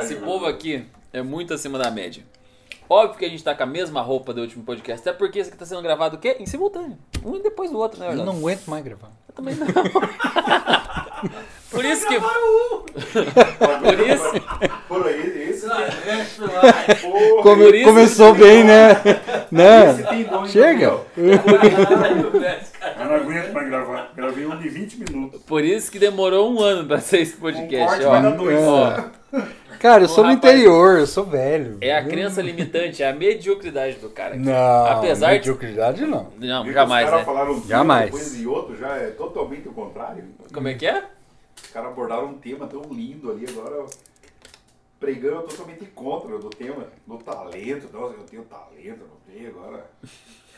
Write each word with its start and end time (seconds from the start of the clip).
Esse 0.00 0.16
povo 0.16 0.46
aqui 0.46 0.84
é 1.12 1.22
muito 1.22 1.54
acima 1.54 1.78
da 1.78 1.90
média. 1.90 2.22
Óbvio 2.88 3.18
que 3.18 3.24
a 3.24 3.28
gente 3.28 3.42
tá 3.44 3.54
com 3.54 3.62
a 3.62 3.66
mesma 3.66 4.00
roupa 4.02 4.32
do 4.34 4.40
último 4.40 4.64
podcast, 4.64 5.08
até 5.08 5.16
porque 5.16 5.38
esse 5.38 5.48
aqui 5.48 5.56
tá 5.58 5.64
sendo 5.64 5.80
gravado 5.82 6.16
o 6.16 6.18
quê? 6.18 6.36
Em 6.40 6.46
simultâneo. 6.46 6.98
Um 7.24 7.40
depois 7.40 7.70
do 7.70 7.78
outro, 7.78 8.00
né, 8.00 8.06
Eu 8.06 8.10
Orlando? 8.10 8.32
não 8.32 8.38
aguento 8.40 8.66
mais 8.66 8.84
gravar. 8.84 9.10
Eu 9.28 9.34
também 9.34 9.54
não. 9.54 9.66
Por 11.70 11.84
isso 11.84 12.08
que. 12.08 12.18
Por 12.18 12.30
isso. 14.00 14.32
Por 14.88 15.06
aí, 15.06 15.50
esse, 15.50 15.66
porra, 15.68 17.42
Come- 17.42 17.64
Por 17.66 17.74
isso- 17.74 17.84
começou 17.84 18.34
bem, 18.34 18.64
né? 18.64 18.88
né? 19.52 19.94
Chega. 20.48 20.98
Eu 21.16 21.38
não 23.06 23.14
aguento 23.14 23.52
mais 23.52 23.68
gravar. 23.68 23.99
Gravei 24.30 24.46
um 24.46 24.56
de 24.56 24.68
20 24.68 24.98
minutos. 24.98 25.42
Por 25.42 25.64
isso 25.64 25.90
que 25.90 25.98
demorou 25.98 26.52
um 26.52 26.60
ano 26.60 26.86
pra 26.86 27.00
ser 27.00 27.22
esse 27.22 27.36
podcast. 27.36 28.00
Um 28.00 28.04
corte 28.04 28.26
ó. 28.26 28.30
dois. 28.30 28.58
É. 29.34 29.60
Cara, 29.80 30.04
eu 30.04 30.08
sou 30.08 30.22
do 30.24 30.30
interior, 30.30 30.98
eu 30.98 31.06
sou 31.06 31.24
velho. 31.24 31.78
É 31.80 31.96
a 31.96 32.04
crença 32.04 32.42
limitante, 32.42 33.02
é 33.02 33.08
a 33.08 33.14
mediocridade 33.14 33.96
do 33.96 34.10
cara. 34.10 34.34
aqui. 34.34 34.44
Não, 34.44 34.86
Apesar 34.86 35.28
de. 35.28 35.32
mediocridade 35.38 36.04
não. 36.04 36.30
Não, 36.38 36.64
Viu 36.64 36.72
que 36.72 36.78
jamais, 36.78 37.04
Os 37.06 37.10
caras 37.10 37.26
né? 37.26 37.32
falaram 37.32 37.52
um 37.52 37.60
tema, 37.60 37.66
Jamais. 37.68 38.04
depois 38.04 38.40
e 38.40 38.46
outro 38.46 38.76
já 38.76 38.96
é 38.96 39.06
totalmente 39.12 39.66
o 39.68 39.72
contrário. 39.72 40.22
Como 40.52 40.68
é 40.68 40.74
que 40.74 40.86
é? 40.86 41.02
Os 41.62 41.70
caras 41.70 41.92
abordaram 41.92 42.26
um 42.26 42.34
tema 42.34 42.66
tão 42.66 42.82
lindo 42.92 43.30
ali, 43.30 43.46
agora 43.48 43.86
pregando 44.98 45.44
totalmente 45.44 45.86
contra 45.86 46.38
do 46.38 46.50
tema, 46.50 46.84
do 47.06 47.16
talento. 47.16 47.88
Nossa, 47.90 48.14
eu 48.14 48.24
tenho 48.24 48.42
talento, 48.42 49.00
não 49.00 49.34
tenho, 49.34 49.48
agora. 49.48 49.86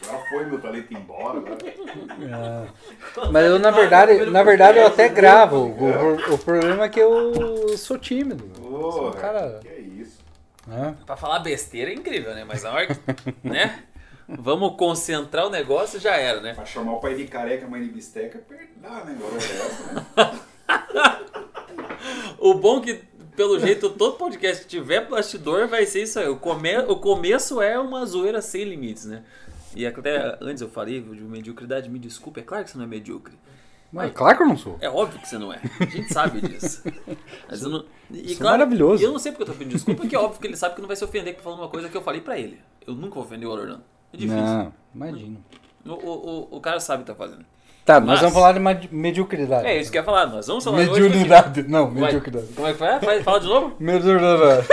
Agora 0.09 0.24
foi 0.29 0.45
meu 0.47 0.61
talento 0.61 0.92
embora. 0.92 1.38
Agora. 1.38 1.59
É. 1.66 3.29
Mas 3.30 3.47
eu, 3.47 3.59
na 3.59 3.70
verdade, 3.70 4.27
na 4.27 4.43
verdade, 4.43 4.79
eu 4.79 4.87
até 4.87 5.09
gravo. 5.09 5.56
O, 5.56 6.34
o 6.34 6.38
problema 6.38 6.84
é 6.84 6.88
que 6.88 7.01
eu 7.01 7.77
sou 7.77 7.98
tímido. 7.98 8.51
Eu 8.57 8.93
sou 8.93 9.09
um 9.09 9.12
cara. 9.12 9.59
que 9.60 9.69
é 9.69 9.79
isso. 9.80 10.19
né? 10.66 10.95
Pra 11.07 11.16
falar 11.16 11.38
besteira 11.41 11.91
é 11.91 11.95
incrível, 11.95 12.35
né? 12.35 12.45
Mas 12.46 12.62
na 12.62 12.71
hora 12.73 12.87
que. 12.87 12.95
né? 13.43 13.82
Vamos 14.29 14.77
concentrar 14.77 15.46
o 15.46 15.51
negócio 15.51 16.01
já 16.01 16.16
era, 16.16 16.40
né? 16.40 16.55
Pra 16.55 16.65
chamar 16.65 16.93
o 16.93 17.01
pai 17.01 17.15
de 17.15 17.27
careca, 17.27 17.66
a 17.66 17.68
mãe 17.68 17.82
de 17.82 17.88
bisteca, 17.90 18.38
perdá, 18.49 19.05
né? 19.05 19.16
Agora 19.18 19.34
é 19.34 19.66
essa, 19.66 19.93
né? 19.93 20.07
O 22.38 22.55
bom 22.55 22.80
que, 22.80 23.01
pelo 23.37 23.59
jeito, 23.60 23.90
todo 23.90 24.16
podcast 24.16 24.62
que 24.65 24.68
tiver 24.68 25.09
bastidor 25.09 25.68
vai 25.68 25.87
ser 25.87 26.02
isso 26.02 26.18
aí. 26.18 26.29
O, 26.29 26.37
come... 26.37 26.77
o 26.79 26.96
começo 26.96 27.60
é 27.62 27.79
uma 27.79 28.05
zoeira 28.05 28.40
sem 28.43 28.65
limites, 28.65 29.05
né? 29.05 29.23
E 29.74 29.87
até 29.87 30.38
antes 30.40 30.60
eu 30.60 30.68
falei 30.68 31.01
de 31.01 31.23
mediocridade, 31.23 31.88
me 31.88 31.98
desculpe, 31.98 32.40
é 32.40 32.42
claro 32.42 32.65
que 32.65 32.70
você 32.70 32.78
não 32.78 32.84
é 32.84 32.88
medíocre. 32.88 33.34
Mas 33.92 34.10
claro 34.12 34.37
que 34.38 34.42
eu 34.42 34.48
não 34.48 34.56
sou. 34.56 34.78
É 34.80 34.88
óbvio 34.88 35.20
que 35.20 35.28
você 35.28 35.37
não 35.37 35.52
é. 35.52 35.60
A 35.78 35.84
gente 35.84 36.12
sabe 36.12 36.40
disso. 36.40 36.82
Mas 37.46 37.62
eu 37.62 37.68
não... 37.68 37.84
E, 38.10 38.32
Isso 38.32 38.43
é 38.43 38.46
maravilhoso. 38.46 39.04
Eu 39.04 39.12
não 39.12 39.18
sei 39.18 39.32
porque 39.32 39.43
eu 39.43 39.46
tô 39.46 39.52
pedindo 39.52 39.74
desculpa, 39.74 40.00
porque 40.00 40.16
é 40.16 40.18
óbvio 40.18 40.40
que 40.40 40.46
ele 40.46 40.56
sabe 40.56 40.74
que 40.74 40.80
não 40.80 40.88
vai 40.88 40.96
se 40.96 41.04
ofender 41.04 41.37
falando 41.43 41.59
uma 41.59 41.68
coisa 41.68 41.90
que 41.90 41.96
eu 41.96 42.02
falei 42.02 42.23
pra 42.23 42.38
ele. 42.38 42.59
Eu 42.87 42.95
nunca 42.95 43.16
vou 43.16 43.24
ofender 43.24 43.46
o 43.46 43.52
Orlando. 43.52 43.84
É 44.10 44.16
difícil. 44.16 44.43
Não, 44.43 44.73
imagina. 44.95 45.38
O, 45.84 45.90
o, 45.90 45.95
o, 45.95 46.56
o 46.56 46.60
cara 46.60 46.80
sabe 46.80 47.02
o 47.02 47.04
que 47.04 47.12
tá 47.12 47.16
fazendo. 47.16 47.45
Tá, 47.85 47.99
nós 47.99 48.09
Mas- 48.11 48.21
vamos 48.21 48.35
falar 48.35 48.52
de 48.52 48.61
medi- 48.61 48.88
mediocridade. 48.93 49.66
É 49.66 49.77
isso 49.80 49.91
que 49.91 49.99
eu 49.99 50.02
ia 50.02 50.05
falar. 50.07 50.27
Nós 50.27 50.47
vamos 50.47 50.63
falar 50.63 50.77
hoje 50.79 50.88
porque- 50.88 51.02
Mediunidade. 51.02 51.63
Não, 51.65 51.91
Vai. 51.91 52.02
mediocridade. 52.02 52.47
Como 52.55 52.69
é 52.69 52.73
que 52.73 52.79
foi? 52.79 53.23
Fala 53.24 53.41
de 53.41 53.47
novo. 53.49 53.74
Mediocridade. 53.80 54.66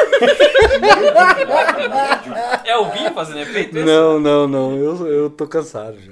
É 2.66 2.78
o 2.78 2.90
Vinha 2.92 3.12
fazendo 3.12 3.40
efeito? 3.40 3.76
isso? 3.78 3.86
Não, 3.86 4.20
não, 4.20 4.48
não. 4.48 4.76
Eu, 4.76 5.08
eu 5.08 5.30
tô 5.30 5.48
cansado 5.48 5.98
já. 6.00 6.12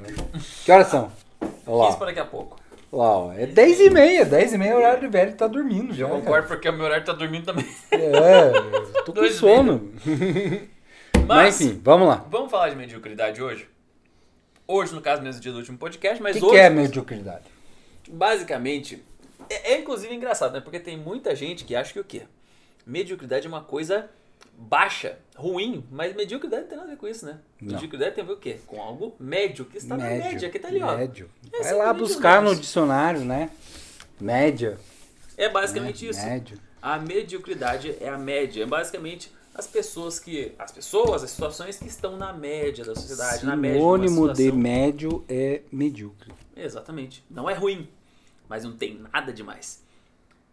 Que 0.65 0.71
horas 0.71 0.87
são? 0.87 1.11
Olha 1.67 1.81
15 1.81 1.91
lá. 1.91 1.97
para 1.97 2.05
daqui 2.07 2.19
a 2.19 2.25
pouco. 2.25 2.57
Ó. 2.91 3.31
É 3.33 3.45
10 3.45 3.79
e 3.81 3.89
meia. 3.89 4.25
10 4.25 4.53
e 4.53 4.57
meia 4.57 4.71
é 4.71 4.75
o 4.75 4.77
horário 4.77 5.01
do 5.01 5.09
velho 5.11 5.33
tá 5.33 5.45
dormindo 5.47 5.93
já. 5.93 6.05
Eu 6.05 6.09
concordo 6.09 6.47
porque 6.47 6.67
o 6.69 6.73
meu 6.73 6.85
horário 6.85 7.05
tá 7.05 7.13
dormindo 7.13 7.45
também. 7.45 7.65
É, 7.91 8.51
tô 9.05 9.11
com 9.11 9.11
Dois 9.21 9.35
sono. 9.35 9.91
Mas, 11.15 11.27
Mas 11.27 11.61
enfim, 11.61 11.79
vamos 11.83 12.07
lá. 12.07 12.23
vamos 12.29 12.49
falar 12.49 12.69
de 12.69 12.75
mediocridade 12.75 13.41
hoje? 13.41 13.67
Hoje, 14.67 14.93
no 14.93 15.01
caso, 15.01 15.21
mesmo 15.21 15.39
dia 15.41 15.51
do 15.51 15.59
último 15.59 15.77
podcast, 15.77 16.19
O 16.19 16.23
mas 16.23 16.35
que, 16.37 16.43
hoje, 16.43 16.53
que 16.53 16.59
é 16.59 16.69
mediocridade? 16.69 17.45
basicamente, 18.09 19.03
é, 19.49 19.73
é 19.73 19.79
inclusive 19.79 20.13
engraçado, 20.13 20.53
né? 20.53 20.59
Porque 20.61 20.79
tem 20.79 20.97
muita 20.97 21.35
gente 21.35 21.63
que 21.63 21.75
acha 21.75 21.93
que 21.93 21.99
o 21.99 22.03
quê? 22.03 22.23
Mediocridade 22.85 23.45
é 23.45 23.49
uma 23.49 23.61
coisa 23.61 24.09
baixa, 24.57 25.17
ruim, 25.35 25.85
mas 25.91 26.15
mediocridade 26.15 26.63
não 26.63 26.69
tem 26.69 26.77
nada 26.77 26.89
a 26.89 26.93
ver 26.93 26.97
com 26.97 27.07
isso, 27.07 27.25
né? 27.25 27.39
Não. 27.61 27.73
Mediocridade 27.73 28.15
tem 28.15 28.23
a 28.23 28.27
ver 28.27 28.33
o 28.33 28.37
quê? 28.37 28.59
Com 28.65 28.81
algo 28.81 29.15
médio, 29.19 29.65
que 29.65 29.77
está 29.77 29.95
na 29.95 30.05
média, 30.05 30.49
que 30.49 30.59
tá 30.59 30.67
ali, 30.67 30.81
ó. 30.81 30.97
Médio. 30.97 31.29
É 31.53 31.63
Vai 31.63 31.73
lá 31.73 31.93
buscar 31.93 32.41
no 32.41 32.49
médio. 32.49 32.61
dicionário, 32.61 33.21
né? 33.21 33.49
Média. 34.19 34.77
É 35.37 35.47
basicamente 35.47 36.07
isso. 36.07 36.25
Médio. 36.25 36.59
A 36.81 36.97
mediocridade 36.97 37.95
é 38.01 38.09
a 38.09 38.17
média. 38.17 38.63
É 38.63 38.65
basicamente 38.65 39.31
as 39.57 39.65
pessoas 39.65 40.19
que. 40.19 40.53
As 40.59 40.71
pessoas, 40.71 41.23
as 41.23 41.31
situações 41.31 41.77
que 41.77 41.87
estão 41.87 42.15
na 42.15 42.31
média 42.31 42.85
da 42.85 42.93
sociedade, 42.93 43.43
na 43.45 43.55
média. 43.55 43.79
de 43.79 43.83
uma 43.83 43.97
Sinônimo 43.97 44.27
de 44.31 44.37
situação. 44.37 44.59
médio 44.59 45.25
é 45.27 45.63
medíocre. 45.71 46.31
Exatamente. 46.55 47.23
Não 47.29 47.49
é 47.49 47.55
ruim, 47.55 47.89
mas 48.47 48.63
não 48.63 48.73
tem 48.77 48.99
nada 49.11 49.33
demais. 49.33 49.83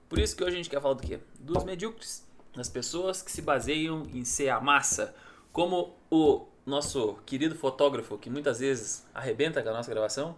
Por 0.09 0.19
isso 0.19 0.35
que 0.35 0.43
hoje 0.43 0.55
a 0.55 0.57
gente 0.57 0.71
quer 0.71 0.81
falar 0.81 0.95
do 0.95 1.03
quê? 1.03 1.19
Dos 1.39 1.65
medíocres. 1.65 2.25
Das 2.55 2.69
pessoas 2.69 3.21
que 3.21 3.31
se 3.31 3.43
baseiam 3.43 4.05
em 4.13 4.25
ser 4.25 4.49
a 4.49 4.61
massa. 4.61 5.15
Como 5.53 5.95
o 6.11 6.47
nosso 6.65 7.19
querido 7.27 7.55
fotógrafo, 7.55 8.17
que 8.17 8.31
muitas 8.31 8.61
vezes 8.61 9.05
arrebenta 9.13 9.63
com 9.63 9.69
a 9.69 9.73
nossa 9.73 9.91
gravação, 9.91 10.35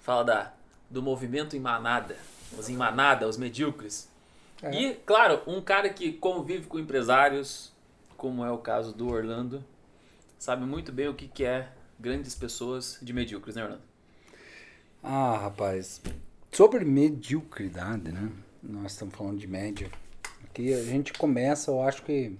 fala 0.00 0.22
da, 0.24 0.52
do 0.88 1.02
movimento 1.02 1.54
em 1.56 1.60
manada. 1.60 2.16
Os 2.56 2.70
em 2.70 2.76
manada, 2.76 3.28
os 3.28 3.36
medíocres. 3.36 4.08
É. 4.62 4.70
E, 4.74 4.94
claro, 4.94 5.42
um 5.46 5.60
cara 5.60 5.88
que 5.90 6.12
convive 6.12 6.66
com 6.66 6.78
empresários, 6.78 7.72
como 8.16 8.44
é 8.44 8.50
o 8.50 8.58
caso 8.58 8.92
do 8.94 9.08
Orlando, 9.08 9.62
sabe 10.38 10.64
muito 10.64 10.92
bem 10.92 11.08
o 11.08 11.14
que, 11.14 11.28
que 11.28 11.44
é 11.44 11.68
grandes 11.98 12.34
pessoas 12.34 12.98
de 13.02 13.12
medíocres, 13.12 13.56
né, 13.56 13.62
Orlando? 13.64 13.82
Ah, 15.02 15.36
rapaz. 15.42 16.00
Sobre 16.50 16.84
mediocridade, 16.84 18.10
né? 18.12 18.30
Nós 18.62 18.92
estamos 18.92 19.14
falando 19.14 19.38
de 19.38 19.46
média. 19.46 19.90
Aqui 20.44 20.72
a 20.72 20.82
gente 20.82 21.12
começa, 21.12 21.70
eu 21.70 21.82
acho 21.82 22.02
que 22.02 22.36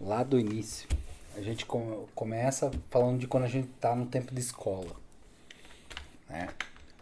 lá 0.00 0.22
do 0.22 0.38
início. 0.38 0.88
A 1.36 1.40
gente 1.40 1.66
com- 1.66 2.06
começa 2.14 2.70
falando 2.88 3.18
de 3.18 3.26
quando 3.26 3.44
a 3.44 3.48
gente 3.48 3.68
tá 3.80 3.94
no 3.94 4.06
tempo 4.06 4.32
de 4.34 4.40
escola. 4.40 4.94
Né? 6.28 6.48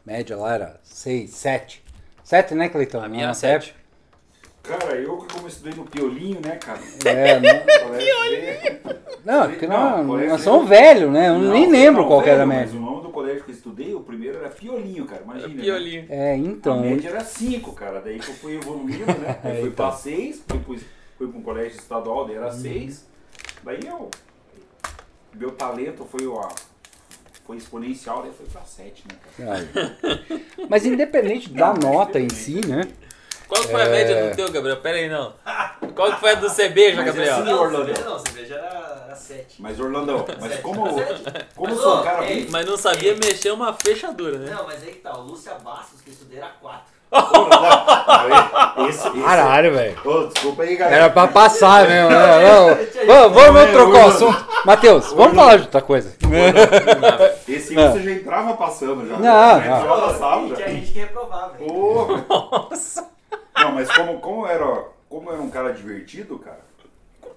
Média 0.04 0.36
lá 0.36 0.54
era 0.54 0.80
6, 0.82 1.30
7. 1.30 1.84
7, 2.24 2.54
né, 2.54 2.68
Cleitão? 2.68 3.02
A 3.02 3.08
minha 3.08 3.22
era 3.22 3.28
nossa 3.28 3.40
7. 3.40 3.74
Cara, 4.68 4.96
eu 4.96 5.16
que 5.18 5.32
como 5.34 5.48
estudei 5.48 5.72
no 5.74 5.84
Piolinho, 5.84 6.40
né, 6.44 6.56
cara? 6.56 6.78
É, 7.06 7.40
não, 7.40 7.96
Piolinho! 7.96 8.98
não, 9.24 9.48
porque 9.48 9.66
Não, 9.66 9.96
nós, 9.98 10.06
colégio- 10.06 10.30
nós 10.30 10.40
somos 10.42 10.68
velhos, 10.68 11.10
né? 11.10 11.28
Eu 11.30 11.38
nem 11.38 11.70
lembro 11.70 12.06
qual 12.06 12.22
que 12.22 12.28
era 12.28 12.42
a 12.42 12.46
Mas 12.46 12.58
média. 12.72 12.78
o 12.78 12.82
nome 12.82 13.02
do 13.02 13.08
colégio 13.08 13.44
que 13.44 13.50
eu 13.50 13.54
estudei, 13.54 13.94
o 13.94 14.00
primeiro 14.00 14.38
era 14.38 14.50
Piolinho, 14.50 15.06
cara. 15.06 15.22
Imagina. 15.24 15.54
né? 15.54 15.62
Piolinho. 15.62 16.06
É, 16.10 16.32
A 16.32 16.36
então. 16.36 16.80
média 16.82 17.08
era 17.08 17.24
5, 17.24 17.72
cara. 17.72 18.00
Daí 18.00 18.18
que 18.18 18.28
eu 18.28 18.34
fui 18.34 18.56
evoluindo, 18.56 19.06
né? 19.06 19.38
Aí 19.44 19.52
É, 19.58 19.60
fui 19.60 19.68
então. 19.70 19.88
pra 19.88 19.96
6, 19.96 20.42
depois 20.46 20.82
fui 21.16 21.28
pra 21.28 21.38
um 21.38 21.42
colégio 21.42 21.78
estadual, 21.78 22.26
daí 22.26 22.36
era 22.36 22.50
6. 22.52 23.06
Daí 23.64 23.80
eu. 23.86 24.10
Meu 25.34 25.50
talento 25.52 26.04
foi, 26.04 26.26
ó, 26.26 26.46
foi 27.46 27.56
exponencial, 27.56 28.22
daí 28.22 28.32
foi 28.36 28.46
pra 28.46 28.62
7, 28.62 29.04
né, 29.10 29.18
cara? 29.36 29.54
Aí. 29.58 30.44
Mas 30.68 30.84
independente 30.84 31.50
da 31.50 31.72
nota 31.72 32.18
em 32.20 32.28
si, 32.28 32.60
né? 32.66 32.82
Qual 33.48 33.62
que 33.62 33.68
foi 33.68 33.82
a 33.82 33.88
média 33.88 34.28
do 34.28 34.36
teu, 34.36 34.50
Gabriel? 34.52 34.76
Pera 34.78 34.98
aí, 34.98 35.08
não. 35.08 35.32
Qual 35.94 36.12
que 36.12 36.20
foi 36.20 36.30
a 36.32 36.34
do 36.34 36.48
CB, 36.50 36.90
já, 36.92 36.96
Mas 36.96 37.06
Gabriel? 37.06 37.34
assim, 37.34 37.44
Não, 37.44 37.60
Orlando. 37.60 37.86
cerveja 37.86 38.08
não, 38.08 38.18
cerveja 38.18 38.54
era, 38.54 39.02
era 39.06 39.16
7. 39.16 39.62
Mas 39.62 39.80
Orlandão, 39.80 40.24
mas 40.40 40.56
como, 40.60 40.82
como 41.56 41.70
Mas, 41.70 41.80
sou 41.80 41.98
um 41.98 42.02
cara 42.02 42.24
é, 42.24 42.28
bem. 42.28 42.46
Mas 42.50 42.66
não 42.66 42.76
sabia 42.76 43.14
mexer 43.14 43.50
uma 43.50 43.72
fechadura, 43.72 44.38
né? 44.38 44.52
Não, 44.54 44.64
mas 44.66 44.82
aí 44.82 44.90
que 44.92 44.98
tá, 44.98 45.16
o 45.16 45.22
Lúcia 45.22 45.54
Bastos, 45.64 46.00
que 46.02 46.10
eu 46.10 46.12
estudei, 46.12 46.38
era 46.38 46.50
4. 46.60 46.98
Esse, 48.88 49.08
esse, 49.08 49.20
Caralho, 49.22 49.72
velho. 49.72 50.28
Desculpa 50.32 50.62
aí, 50.62 50.76
galera. 50.76 50.96
Era 51.04 51.10
pra 51.10 51.26
passar 51.26 51.88
mesmo, 51.88 52.10
né? 52.10 52.16
Não, 53.06 53.30
Vamos, 53.30 53.52
vamos 53.54 53.70
trocar 53.72 54.04
o 54.04 54.08
assunto. 54.08 54.46
Matheus, 54.66 55.12
vamos 55.14 55.34
falar 55.34 55.56
de 55.56 55.62
outra 55.62 55.80
coisa. 55.80 56.14
Esse 57.48 57.74
você 57.74 58.02
já 58.02 58.10
entrava 58.10 58.54
passando 58.54 59.08
já. 59.08 59.16
Não, 59.16 59.22
já 59.22 59.68
não. 59.68 59.76
entrava 59.78 60.00
passava 60.12 60.46
Tinha 60.46 60.56
já. 60.58 60.66
gente 60.68 60.92
que 60.92 60.98
reprovava. 60.98 61.54
hein? 61.58 61.66
Mas 63.78 63.96
como, 63.96 64.20
como, 64.20 64.46
era, 64.46 64.84
como 65.08 65.30
era 65.32 65.40
um 65.40 65.50
cara 65.50 65.72
divertido, 65.72 66.38
cara, 66.38 66.66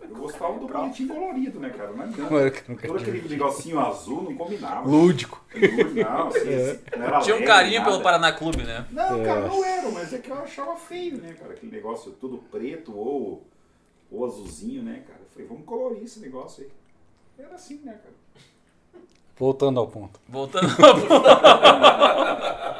eu 0.02 0.16
gostava 0.16 0.58
do 0.60 0.68
boletim 0.68 1.08
colorido, 1.08 1.60
né, 1.60 1.70
cara? 1.70 1.92
Não 1.92 2.04
adianta. 2.04 2.52
que 2.52 2.60
eu 2.60 2.76
nunca 2.76 2.88
Todo 2.88 2.98
aquele 3.00 3.30
negocinho 3.30 3.80
azul 3.80 4.24
não 4.24 4.36
combinava. 4.36 4.88
Lúdico. 4.90 5.42
Não, 5.54 6.28
assim, 6.28 6.40
assim, 6.54 6.80
não 6.98 7.06
era 7.06 7.20
Tinha 7.20 7.36
um 7.38 7.46
carinho 7.46 7.80
nada. 7.80 7.92
pelo 7.92 8.04
Paraná 8.04 8.32
Clube, 8.34 8.64
né? 8.64 8.86
Não, 8.92 9.24
cara, 9.24 9.40
É. 9.42 9.48
não 9.48 9.64
era, 9.64 9.90
mas 9.92 10.14
é 10.14 10.18
que 10.18 10.30
eu 10.30 10.36
achava 10.38 10.76
feio, 10.76 11.18
né, 11.18 11.34
cara? 11.40 11.54
Aquele 11.54 11.72
negócio 11.72 12.12
tudo 12.14 12.38
preto 12.52 12.94
ou, 12.98 13.46
ou 14.12 14.26
azulzinho, 14.26 14.84
né, 14.84 15.04
cara? 15.08 15.20
Eu 15.22 15.28
falei, 15.32 15.48
vamos 15.48 15.66
colorir 15.66 16.04
esse 16.04 16.20
negócio 16.20 16.64
aí. 16.64 17.46
Era 17.46 17.56
assim, 17.56 17.80
né, 17.84 17.94
cara? 17.94 18.16
Voltando 19.38 19.80
ao 19.80 19.88
ponto. 19.88 20.20
Voltando 20.28 20.76
Como 20.76 20.88
é 20.88 20.92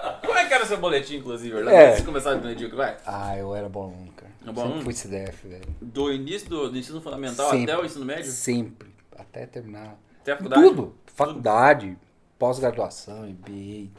era 0.54 0.66
seu 0.66 0.78
boletim, 0.78 1.18
inclusive, 1.18 1.56
Orlando? 1.56 1.76
É. 1.76 1.88
Antes 1.88 2.00
de 2.00 2.06
começar 2.06 2.36
do 2.36 2.48
medíocre, 2.48 2.76
vai. 2.76 2.98
Ah, 3.06 3.38
eu 3.38 3.56
era 3.56 3.70
bom 3.70 3.84
aluno, 3.84 4.12
cara. 4.14 4.32
É 4.46 4.52
bom, 4.52 4.68
Sempre 4.68 4.84
fui 4.84 4.94
CDF, 4.94 5.48
velho. 5.48 5.76
Do 5.82 6.12
início 6.12 6.50
do, 6.50 6.70
do 6.70 6.78
ensino 6.78 7.02
fundamental 7.02 7.50
Sempre. 7.52 7.72
até 7.72 7.82
o 7.82 7.86
ensino 7.86 8.06
médio? 8.06 8.32
Sempre. 8.32 8.90
Até 9.18 9.46
terminar. 9.46 9.98
Até 10.22 10.34
a 10.34 10.38
faculdade? 10.38 10.64
Tudo. 10.64 10.96
Faculdade, 11.16 11.98
pós-graduação, 12.40 13.24
MBA. 13.28 13.90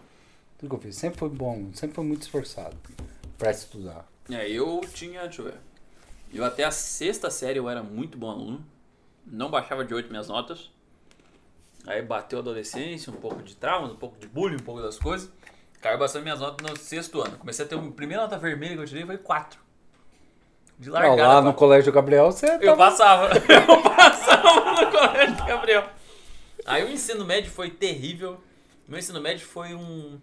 Tudo 0.59 0.69
que 0.71 0.75
eu 0.75 0.79
fiz. 0.79 0.97
Sempre 0.97 1.19
foi 1.19 1.29
bom. 1.29 1.71
Sempre 1.75 1.95
foi 1.95 2.05
muito 2.05 2.23
esforçado 2.23 2.77
pra 3.39 3.51
estudar. 3.51 4.07
É, 4.31 4.49
eu 4.49 4.81
tinha, 4.93 5.23
deixa 5.23 5.43
eu 5.43 5.47
ver. 5.47 5.55
Eu 6.33 6.45
até 6.45 6.65
a 6.65 6.71
sexta 6.71 7.31
série 7.31 7.59
eu 7.59 7.69
era 7.69 7.83
muito 7.83 8.17
bom 8.17 8.31
aluno. 8.31 8.65
Não 9.27 9.51
baixava 9.51 9.85
de 9.85 9.93
8 9.95 10.11
minhas 10.11 10.29
notas. 10.29 10.71
Aí 11.87 12.01
bateu 12.01 12.39
a 12.39 12.43
adolescência, 12.43 13.13
um 13.13 13.17
pouco 13.17 13.43
de 13.43 13.57
trauma, 13.57 13.93
um 13.93 13.97
pouco 13.97 14.19
de 14.19 14.27
bullying, 14.27 14.57
um 14.57 14.65
pouco 14.65 14.81
das 14.81 14.99
coisas. 14.99 15.31
Caiu 15.83 15.99
bastante 15.99 16.23
minhas 16.23 16.39
notas 16.39 16.71
no 16.71 16.77
sexto 16.79 17.21
ano. 17.21 17.37
Comecei 17.37 17.65
a 17.65 17.69
ter 17.69 17.75
a 17.75 17.83
primeira 17.91 18.23
nota 18.23 18.39
vermelha 18.39 18.77
que 18.77 18.83
eu 18.83 18.87
tirei 18.87 19.05
foi 19.05 19.19
4. 19.19 19.61
De 20.79 20.89
largada. 20.89 21.17
lá 21.17 21.35
no 21.35 21.43
quatro. 21.43 21.59
Colégio 21.59 21.93
Gabriel, 21.93 22.31
você 22.31 22.47
Eu 22.47 22.61
tava... 22.61 22.77
passava. 22.77 23.31
Eu 23.35 23.83
passava 23.83 24.81
no 24.81 24.91
colégio 24.91 25.37
do 25.37 25.45
Gabriel. 25.45 25.91
Aí 26.65 26.85
o 26.85 26.89
ensino 26.89 27.25
médio 27.25 27.51
foi 27.51 27.69
terrível. 27.69 28.41
Meu 28.87 28.97
ensino 28.97 29.21
médio 29.21 29.45
foi 29.45 29.75
um, 29.75 30.21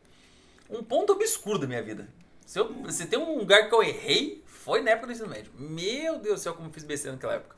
um 0.70 0.82
ponto 0.82 1.12
obscuro 1.12 1.60
da 1.60 1.68
minha 1.68 1.84
vida. 1.84 2.08
Se, 2.46 2.58
eu, 2.58 2.74
se 2.90 3.06
tem 3.08 3.20
um 3.20 3.38
lugar 3.38 3.68
que 3.68 3.76
eu 3.76 3.84
errei, 3.84 4.42
foi 4.46 4.82
na 4.82 4.92
época 4.92 5.08
do 5.08 5.14
ensino 5.14 5.28
médio. 5.28 5.52
Meu 5.58 6.20
Deus 6.20 6.40
do 6.40 6.44
céu, 6.44 6.54
como 6.54 6.70
eu 6.70 6.74
fiz 6.74 6.84
besteira 6.84 7.16
naquela 7.16 7.34
época. 7.34 7.58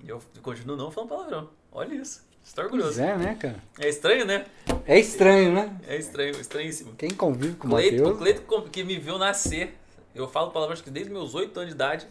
E 0.00 0.08
eu 0.08 0.22
continuo 0.42 0.76
não 0.76 0.92
falando 0.92 1.08
palavrão. 1.08 1.50
Olha 1.72 1.94
isso. 1.94 2.24
Estou 2.44 2.68
Pois 2.68 2.74
orgulhoso. 2.84 3.00
é, 3.02 3.16
né, 3.16 3.34
cara? 3.40 3.56
É 3.78 3.88
estranho, 3.88 4.26
né? 4.26 4.44
É 4.86 4.98
estranho, 4.98 5.52
né? 5.52 5.80
É 5.88 5.96
estranho, 5.96 6.38
estranhíssimo. 6.38 6.94
Quem 6.94 7.10
convive 7.10 7.56
com 7.56 7.68
o 7.68 7.70
Cleito, 7.70 8.08
o. 8.08 8.16
Cleito 8.18 8.62
que 8.70 8.84
me 8.84 8.98
viu 8.98 9.16
nascer. 9.18 9.76
Eu 10.14 10.28
falo 10.28 10.50
palavras 10.50 10.80
que 10.82 10.90
desde 10.90 11.10
meus 11.10 11.34
8 11.34 11.56
anos 11.58 11.70
de 11.70 11.74
idade. 11.74 12.06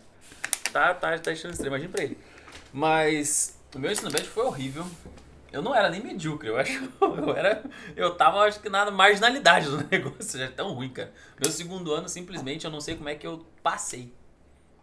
Tá, 0.71 0.93
tá, 0.93 1.17
tá 1.19 1.31
achando 1.31 1.51
estranho, 1.51 1.69
imagina 1.69 1.91
pra 1.91 2.03
ele. 2.03 2.17
Mas 2.73 3.57
o 3.75 3.79
meu 3.79 3.91
ensino 3.91 4.09
médio 4.11 4.27
foi 4.27 4.43
horrível. 4.43 4.85
Eu 5.51 5.61
não 5.61 5.75
era 5.75 5.87
nem 5.87 6.01
medíocre, 6.01 6.49
eu 6.49 6.57
acho. 6.57 6.89
Eu 6.99 7.35
era. 7.35 7.63
Eu 7.95 8.15
tava, 8.15 8.39
acho 8.39 8.59
que 8.59 8.69
na 8.69 8.89
marginalidade 8.89 9.69
do 9.69 9.77
negócio, 9.87 10.39
já 10.39 10.45
é 10.45 10.49
tão 10.49 10.73
ruim, 10.73 10.89
cara. 10.89 11.13
Meu 11.39 11.51
segundo 11.51 11.93
ano, 11.93 12.09
simplesmente, 12.09 12.65
eu 12.65 12.71
não 12.71 12.81
sei 12.81 12.95
como 12.95 13.07
é 13.07 13.13
que 13.13 13.27
eu 13.27 13.45
passei. 13.61 14.11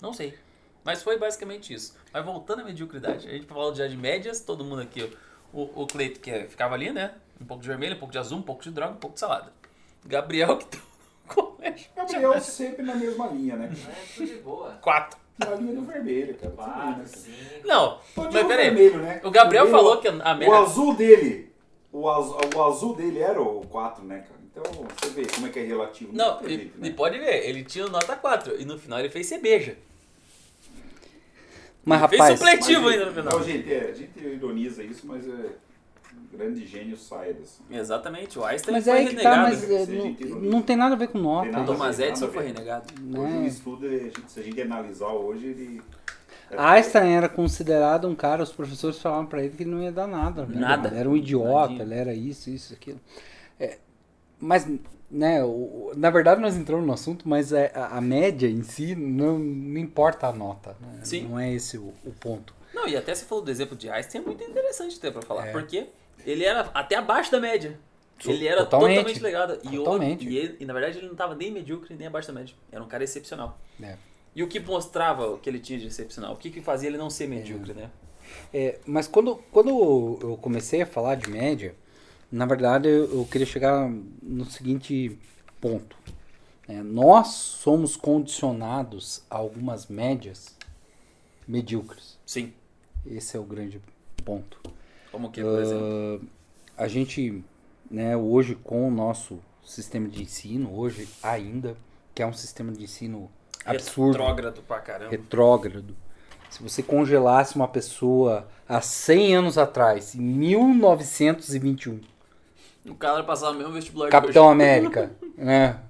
Não 0.01 0.13
sei. 0.13 0.39
Mas 0.85 1.03
foi 1.03 1.19
basicamente 1.19 1.75
isso. 1.75 1.97
Mas 2.13 2.25
voltando 2.25 2.61
à 2.61 2.65
mediocridade, 2.65 3.29
a 3.29 3.33
gente 3.33 3.47
falou 3.47 3.75
já 3.75 3.89
de 3.89 3.97
médias, 3.97 4.41
todo 4.41 4.65
mundo 4.65 4.81
aqui, 4.81 5.11
o, 5.53 5.83
o 5.83 5.87
Cleito 5.87 6.21
que 6.21 6.31
é- 6.31 6.47
ficava 6.47 6.75
ali, 6.75 6.93
né? 6.93 7.13
Um 7.41 7.45
pouco 7.45 7.63
de 7.63 7.69
vermelho, 7.69 7.97
um 7.97 7.99
pouco 7.99 8.13
de 8.13 8.19
azul, 8.19 8.39
um 8.39 8.43
pouco 8.43 8.63
de 8.63 8.71
droga, 8.71 8.93
um 8.93 8.97
pouco 8.97 9.15
de 9.15 9.21
salada. 9.21 9.53
Gabriel 10.05 10.57
que 10.59 10.67
tá 10.67 10.79
no 10.79 11.35
colégio. 11.35 11.87
Gabriel 11.97 12.41
sempre 12.41 12.83
na 12.85 12.95
mesma 12.95 13.27
linha, 13.29 13.57
né? 13.57 13.71
É 13.73 14.15
tudo 14.15 14.27
de 14.27 14.35
boa. 14.37 14.71
Quatro. 14.83 15.19
Na 15.39 15.55
linha 15.55 15.75
do 15.75 15.83
vermelho, 15.83 16.35
cara. 16.37 16.53
Quatro, 16.53 16.99
né, 16.99 17.05
cinco. 17.07 17.67
Não, 17.67 17.89
cara? 17.89 18.01
mas 18.17 18.27
Pode 18.33 18.45
peraí. 18.49 18.71
vermelho, 18.71 18.99
né? 18.99 19.21
O 19.25 19.31
Gabriel 19.31 19.65
Vermelho, 19.65 19.85
falou 19.85 20.01
que 20.01 20.09
a 20.09 20.13
O 20.13 20.37
média. 20.37 20.59
azul 20.59 20.95
dele, 20.95 21.53
o 21.93 22.09
azul, 22.11 22.39
o 22.55 22.63
azul 22.63 22.95
dele 22.95 23.19
era 23.21 23.41
o 23.41 23.67
4, 23.67 24.05
né, 24.05 24.19
cara? 24.19 24.41
Então 24.53 24.65
você 25.01 25.11
vê 25.11 25.23
como 25.33 25.47
é 25.47 25.51
que 25.51 25.59
é 25.61 25.63
relativo. 25.63 26.13
Não, 26.13 26.37
tem 26.39 26.47
e, 26.49 26.57
jeito, 26.57 26.79
e 26.79 26.81
né? 26.91 26.95
pode 26.95 27.19
ver, 27.19 27.49
ele 27.49 27.65
tinha 27.65 27.87
nota 27.87 28.17
4 28.17 28.61
e 28.61 28.65
no 28.67 28.79
final 28.79 28.99
ele 28.99 29.09
fez 29.09 29.27
cerveja. 29.27 29.77
Mas, 31.99 32.09
Fez 32.11 32.21
rapaz... 32.21 32.39
supletivo 32.39 32.83
Mas, 32.83 32.93
ainda 32.93 33.07
no 33.07 33.13
final. 33.13 33.39
Não, 33.39 33.45
gente, 33.45 33.73
é, 33.73 33.91
a 33.91 33.95
gente 33.95 34.19
ironiza 34.19 34.83
isso, 34.83 35.07
mas 35.07 35.27
é. 35.29 35.33
Um 36.13 36.37
grande 36.37 36.67
gênio 36.67 36.97
sai 36.97 37.33
dessa. 37.35 37.61
Exatamente, 37.71 38.39
o 38.39 38.45
Einstein 38.45 38.75
Mas 38.75 38.85
foi 38.85 38.93
é 38.93 38.97
aí 38.97 39.09
que 39.09 39.17
tá, 39.17 39.45
renegado. 39.47 39.49
mas 39.51 39.71
é, 39.71 39.87
não, 39.87 40.41
não 40.41 40.63
tem 40.63 40.77
nada 40.77 40.95
a 40.95 40.99
ver 40.99 41.09
com 41.09 41.19
nota. 41.19 41.57
A 41.59 41.65
Thomas 41.65 41.99
Edison 41.99 42.29
foi 42.29 42.47
renegado. 42.47 42.85
Hoje 43.01 43.37
o 43.37 43.41
Né? 43.41 43.47
estudo, 43.47 43.87
é- 43.87 44.11
se 44.27 44.41
a 44.41 44.43
gente 44.43 44.61
analisar 44.61 45.09
hoje, 45.09 45.47
ele. 45.47 45.83
é- 46.51 46.57
Einstein 46.59 47.15
era 47.15 47.29
considerado 47.29 48.09
um 48.09 48.15
cara, 48.15 48.43
os 48.43 48.51
professores 48.53 48.99
falavam 48.99 49.27
pra 49.27 49.41
ele 49.43 49.55
que 49.57 49.63
ele 49.63 49.71
não 49.71 49.83
ia 49.83 49.93
dar 49.93 50.07
nada. 50.09 50.47
né? 50.47 50.61
Nada. 50.61 50.89
Ele 50.89 50.99
era 50.99 51.09
um 51.09 51.17
idiota, 51.17 51.61
Nadinha. 51.69 51.83
ele 51.83 51.95
era 51.95 52.13
isso, 52.15 52.51
isso, 52.51 52.75
aquilo. 52.75 53.01
É, 53.59 53.79
mas, 54.41 54.67
né, 55.11 55.45
o- 55.45 55.93
na 55.97 56.11
verdade 56.11 56.41
nós 56.41 56.57
entramos 56.57 56.87
no 56.87 56.93
assunto, 56.93 57.29
mas 57.29 57.53
é, 57.53 57.71
a, 57.75 57.99
a 57.99 58.01
média 58.01 58.49
em 58.49 58.63
si 58.63 58.95
não, 58.95 59.39
não 59.39 59.79
importa 59.81 60.27
a 60.29 60.33
nota. 60.33 60.77
né? 60.81 61.01
Sim. 61.05 61.29
Não 61.29 61.39
é 61.39 61.53
esse 61.53 61.77
o, 61.79 61.93
o 62.05 62.13
ponto. 62.19 62.55
Não, 62.75 62.87
e 62.89 62.97
até 62.97 63.15
você 63.15 63.25
falou 63.25 63.45
do 63.45 63.51
exemplo 63.51 63.77
de 63.77 63.89
Einstein, 63.91 64.23
é 64.23 64.25
muito 64.25 64.43
interessante 64.45 64.99
ter 64.99 65.13
pra 65.13 65.23
falar, 65.23 65.49
É. 65.49 65.53
porque 65.53 65.89
ele 66.25 66.45
era 66.45 66.71
até 66.73 66.97
abaixo 66.97 67.31
da 67.31 67.41
média. 67.41 67.79
Ele 68.27 68.47
era 68.47 68.65
totalmente. 68.65 68.97
totalmente, 68.99 69.23
legado. 69.23 69.59
E, 69.65 69.79
o- 69.79 69.85
Totalmente. 69.85 70.29
e, 70.29 70.37
ele- 70.37 70.57
e, 70.61 70.65
na 70.67 70.73
verdade 70.75 70.99
ele 70.99 71.07
não 71.07 71.13
estava 71.13 71.35
nem 71.35 71.51
medíocre 71.51 71.95
nem 71.97 72.07
abaixo 72.07 72.29
da 72.29 72.35
média. 72.35 72.55
Era 72.71 72.83
um 72.85 72.87
cara 72.89 73.03
excepcional. 73.03 73.59
É. 73.83 73.97
E 74.37 74.43
o 74.43 74.47
que 74.49 74.61
mostrava 74.61 75.27
o 75.29 75.39
que 75.39 75.49
ele 75.49 75.59
tinha 75.59 75.79
de 75.79 75.87
excepcional? 75.87 76.35
O 76.35 76.37
que, 76.37 76.51
que 76.51 76.61
fazia 76.61 76.89
ele 76.89 76.99
não 76.99 77.09
ser 77.11 77.27
medíocre, 77.27 77.73
né? 77.73 77.91
É, 78.55 78.79
mas 78.87 79.09
quando, 79.09 79.37
quando 79.51 80.19
eu 80.23 80.39
comecei 80.41 80.83
a 80.83 80.87
falar 80.87 81.15
de 81.17 81.29
média, 81.31 81.75
na 82.31 82.47
verdade 82.47 82.89
eu, 82.89 83.27
queria 83.31 83.47
chegar 83.47 83.91
no 84.23 84.45
seguinte 84.45 85.19
ponto. 85.61 85.97
né? 86.69 86.83
nós 86.83 87.29
somos 87.29 87.97
condicionados 87.97 89.23
a 89.29 89.37
algumas 89.37 89.87
médias 89.87 90.57
medíocres. 91.47 92.19
Sim. 92.25 92.53
Esse 93.05 93.37
é 93.37 93.41
o 93.41 93.45
grande 93.45 93.81
ponto. 94.25 94.61
Como 95.11 95.31
que, 95.31 95.43
por 95.43 95.61
exemplo? 95.61 96.29
Ah, 96.77 96.85
a 96.85 96.89
gente, 96.89 97.43
né, 97.91 98.17
hoje 98.17 98.55
com 98.55 98.87
o 98.87 98.91
nosso 98.91 99.39
sistema 99.65 100.09
de 100.09 100.23
ensino, 100.23 100.73
hoje 100.75 101.09
ainda, 101.23 101.77
que 102.15 102.23
é 102.23 102.27
um 102.27 102.33
sistema 102.33 102.73
de 102.73 102.85
ensino 102.85 103.31
absurdo, 103.65 104.19
Retrógrado 104.19 104.63
pra 104.63 104.79
caramba. 104.81 105.11
retrógrado. 105.11 105.97
Se 106.49 106.63
você 106.63 106.83
congelasse 106.83 107.55
uma 107.57 107.69
pessoa 107.69 108.49
há 108.69 108.81
100 108.81 109.37
anos 109.37 109.59
atrás, 109.59 110.15
em 110.15 110.21
1921, 110.21 112.01
O 112.87 112.95
cara 112.95 113.23
passava 113.25 113.53
mesmo 113.53 113.73
vestibular 113.73 114.07
de 114.07 114.13
Capitão 114.13 114.45
hoje. 114.47 114.53
América, 114.55 115.11
né? 115.37 115.81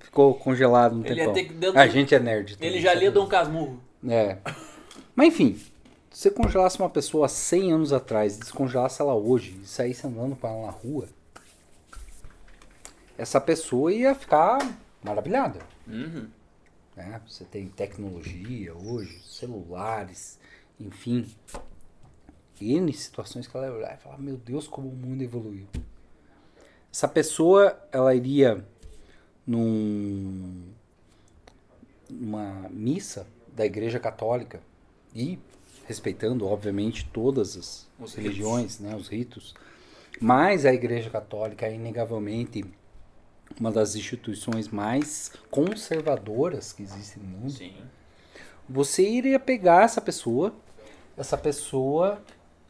Ficou 0.00 0.34
congelado 0.34 0.94
no 0.96 1.06
Ele 1.06 1.44
que 1.44 1.52
dentro- 1.52 1.78
A 1.78 1.86
gente 1.86 2.14
é 2.14 2.18
nerd. 2.18 2.52
Ele 2.52 2.56
também, 2.68 2.80
já 2.80 2.88
sabe? 2.90 3.00
lia 3.00 3.10
Dom 3.10 3.26
Casmurro. 3.26 3.80
É. 4.08 4.38
Mas 5.14 5.28
enfim, 5.28 5.54
se 6.10 6.20
você 6.22 6.30
congelasse 6.30 6.78
uma 6.78 6.88
pessoa 6.88 7.26
há 7.26 7.28
100 7.28 7.72
anos 7.72 7.92
atrás, 7.92 8.38
descongelasse 8.38 9.02
ela 9.02 9.14
hoje 9.14 9.58
e 9.62 9.66
saísse 9.66 10.06
andando 10.06 10.34
com 10.36 10.46
ela 10.46 10.66
na 10.66 10.70
rua, 10.72 11.06
essa 13.18 13.40
pessoa 13.40 13.92
ia 13.92 14.14
ficar 14.14 14.58
maravilhada. 15.02 15.60
Uhum. 15.86 16.26
né? 16.96 17.20
Você 17.28 17.44
tem 17.44 17.66
tecnologia 17.68 18.74
hoje, 18.74 19.20
celulares, 19.26 20.38
enfim. 20.80 21.26
N 22.60 22.92
situações 22.92 23.46
que 23.46 23.56
ela 23.56 23.66
ia 23.66 23.72
olhar 23.72 23.94
e 23.94 24.02
falar, 24.02 24.16
meu 24.18 24.36
Deus, 24.36 24.66
como 24.66 24.88
o 24.88 24.92
mundo 24.94 25.22
evoluiu. 25.22 25.66
Essa 26.94 27.08
pessoa, 27.08 27.76
ela 27.90 28.14
iria 28.14 28.64
num, 29.44 30.62
numa 32.08 32.68
missa 32.70 33.26
da 33.52 33.66
igreja 33.66 33.98
católica 33.98 34.60
e 35.12 35.36
respeitando, 35.88 36.46
obviamente, 36.46 37.04
todas 37.12 37.56
as 37.56 37.88
Os 37.98 38.14
religiões, 38.14 38.78
né, 38.78 38.94
os 38.94 39.08
ritos. 39.08 39.56
Mas 40.20 40.64
a 40.64 40.72
igreja 40.72 41.10
católica 41.10 41.66
é 41.66 41.74
inegavelmente 41.74 42.64
uma 43.58 43.72
das 43.72 43.96
instituições 43.96 44.68
mais 44.68 45.32
conservadoras 45.50 46.72
que 46.72 46.84
existem 46.84 47.20
no 47.24 47.28
mundo. 47.28 47.50
Sim. 47.50 47.74
Você 48.68 49.02
iria 49.02 49.40
pegar 49.40 49.82
essa 49.82 50.00
pessoa, 50.00 50.54
essa 51.16 51.36
pessoa, 51.36 52.22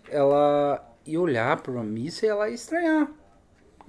ela 0.09 0.83
ia 1.05 1.21
olhar 1.21 1.61
para 1.61 1.73
uma 1.73 1.85
missa 1.85 2.25
e 2.25 2.29
ela 2.31 2.49
ia 2.49 2.55
estranhar. 2.55 3.13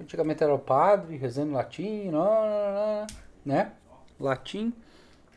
Antigamente 0.00 0.42
era 0.42 0.54
o 0.54 0.58
padre 0.58 1.16
rezando 1.16 1.52
latim, 1.52 2.10
né? 3.44 3.72
Latim. 4.20 4.72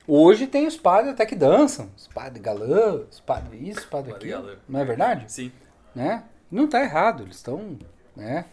Hoje 0.07 0.47
tem 0.47 0.65
os 0.67 0.75
padres 0.75 1.13
até 1.13 1.25
que 1.25 1.35
dançam. 1.35 1.89
Os 1.95 2.07
padres 2.07 2.41
galã, 2.41 3.03
os 3.09 3.19
padres 3.19 3.61
isso, 3.61 3.79
os 3.79 3.85
padres 3.85 4.13
Padre 4.13 4.33
aquilo. 4.33 4.57
Não 4.67 4.79
é 4.79 4.85
verdade? 4.85 5.31
Sim. 5.31 5.51
né? 5.95 6.23
Não 6.51 6.65
está 6.65 6.81
errado, 6.81 7.23
eles 7.23 7.35
estão, 7.35 7.77
né, 8.15 8.45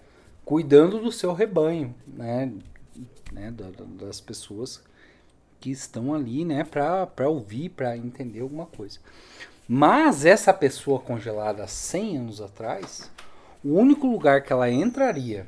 cuidando 0.45 0.99
do 1.01 1.11
seu 1.11 1.33
rebanho, 1.33 1.95
né, 2.07 2.53
né, 3.33 3.51
da- 3.51 3.71
da- 3.71 4.05
das 4.07 4.21
pessoas 4.21 4.83
que 5.61 5.71
estão 5.71 6.13
ali, 6.15 6.45
né, 6.45 6.63
para 6.65 7.29
ouvir, 7.29 7.71
para 7.71 7.97
entender 7.97 8.41
alguma 8.41 8.67
coisa. 8.67 8.99
Mas 9.67 10.25
essa 10.27 10.53
pessoa 10.53 11.01
congelada 11.01 11.65
há 11.65 11.67
100 11.67 12.19
anos 12.19 12.41
atrás, 12.43 13.11
o 13.65 13.75
único 13.75 14.07
lugar 14.07 14.43
que 14.43 14.53
ela 14.53 14.71
entraria 14.71 15.47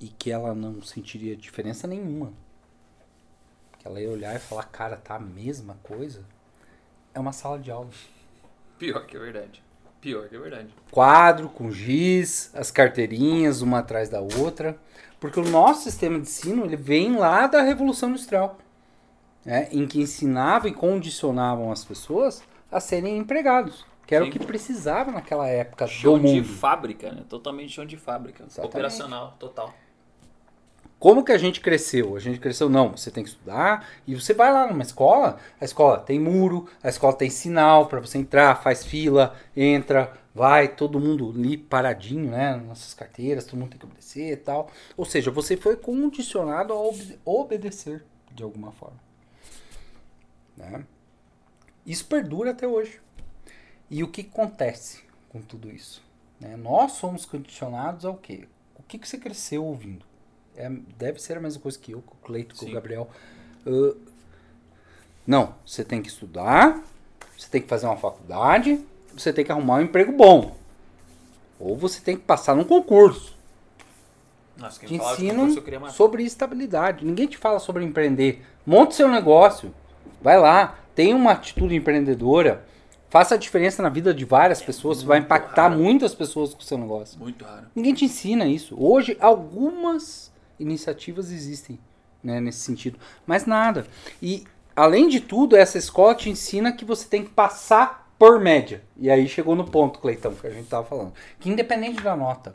e 0.00 0.08
que 0.08 0.30
ela 0.30 0.54
não 0.54 0.82
sentiria 0.82 1.36
diferença 1.36 1.86
nenhuma, 1.86 2.32
que 3.78 3.86
ela 3.86 4.00
ia 4.00 4.10
olhar 4.10 4.34
e 4.36 4.38
falar, 4.38 4.64
cara, 4.64 4.96
tá 4.96 5.16
a 5.16 5.20
mesma 5.20 5.76
coisa, 5.82 6.24
é 7.14 7.20
uma 7.20 7.32
sala 7.32 7.58
de 7.58 7.70
aula. 7.70 7.90
Pior 8.78 9.06
que 9.06 9.16
é 9.16 9.20
verdade. 9.20 9.62
Pior 10.00 10.28
que 10.28 10.36
é 10.36 10.38
verdade. 10.38 10.74
quadro 10.90 11.48
com 11.48 11.70
giz, 11.72 12.50
as 12.54 12.70
carteirinhas 12.70 13.62
uma 13.62 13.78
atrás 13.80 14.08
da 14.08 14.20
outra, 14.20 14.78
porque 15.18 15.40
o 15.40 15.48
nosso 15.48 15.82
sistema 15.84 16.16
de 16.20 16.22
ensino 16.28 16.64
ele 16.64 16.76
vem 16.76 17.16
lá 17.16 17.46
da 17.46 17.62
Revolução 17.62 18.10
Industrial. 18.10 18.58
né, 19.44 19.68
em 19.72 19.86
que 19.86 20.00
ensinavam 20.00 20.68
e 20.68 20.74
condicionavam 20.74 21.70
as 21.72 21.84
pessoas 21.84 22.42
a 22.70 22.80
serem 22.80 23.16
empregados, 23.18 23.86
que 24.06 24.14
era 24.14 24.24
Sim. 24.24 24.30
o 24.30 24.32
que 24.32 24.38
precisava 24.40 25.10
naquela 25.12 25.46
época 25.48 25.86
Chão 25.86 26.18
do 26.18 26.18
de 26.18 26.40
mundo. 26.40 26.42
fábrica, 26.42 27.12
né? 27.12 27.24
Totalmente 27.28 27.72
chão 27.72 27.86
de 27.86 27.96
fábrica. 27.96 28.44
Exatamente. 28.44 28.66
Operacional, 28.68 29.36
total. 29.38 29.80
Como 30.98 31.24
que 31.24 31.32
a 31.32 31.38
gente 31.38 31.60
cresceu? 31.60 32.16
A 32.16 32.18
gente 32.18 32.40
cresceu, 32.40 32.68
não, 32.70 32.96
você 32.96 33.10
tem 33.10 33.22
que 33.22 33.30
estudar 33.30 33.86
e 34.06 34.14
você 34.14 34.32
vai 34.32 34.50
lá 34.52 34.66
numa 34.66 34.82
escola, 34.82 35.38
a 35.60 35.64
escola 35.64 35.98
tem 35.98 36.18
muro, 36.18 36.68
a 36.82 36.88
escola 36.88 37.12
tem 37.12 37.28
sinal 37.28 37.86
para 37.86 38.00
você 38.00 38.16
entrar, 38.18 38.62
faz 38.62 38.84
fila, 38.84 39.36
entra, 39.54 40.12
vai, 40.34 40.68
todo 40.68 40.98
mundo 40.98 41.34
ali 41.36 41.58
paradinho, 41.58 42.30
né, 42.30 42.56
nossas 42.56 42.94
carteiras, 42.94 43.44
todo 43.44 43.58
mundo 43.58 43.70
tem 43.70 43.78
que 43.78 43.84
obedecer 43.84 44.32
e 44.32 44.36
tal. 44.36 44.70
Ou 44.96 45.04
seja, 45.04 45.30
você 45.30 45.56
foi 45.56 45.76
condicionado 45.76 46.72
a 46.72 46.76
obede- 46.76 47.18
obedecer 47.24 48.02
de 48.32 48.42
alguma 48.42 48.72
forma. 48.72 48.98
Né? 50.56 50.84
Isso 51.84 52.06
perdura 52.06 52.52
até 52.52 52.66
hoje. 52.66 53.00
E 53.90 54.02
o 54.02 54.08
que 54.08 54.22
acontece 54.22 55.04
com 55.28 55.40
tudo 55.42 55.70
isso? 55.70 56.06
né? 56.40 56.56
Nós 56.56 56.92
somos 56.92 57.24
condicionados 57.24 58.04
ao 58.04 58.16
quê? 58.16 58.48
O 58.74 58.82
que, 58.82 58.98
que 58.98 59.08
você 59.08 59.18
cresceu 59.18 59.64
ouvindo? 59.64 60.04
É, 60.56 60.70
deve 60.96 61.20
ser 61.20 61.36
a 61.36 61.40
mesma 61.40 61.60
coisa 61.60 61.78
que 61.78 61.92
eu, 61.92 62.02
com 62.02 62.14
o 62.14 62.18
Cleito, 62.24 62.54
com 62.54 62.64
o 62.64 62.68
Sim. 62.68 62.74
Gabriel. 62.74 63.08
Ah, 63.66 63.94
não, 65.26 65.54
você 65.64 65.84
tem 65.84 66.00
que 66.00 66.08
estudar, 66.08 66.82
você 67.36 67.48
tem 67.48 67.60
que 67.60 67.68
fazer 67.68 67.86
uma 67.86 67.96
faculdade, 67.96 68.80
você 69.12 69.32
tem 69.32 69.44
que 69.44 69.50
arrumar 69.50 69.76
um 69.76 69.82
emprego 69.82 70.12
bom. 70.12 70.56
Ou 71.58 71.76
você 71.76 72.00
tem 72.00 72.16
que 72.16 72.22
passar 72.22 72.54
num 72.54 72.64
concurso. 72.64 73.34
Nossa, 74.56 74.80
quem 74.80 74.88
Te 74.88 74.92
de 74.94 75.30
concurso 75.30 75.80
matar. 75.80 75.92
sobre 75.92 76.22
estabilidade. 76.22 77.04
Ninguém 77.04 77.26
te 77.26 77.36
fala 77.36 77.58
sobre 77.58 77.84
empreender. 77.84 78.42
Monte 78.64 78.94
seu 78.94 79.08
negócio. 79.08 79.74
Vai 80.22 80.38
lá. 80.38 80.78
Tenha 80.94 81.14
uma 81.14 81.32
atitude 81.32 81.74
empreendedora. 81.74 82.64
Faça 83.10 83.34
a 83.34 83.38
diferença 83.38 83.82
na 83.82 83.88
vida 83.88 84.14
de 84.14 84.24
várias 84.24 84.62
pessoas. 84.62 84.98
Você 84.98 85.06
vai 85.06 85.18
impactar 85.18 85.68
raro. 85.68 85.80
muitas 85.80 86.14
pessoas 86.14 86.54
com 86.54 86.60
o 86.60 86.64
seu 86.64 86.78
negócio. 86.78 87.18
Muito 87.18 87.44
raro. 87.44 87.66
Ninguém 87.74 87.94
te 87.94 88.04
ensina 88.04 88.46
isso. 88.46 88.74
Hoje, 88.78 89.16
algumas 89.20 90.32
iniciativas 90.58 91.30
existem 91.30 91.78
né, 92.22 92.40
nesse 92.40 92.58
sentido, 92.60 92.98
mas 93.26 93.46
nada. 93.46 93.86
E, 94.20 94.44
além 94.74 95.08
de 95.08 95.20
tudo, 95.20 95.56
essa 95.56 95.78
escola 95.78 96.14
te 96.14 96.28
ensina 96.28 96.72
que 96.72 96.84
você 96.84 97.06
tem 97.06 97.24
que 97.24 97.30
passar 97.30 98.10
por 98.18 98.40
média. 98.40 98.82
E 98.96 99.10
aí 99.10 99.28
chegou 99.28 99.54
no 99.54 99.64
ponto, 99.64 99.98
Cleitão, 99.98 100.34
que 100.34 100.46
a 100.46 100.50
gente 100.50 100.68
tava 100.68 100.86
falando. 100.86 101.12
Que 101.38 101.48
independente 101.48 102.02
da 102.02 102.16
nota, 102.16 102.54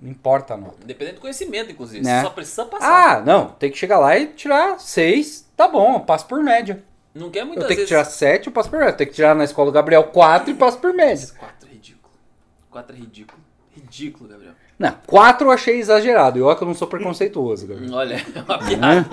não 0.00 0.10
importa 0.10 0.54
a 0.54 0.56
nota. 0.56 0.82
Independente 0.82 1.16
do 1.16 1.20
conhecimento, 1.20 1.70
inclusive. 1.70 2.04
Né? 2.04 2.20
Você 2.20 2.26
só 2.26 2.30
precisa 2.30 2.64
passar. 2.64 3.18
Ah, 3.18 3.20
não, 3.20 3.50
tem 3.50 3.70
que 3.70 3.78
chegar 3.78 3.98
lá 3.98 4.18
e 4.18 4.28
tirar 4.28 4.80
seis, 4.80 5.48
tá 5.56 5.68
bom, 5.68 5.94
eu 5.94 6.00
passo 6.00 6.26
por 6.26 6.42
média. 6.42 6.82
Não 7.14 7.30
quer 7.30 7.44
muitas 7.44 7.64
eu 7.64 7.68
tenho 7.68 7.76
que 7.78 7.82
vezes. 7.82 7.88
tirar 7.88 8.04
sete, 8.04 8.46
eu 8.46 8.52
passo 8.52 8.70
por 8.70 8.78
média. 8.78 8.92
Eu 8.92 8.96
tenho 8.96 9.10
que 9.10 9.16
tirar 9.16 9.34
na 9.34 9.44
escola 9.44 9.70
do 9.70 9.74
Gabriel 9.74 10.04
quatro 10.04 10.50
e 10.50 10.54
passo 10.54 10.78
por 10.78 10.92
média. 10.94 11.28
Quatro 11.36 11.68
é 11.68 11.72
ridículo. 11.72 12.14
Quatro 12.70 12.96
é 12.96 12.98
ridículo. 12.98 13.40
Ridículo, 13.74 14.28
Gabriel. 14.28 14.54
Não, 14.78 14.94
quatro 15.06 15.48
eu 15.48 15.50
achei 15.50 15.78
exagerado. 15.80 16.38
E 16.38 16.42
olha 16.42 16.54
que 16.56 16.62
eu 16.62 16.66
não 16.68 16.74
sou 16.74 16.86
preconceituoso, 16.86 17.66
Gabriel. 17.66 17.92
Olha, 17.96 18.14
é 18.14 18.40
uma 18.40 18.58
piada. 18.58 19.06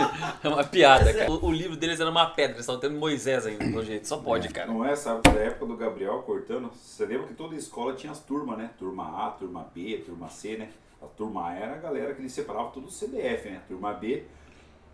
É 0.44 0.48
uma 0.48 0.64
piada, 0.64 1.12
cara. 1.14 1.32
O, 1.32 1.48
o 1.48 1.52
livro 1.52 1.76
deles 1.76 2.00
era 2.00 2.10
uma 2.10 2.28
pedra, 2.28 2.52
eles 2.52 2.60
estavam 2.62 2.80
tendo 2.80 2.96
Moisés 3.00 3.48
ainda, 3.48 3.66
no 3.66 3.84
jeito. 3.84 4.08
Só 4.08 4.18
pode, 4.18 4.50
cara. 4.50 4.68
Não 4.72 4.86
é, 4.86 4.96
sabe, 4.96 5.22
da 5.24 5.32
época 5.32 5.66
do 5.66 5.76
Gabriel 5.76 6.20
cortando, 6.20 6.70
você 6.72 7.04
lembra 7.06 7.26
que 7.28 7.34
toda 7.34 7.56
escola 7.56 7.94
tinha 7.94 8.12
as 8.12 8.20
turmas, 8.20 8.58
né? 8.60 8.70
Turma 8.78 9.26
A, 9.26 9.32
turma 9.32 9.66
B, 9.74 10.04
turma 10.06 10.30
C, 10.30 10.56
né? 10.56 10.68
A 11.02 11.08
turma 11.08 11.50
A 11.50 11.54
era 11.56 11.74
a 11.74 11.78
galera 11.78 12.14
que 12.14 12.22
eles 12.22 12.32
separavam 12.32 12.70
tudo 12.70 12.92
CDF, 12.92 13.50
né? 13.50 13.60
Turma 13.68 13.92
B, 13.94 14.24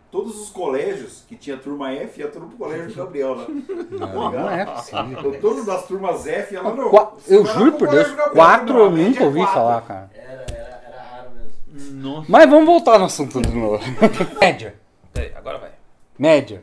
todos 0.10 0.40
os 0.42 0.50
colégios 0.50 1.24
que 1.28 1.36
tinha 1.36 1.58
turma 1.58 1.92
F 1.92 2.20
ia 2.22 2.28
tudo 2.30 2.48
pro 2.48 2.58
colégio 2.58 2.88
do 2.88 2.96
Gabriel, 2.96 3.36
né? 3.36 3.46
Não, 3.92 4.32
não 4.32 4.50
é 4.50 4.66
possível. 4.66 5.06
Então, 5.12 5.32
todos 5.42 5.66
das 5.66 5.86
turmas 5.86 6.26
F 6.28 6.54
ia 6.54 6.62
lá 6.62 6.74
no. 6.74 6.90
Qua- 6.90 7.14
Eu 7.28 7.44
lá 7.44 7.54
juro 7.54 7.74
por 7.74 7.90
Deus, 7.90 8.08
do 8.10 8.16
Gabriel, 8.16 8.36
quatro 8.36 8.74
não, 8.74 8.80
eu 8.86 8.92
nunca 8.92 9.22
é 9.24 9.26
ouvi 9.26 9.46
falar, 9.48 9.82
cara. 9.82 10.10
Era, 10.14 10.46
era. 10.50 10.61
Nossa. 11.72 12.26
Mas 12.30 12.50
vamos 12.50 12.66
voltar 12.66 13.00
no 13.00 13.06
assunto 13.06 13.42
de 13.42 13.50
novo. 13.54 13.80
Média. 14.42 14.76
Peraí, 15.14 15.32
agora 15.36 15.58
vai. 15.58 15.72
Média. 16.18 16.62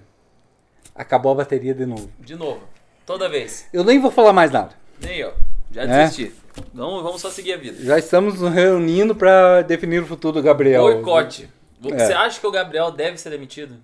Acabou 0.95 1.33
a 1.33 1.37
bateria 1.37 1.75
de 1.75 1.87
novo. 1.87 2.11
De 2.19 2.35
novo. 2.37 2.61
Toda 3.07 3.29
vez. 3.29 3.67
Eu 3.73 3.85
nem 3.85 3.99
vou 4.01 4.11
falar 4.11 4.33
mais 4.33 4.51
nada. 4.51 4.75
Nem 5.01 5.17
eu. 5.17 5.33
Já 5.71 5.83
É? 5.83 5.87
desisti. 5.87 6.35
Vamos, 6.75 7.03
vamos 7.03 7.21
só 7.21 7.31
seguir 7.31 7.53
a 7.55 7.57
vida. 7.57 7.83
Já 7.83 7.99
estamos 7.99 8.41
nos 8.41 8.53
reunindo 8.53 9.15
pra 9.15 9.63
definir 9.63 10.03
o 10.03 10.07
futuro 10.07 10.35
do 10.35 10.43
Gabriel. 10.43 10.83
Boicote. 10.83 11.49
É. 11.85 11.89
Você 12.07 12.13
acha 12.13 12.41
que 12.41 12.47
o 12.47 12.51
Gabriel 12.51 12.91
deve 12.91 13.17
ser 13.19 13.31
demitido? 13.31 13.77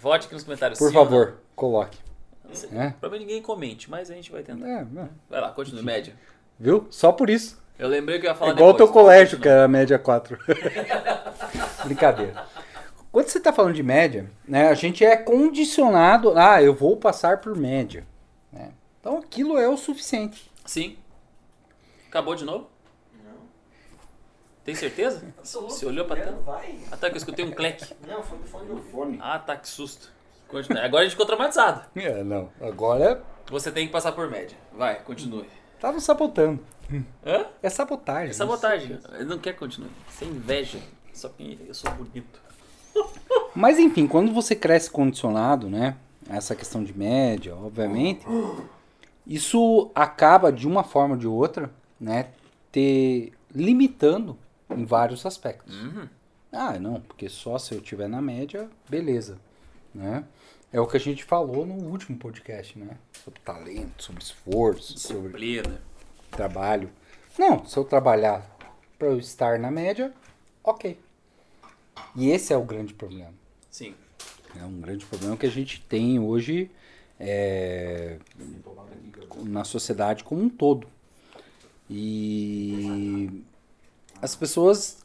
Vote 0.00 0.24
aqui 0.26 0.34
nos 0.34 0.42
comentários. 0.44 0.78
Por 0.78 0.90
sim 0.90 0.96
ou 0.96 1.04
favor, 1.04 1.34
coloque. 1.54 1.98
não. 2.72 2.80
É. 2.82 2.90
Provavelmente 2.98 3.26
ninguém 3.28 3.42
comente, 3.42 3.90
mas 3.90 4.10
a 4.10 4.14
gente 4.14 4.32
vai 4.32 4.42
tentar. 4.42 4.66
É, 4.66 4.80
é. 4.80 5.08
Vai 5.28 5.40
lá, 5.40 5.50
continue. 5.50 5.82
Média. 5.82 6.14
viu? 6.58 6.86
Só 6.90 7.12
por 7.12 7.28
isso. 7.28 7.62
Eu 7.78 7.88
lembrei 7.88 8.18
que 8.20 8.26
eu 8.26 8.30
ia 8.30 8.34
É 8.34 8.38
falar 8.38 8.52
igual 8.52 8.70
o 8.70 8.72
depois. 8.72 8.88
teu 8.90 8.92
colégio, 9.02 9.30
que 9.38 9.42
Continua. 9.42 9.54
era 9.54 9.64
a 9.64 9.68
média 9.68 9.98
4. 9.98 10.38
Brincadeira. 11.84 12.44
Quando 13.10 13.28
você 13.28 13.38
está 13.38 13.52
falando 13.52 13.74
de 13.74 13.82
média, 13.82 14.30
né, 14.46 14.68
a 14.68 14.74
gente 14.74 15.04
é 15.04 15.16
condicionado. 15.16 16.36
Ah, 16.38 16.62
eu 16.62 16.74
vou 16.74 16.96
passar 16.96 17.38
por 17.40 17.56
média. 17.56 18.06
né? 18.52 18.72
Então 19.00 19.18
aquilo 19.18 19.58
é 19.58 19.68
o 19.68 19.76
suficiente. 19.76 20.50
Sim. 20.64 20.96
Acabou 22.08 22.34
de 22.34 22.44
novo? 22.44 22.68
Não. 23.24 23.32
Tem 24.64 24.74
certeza? 24.74 25.24
Absoluto. 25.38 25.72
Você 25.74 25.86
olhou 25.86 26.04
pra 26.06 26.16
Não, 26.16 26.24
tela? 26.24 26.42
Vai. 26.44 26.78
Até 26.90 27.08
que 27.08 27.14
eu 27.14 27.18
escutei 27.18 27.44
um 27.44 27.50
cleque. 27.52 27.84
Não, 28.06 28.22
foi 28.22 28.38
do 28.38 28.44
fone 28.46 28.66
do 28.68 28.82
fone. 28.82 29.18
Ah, 29.20 29.38
tá, 29.38 29.56
que 29.56 29.68
susto. 29.68 30.12
Continue. 30.48 30.80
Agora 30.80 31.02
a 31.02 31.04
gente 31.04 31.12
ficou 31.12 31.26
traumatizado. 31.26 31.82
É, 31.96 32.22
não. 32.22 32.50
Agora 32.60 33.22
Você 33.50 33.70
tem 33.70 33.86
que 33.86 33.92
passar 33.92 34.12
por 34.12 34.28
média. 34.30 34.56
Vai, 34.72 35.00
continue. 35.02 35.48
Tava 35.84 36.00
sabotando. 36.00 36.60
Hã? 37.26 37.44
É 37.62 37.68
sabotagem. 37.68 38.30
É 38.30 38.32
sabotagem. 38.32 38.98
Ele 39.12 39.24
não 39.24 39.38
quer 39.38 39.52
continuar. 39.52 39.90
Sem 40.08 40.28
inveja. 40.28 40.78
Só 41.12 41.28
que 41.28 41.60
eu 41.66 41.74
sou 41.74 41.90
bonito. 41.90 42.40
Mas 43.54 43.78
enfim, 43.78 44.06
quando 44.06 44.32
você 44.32 44.56
cresce 44.56 44.90
condicionado, 44.90 45.68
né? 45.68 45.96
Essa 46.30 46.56
questão 46.56 46.82
de 46.82 46.96
média, 46.96 47.54
obviamente, 47.54 48.24
isso 49.26 49.90
acaba 49.94 50.50
de 50.50 50.66
uma 50.66 50.82
forma 50.82 51.14
ou 51.14 51.20
de 51.20 51.28
outra, 51.28 51.70
né? 52.00 52.30
Te 52.72 53.30
limitando 53.54 54.38
em 54.70 54.86
vários 54.86 55.26
aspectos. 55.26 55.76
Uhum. 55.76 56.08
Ah, 56.50 56.78
não, 56.78 56.98
porque 57.02 57.28
só 57.28 57.58
se 57.58 57.74
eu 57.74 57.80
tiver 57.82 58.08
na 58.08 58.22
média, 58.22 58.70
beleza, 58.88 59.38
né? 59.94 60.24
É 60.74 60.80
o 60.80 60.88
que 60.88 60.96
a 60.96 61.00
gente 61.00 61.22
falou 61.22 61.64
no 61.64 61.74
último 61.88 62.18
podcast, 62.18 62.76
né? 62.76 62.98
Sobre 63.22 63.38
talento, 63.42 64.02
sobre 64.02 64.20
esforço, 64.24 64.98
sobre 64.98 65.28
Disciplina. 65.28 65.80
trabalho. 66.32 66.90
Não, 67.38 67.64
se 67.64 67.76
eu 67.76 67.84
trabalhar 67.84 68.58
para 68.98 69.06
eu 69.06 69.16
estar 69.16 69.56
na 69.60 69.70
média, 69.70 70.12
ok. 70.64 70.98
E 72.16 72.28
esse 72.28 72.52
é 72.52 72.56
o 72.56 72.64
grande 72.64 72.92
problema. 72.92 73.32
Sim. 73.70 73.94
É 74.60 74.64
um 74.64 74.80
grande 74.80 75.06
problema 75.06 75.36
que 75.36 75.46
a 75.46 75.50
gente 75.50 75.80
tem 75.82 76.18
hoje 76.18 76.68
é, 77.20 78.18
na 79.44 79.62
sociedade 79.62 80.24
como 80.24 80.42
um 80.42 80.48
todo. 80.48 80.88
E 81.88 83.44
as 84.20 84.34
pessoas 84.34 85.03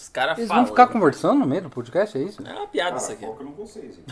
Os 0.00 0.08
caras 0.08 0.38
eles 0.38 0.48
falam. 0.48 0.64
vão 0.64 0.72
ficar 0.72 0.86
conversando 0.88 1.40
no 1.40 1.46
meio 1.46 1.62
do 1.62 1.70
podcast, 1.70 2.16
é 2.16 2.22
isso? 2.22 2.42
É 2.46 2.52
uma 2.52 2.66
piada 2.66 2.92
Cara, 2.92 3.02
isso 3.02 3.12
aqui. 3.12 3.24
foca 3.26 3.44
no 3.44 3.52
vocês. 3.52 3.98
hein? 3.98 4.04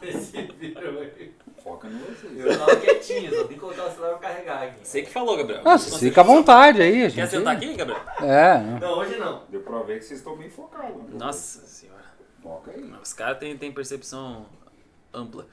Vocês 0.00 0.16
se 0.24 0.42
viram 0.58 0.98
aí. 1.00 1.34
Foca 1.62 1.88
no 1.88 1.98
vocês. 1.98 2.38
Eu 2.38 2.58
tava 2.58 2.76
quietinho, 2.76 3.30
só 3.34 3.38
tem 3.44 3.54
que 3.54 3.58
colocar 3.60 3.86
o 3.86 3.90
celular 3.90 4.18
pra 4.18 4.28
carregar 4.28 4.62
aqui. 4.62 4.86
Você 4.86 5.02
que 5.02 5.10
falou, 5.10 5.36
Gabriel. 5.36 5.62
Ah, 5.64 5.78
Você- 5.78 5.98
fica 5.98 6.20
à 6.20 6.24
vontade 6.24 6.82
aí, 6.82 7.04
a 7.04 7.08
gente. 7.08 7.14
Quer 7.20 7.26
sentar 7.28 7.56
aqui, 7.56 7.74
Gabriel? 7.74 8.00
É, 8.20 8.58
né? 8.58 8.78
Não, 8.80 8.98
hoje 8.98 9.16
não. 9.16 9.42
Deu 9.48 9.60
pra 9.62 9.78
ver 9.82 9.98
que 9.98 10.04
vocês 10.04 10.20
estão 10.20 10.36
bem 10.36 10.50
focados. 10.50 10.96
né? 10.96 11.08
Nossa 11.18 11.60
senhora. 11.66 12.04
Foca 12.42 12.70
aí. 12.70 12.94
Os 13.02 13.12
caras 13.12 13.38
têm, 13.38 13.56
têm 13.56 13.72
percepção 13.72 14.46
ampla. 15.12 15.46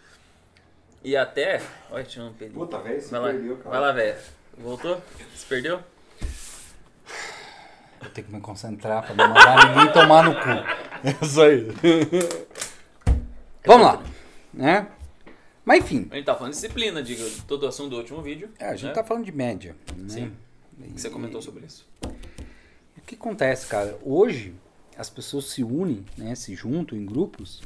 E 1.03 1.15
até. 1.17 1.61
Olha, 1.89 2.03
tinha 2.03 2.25
um 2.25 2.33
pelinho. 2.33 2.59
Puta, 2.59 2.77
velho, 2.79 3.01
se 3.01 3.09
Vai 3.11 3.19
lá, 3.19 3.27
perdeu, 3.29 3.57
cara. 3.57 3.69
vai 3.69 3.79
lá, 3.79 3.91
velho. 3.91 4.17
Voltou? 4.57 5.01
Se 5.35 5.45
perdeu? 5.47 5.79
Eu 8.03 8.09
tenho 8.11 8.27
que 8.27 8.33
me 8.33 8.41
concentrar 8.41 9.05
pra 9.05 9.15
não 9.15 9.27
mandar 9.29 9.69
ninguém 9.69 9.93
tomar 9.93 10.23
no 10.23 10.35
cu. 10.35 10.49
É 11.05 11.25
isso 11.25 11.41
aí. 11.41 11.67
Vamos 13.65 13.85
lá, 13.87 14.03
né? 14.53 14.87
Mas 15.65 15.83
enfim, 15.83 16.07
A 16.11 16.15
gente 16.15 16.25
tá 16.25 16.35
falando 16.35 16.53
de 16.53 16.59
disciplina, 16.59 17.01
diga, 17.01 17.23
todo 17.47 17.63
o 17.63 17.67
assunto 17.67 17.91
do 17.91 17.97
último 17.97 18.21
vídeo. 18.21 18.49
é, 18.59 18.67
a 18.67 18.75
gente 18.75 18.87
né? 18.87 18.93
tá 18.93 19.03
falando 19.03 19.25
de 19.25 19.31
média. 19.31 19.75
Né? 19.95 20.09
Sim. 20.09 20.33
Você 20.95 21.09
comentou 21.09 21.41
sobre 21.41 21.65
isso. 21.65 21.87
O 22.97 23.01
que 23.05 23.15
acontece, 23.15 23.67
cara? 23.67 23.97
Hoje 24.03 24.53
as 24.97 25.09
pessoas 25.09 25.45
se 25.45 25.63
unem, 25.63 26.05
né? 26.17 26.35
Se 26.35 26.55
juntam 26.55 26.97
em 26.97 27.05
grupos, 27.05 27.61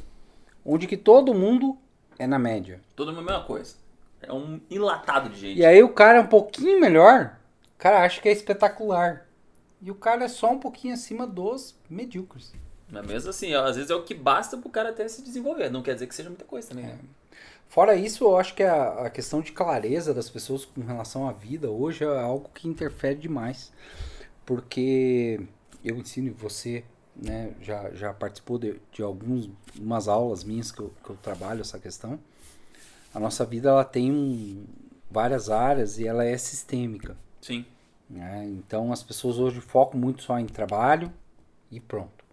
onde 0.64 0.86
que 0.86 0.96
todo 0.96 1.34
mundo 1.34 1.76
é 2.18 2.26
na 2.26 2.38
média. 2.38 2.80
Tudo 2.96 3.10
a 3.10 3.14
mesma 3.14 3.42
coisa. 3.44 3.74
É 4.20 4.32
um 4.32 4.60
enlatado 4.70 5.28
de 5.28 5.38
gente. 5.38 5.58
E 5.60 5.64
aí 5.64 5.82
o 5.82 5.90
cara 5.90 6.18
é 6.18 6.20
um 6.20 6.26
pouquinho 6.26 6.80
melhor, 6.80 7.38
o 7.74 7.78
cara 7.78 8.02
acha 8.04 8.20
que 8.20 8.28
é 8.28 8.32
espetacular. 8.32 9.27
E 9.80 9.90
o 9.90 9.94
cara 9.94 10.24
é 10.24 10.28
só 10.28 10.50
um 10.52 10.58
pouquinho 10.58 10.94
acima 10.94 11.26
dos 11.26 11.74
medíocres. 11.88 12.52
Mas 12.90 13.06
mesmo 13.06 13.30
assim, 13.30 13.54
ó, 13.54 13.64
às 13.64 13.76
vezes 13.76 13.90
é 13.90 13.94
o 13.94 14.02
que 14.02 14.14
basta 14.14 14.56
pro 14.56 14.70
cara 14.70 14.90
até 14.90 15.06
se 15.08 15.22
desenvolver. 15.22 15.70
Não 15.70 15.82
quer 15.82 15.94
dizer 15.94 16.06
que 16.06 16.14
seja 16.14 16.28
muita 16.28 16.44
coisa 16.44 16.68
também. 16.68 16.86
né? 16.86 16.98
Fora 17.68 17.94
isso, 17.94 18.24
eu 18.24 18.38
acho 18.38 18.54
que 18.54 18.62
a, 18.62 19.06
a 19.06 19.10
questão 19.10 19.42
de 19.42 19.52
clareza 19.52 20.14
das 20.14 20.30
pessoas 20.30 20.64
com 20.64 20.80
relação 20.80 21.28
à 21.28 21.32
vida 21.32 21.70
hoje 21.70 22.02
é 22.02 22.20
algo 22.20 22.50
que 22.54 22.66
interfere 22.66 23.14
demais. 23.14 23.70
Porque 24.46 25.38
eu 25.84 25.96
ensino 25.96 26.28
e 26.28 26.30
você 26.30 26.82
né, 27.14 27.52
já, 27.60 27.90
já 27.90 28.12
participou 28.14 28.58
de, 28.58 28.80
de 28.90 29.02
algumas 29.02 30.08
aulas 30.08 30.42
minhas 30.42 30.72
que 30.72 30.80
eu, 30.80 30.92
que 31.04 31.10
eu 31.10 31.16
trabalho 31.16 31.60
essa 31.60 31.78
questão. 31.78 32.18
A 33.14 33.20
nossa 33.20 33.44
vida 33.44 33.68
ela 33.68 33.84
tem 33.84 34.10
um, 34.10 34.64
várias 35.10 35.50
áreas 35.50 35.98
e 35.98 36.06
ela 36.06 36.24
é 36.24 36.36
sistêmica. 36.38 37.16
Sim. 37.40 37.66
Né? 38.08 38.44
Então 38.46 38.92
as 38.92 39.02
pessoas 39.02 39.38
hoje 39.38 39.60
focam 39.60 39.98
muito 40.00 40.22
só 40.22 40.38
em 40.38 40.46
trabalho 40.46 41.12
e 41.70 41.80
pronto. 41.80 42.24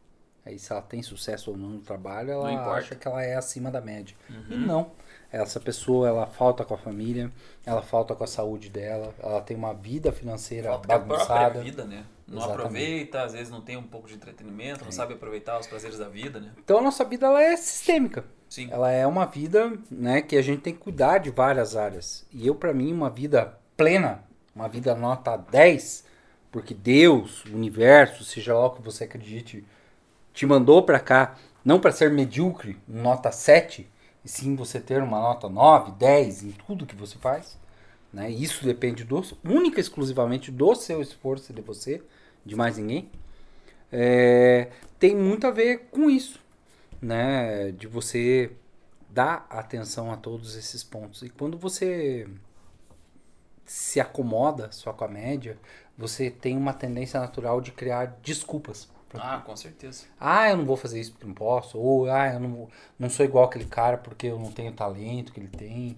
Aí 0.46 0.60
se 0.60 0.72
ela 0.72 0.82
tem 0.82 1.01
sucesso 1.01 1.51
ou 1.51 1.58
não 1.58 1.70
no 1.70 1.79
trabalho, 1.79 2.32
ela. 2.32 2.51
Uhum. 2.51 2.72
acha 2.72 2.96
que 2.96 3.08
ela 3.08 3.24
é 3.24 3.36
acima 3.36 3.72
da 3.72 3.82
média. 3.82 4.15
E 4.50 4.55
não. 4.55 4.91
Essa 5.32 5.60
pessoa, 5.60 6.08
ela 6.08 6.27
falta 6.27 6.63
com 6.63 6.75
a 6.75 6.77
família, 6.77 7.32
ela 7.65 7.82
falta 7.82 8.15
com 8.15 8.24
a 8.24 8.27
saúde 8.27 8.70
dela, 8.70 9.13
ela 9.20 9.41
tem 9.41 9.58
uma 9.58 9.74
vida 9.74 10.12
financeira 10.12 10.70
Falta 10.70 10.88
com 10.88 10.94
a 10.94 11.00
própria 11.00 11.17
bagunçada. 11.17 11.62
vida, 11.62 11.84
né? 11.84 12.05
Não 12.27 12.38
Exatamente. 12.38 12.60
aproveita, 12.62 13.24
às 13.24 13.34
vezes 13.34 13.50
não 13.50 13.60
tem 13.60 13.75
um 13.75 13.84
pouco 13.84 14.08
de 14.08 14.13
entretenimento, 14.13 14.86
não 14.86 14.91
sabe 14.91 15.13
aproveitar 15.13 15.60
os 15.60 15.67
prazeres 15.67 15.98
da 15.98 16.08
vida, 16.08 16.39
né? 16.39 16.51
Então 16.63 16.77
a 16.77 16.82
nossa 16.82 17.03
vida 17.03 17.25
ela 17.25 17.44
é 17.44 17.58
sistêmica. 17.58 18.24
Sim. 18.48 18.70
Ela 18.72 18.91
é 18.91 19.05
uma 19.05 19.25
vida, 19.25 19.74
né, 19.91 20.22
que 20.22 20.38
a 20.38 20.41
gente 20.41 20.62
tem 20.62 20.74
que 20.74 20.79
cuidar 20.79 21.17
de 21.17 21.32
várias 21.32 21.75
áreas. 21.75 22.25
E 22.32 22.48
eu, 22.48 22.55
pra 22.55 22.74
mim, 22.74 22.94
uma 22.94 23.10
vida 23.10 23.58
plena, 23.75 24.24
uma 24.56 24.70
vida 24.70 24.96
nota 24.96 25.36
10, 25.36 26.06
porque 26.52 26.74
Deus, 26.74 27.44
o 27.46 27.54
universo, 27.54 28.24
seja 28.24 28.54
lá 28.54 28.68
o 28.68 28.72
que 28.72 28.82
você 28.82 29.04
acredite, 29.04 29.66
te 30.34 30.46
mandou 30.46 30.82
pra 30.84 31.00
cá, 31.00 31.36
não 31.64 31.80
pra 31.80 31.92
ser 31.92 32.10
medíocre, 32.12 32.78
nota 32.88 33.32
7, 33.32 33.88
e 34.24 34.30
sim 34.30 34.56
você 34.56 34.80
ter 34.80 35.04
uma 35.04 35.20
nota 35.20 35.50
9, 35.50 35.92
10 35.92 36.44
em 36.44 36.52
tudo 36.52 36.86
que 36.86 36.96
você 36.96 37.18
faz. 37.18 37.58
Né? 38.14 38.30
Isso 38.32 38.64
depende 38.64 39.04
do, 39.04 39.22
única 39.44 39.80
e 39.80 39.82
exclusivamente 39.82 40.50
do 40.52 40.74
seu 40.74 41.02
esforço 41.02 41.52
de 41.52 41.62
você, 41.62 42.02
de 42.46 42.56
mais 42.56 42.78
ninguém. 42.78 43.10
É, 43.92 44.70
tem 44.98 45.16
muito 45.16 45.46
a 45.46 45.52
ver 45.52 45.90
com 45.92 46.10
isso 46.10 46.40
né, 47.02 47.72
de 47.72 47.88
você 47.88 48.52
dar 49.10 49.46
atenção 49.50 50.12
a 50.12 50.18
todos 50.18 50.56
esses 50.56 50.84
pontos. 50.84 51.22
E 51.22 51.30
quando 51.30 51.58
você 51.58 52.28
se 53.66 54.00
acomoda 54.00 54.72
só 54.72 54.94
com 54.94 55.04
a 55.04 55.08
média, 55.08 55.58
você 55.98 56.30
tem 56.30 56.56
uma 56.56 56.74
tendência 56.74 57.20
natural 57.20 57.60
de 57.60 57.72
criar 57.72 58.18
desculpas. 58.22 58.90
Ah, 59.14 59.42
com 59.46 59.56
certeza. 59.56 60.06
Ah, 60.20 60.50
eu 60.50 60.58
não 60.58 60.66
vou 60.66 60.76
fazer 60.76 61.00
isso 61.00 61.12
porque 61.12 61.26
não 61.26 61.34
posso. 61.34 61.78
Ou, 61.78 62.10
ah, 62.10 62.34
eu 62.34 62.40
não, 62.40 62.68
não 63.00 63.10
sou 63.10 63.26
igual 63.26 63.46
aquele 63.46 63.66
cara 63.66 63.98
porque 63.98 64.28
eu 64.28 64.38
não 64.38 64.52
tenho 64.52 64.72
o 64.72 64.76
talento 64.76 65.32
que 65.32 65.40
ele 65.40 65.48
tem. 65.48 65.98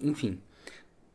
Enfim. 0.00 0.40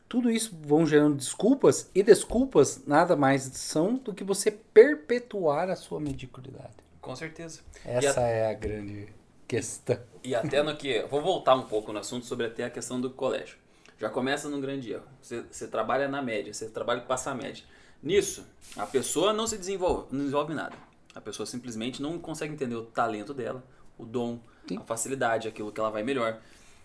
Tudo 0.08 0.32
isso 0.32 0.56
vão 0.62 0.86
gerando 0.86 1.16
desculpas. 1.16 1.90
E 1.94 2.02
desculpas 2.02 2.84
nada 2.86 3.16
mais 3.16 3.44
são 3.44 3.96
do 3.96 4.14
que 4.14 4.24
você 4.24 4.52
perpetuar 4.52 5.70
a 5.70 5.76
sua 5.76 6.00
mediocridade. 6.00 6.74
Com 7.02 7.16
certeza. 7.16 7.62
Essa 7.84 8.22
é 8.22 8.50
a 8.50 8.54
grande 8.54 9.08
questão. 9.48 10.00
E 10.24 10.34
até 10.34 10.64
no 10.64 10.76
que. 10.76 11.04
Vou 11.04 11.22
voltar 11.22 11.56
um 11.56 11.64
pouco 11.64 11.92
no 11.94 12.00
assunto 12.00 12.26
sobre 12.26 12.48
até 12.48 12.64
a 12.64 12.70
questão 12.70 13.00
do 13.00 13.10
colégio. 13.10 13.58
Já 14.00 14.10
começa 14.10 14.50
num 14.50 14.60
grande 14.60 14.92
erro. 14.92 15.06
Você, 15.22 15.42
você 15.50 15.68
trabalha 15.68 16.08
na 16.08 16.22
média, 16.22 16.54
você 16.54 16.70
trabalha 16.70 17.02
com 17.02 17.08
passar 17.08 17.32
a 17.32 17.36
média. 17.36 17.64
Nisso, 18.04 18.46
a 18.76 18.86
pessoa 18.86 19.34
não 19.34 19.48
se 19.48 19.58
desenvolve, 19.58 20.08
não 20.12 20.20
desenvolve 20.20 20.54
nada. 20.54 20.76
A 21.14 21.22
pessoa 21.22 21.46
simplesmente 21.46 22.02
não 22.02 22.20
consegue 22.20 22.54
entender 22.54 22.76
o 22.76 22.84
talento 22.84 23.34
dela, 23.34 23.64
o 23.98 24.06
dom, 24.06 24.40
Sim. 24.68 24.78
a 24.78 24.82
facilidade, 24.82 25.48
aquilo 25.48 25.72
que 25.72 25.80
ela 25.80 25.90
vai 25.90 26.04
melhor. 26.04 26.40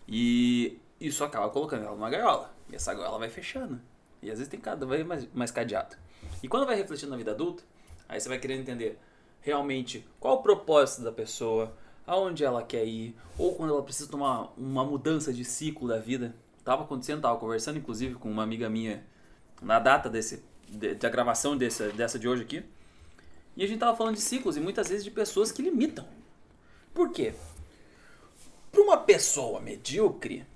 E 0.07 0.79
isso 1.01 1.25
acaba 1.25 1.51
colocando 1.51 1.85
ela 1.85 1.97
numa 1.97 2.09
gaiola. 2.09 2.55
E 2.71 2.77
essa 2.77 2.95
gaiola 2.95 3.19
vai 3.19 3.29
fechando. 3.29 3.81
E 4.23 4.31
às 4.31 4.39
vezes 4.39 4.49
tem 4.49 4.61
cada 4.61 4.87
vez 4.87 5.05
mais, 5.05 5.29
mais 5.35 5.51
cadeado. 5.51 5.97
E 6.43 6.49
quando 6.49 6.67
vai 6.67 6.77
refletindo 6.77 7.11
na 7.11 7.17
vida 7.17 7.33
adulta, 7.33 7.63
aí 8.09 8.21
você 8.21 8.29
vai 8.29 8.39
querendo 8.39 8.61
entender 8.61 8.99
realmente 9.41 10.07
qual 10.19 10.37
o 10.37 10.43
propósito 10.43 11.03
da 11.03 11.11
pessoa, 11.11 11.75
aonde 12.07 12.45
ela 12.45 12.63
quer 12.63 12.85
ir, 12.85 13.17
ou 13.39 13.55
quando 13.55 13.73
ela 13.73 13.83
precisa 13.83 14.11
tomar 14.11 14.53
uma 14.57 14.85
mudança 14.85 15.33
de 15.33 15.45
ciclo 15.45 15.89
da 15.89 15.99
vida. 15.99 16.35
Tava 16.65 16.83
acontecendo, 16.85 17.23
tava 17.23 17.39
conversando 17.39 17.79
inclusive 17.79 18.15
com 18.15 18.31
uma 18.31 18.43
amiga 18.43 18.69
minha 18.69 19.05
na 19.63 19.79
data 19.79 20.09
desse, 20.09 20.43
de- 20.69 20.95
da 20.95 21.09
gravação 21.09 21.57
dessa, 21.57 21.89
dessa 21.91 22.19
de 22.19 22.29
hoje 22.29 22.43
aqui. 22.43 22.65
E 23.57 23.65
a 23.65 23.67
gente 23.67 23.79
tava 23.81 23.97
falando 23.97 24.15
de 24.15 24.21
ciclos 24.21 24.57
e 24.57 24.61
muitas 24.61 24.89
vezes 24.89 25.05
de 25.05 25.11
pessoas 25.11 25.51
que 25.51 25.63
limitam. 25.63 26.07
Por 26.95 27.11
quê? 27.11 27.35
Para 28.71 28.81
uma 28.83 28.97
pessoa 28.97 29.61
medíocre, 29.61 30.47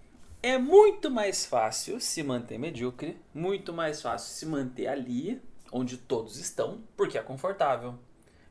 é 0.43 0.59
muito 0.59 1.11
mais 1.11 1.45
fácil 1.47 2.01
se 2.01 2.23
manter 2.23 2.59
medíocre, 2.59 3.17
muito 3.35 3.73
mais 3.73 4.01
fácil 4.01 4.33
se 4.35 4.47
manter 4.47 4.87
ali, 4.87 5.41
onde 5.73 5.97
todos 5.97 6.37
estão, 6.39 6.81
porque 6.97 7.19
é 7.19 7.23
confortável. 7.23 7.99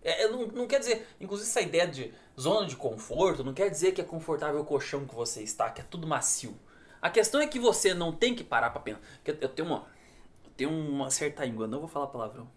É, 0.03 0.23
é, 0.23 0.27
não, 0.27 0.47
não 0.47 0.67
quer 0.67 0.79
dizer, 0.79 1.07
inclusive 1.21 1.49
essa 1.49 1.61
ideia 1.61 1.87
de 1.87 2.13
zona 2.39 2.67
de 2.67 2.75
conforto, 2.75 3.43
não 3.43 3.53
quer 3.53 3.69
dizer 3.69 3.93
que 3.93 4.01
é 4.01 4.03
confortável 4.03 4.59
o 4.61 4.65
colchão 4.65 5.05
que 5.05 5.15
você 5.15 5.41
está, 5.41 5.69
que 5.69 5.79
é 5.79 5.85
tudo 5.89 6.05
macio. 6.05 6.53
A 7.03 7.09
questão 7.09 7.41
é 7.41 7.47
que 7.47 7.59
você 7.59 7.93
não 7.93 8.13
tem 8.13 8.33
que 8.33 8.45
parar 8.45 8.69
pra 8.69 8.79
pensar. 8.79 9.01
Eu 9.25 9.49
tenho 9.49 9.67
uma, 9.67 9.85
eu 10.45 10.51
tenho 10.55 10.69
uma 10.71 11.11
certa 11.11 11.45
íngua, 11.45 11.67
não 11.67 11.79
vou 11.79 11.87
falar 11.89 12.07
palavrão. 12.07 12.47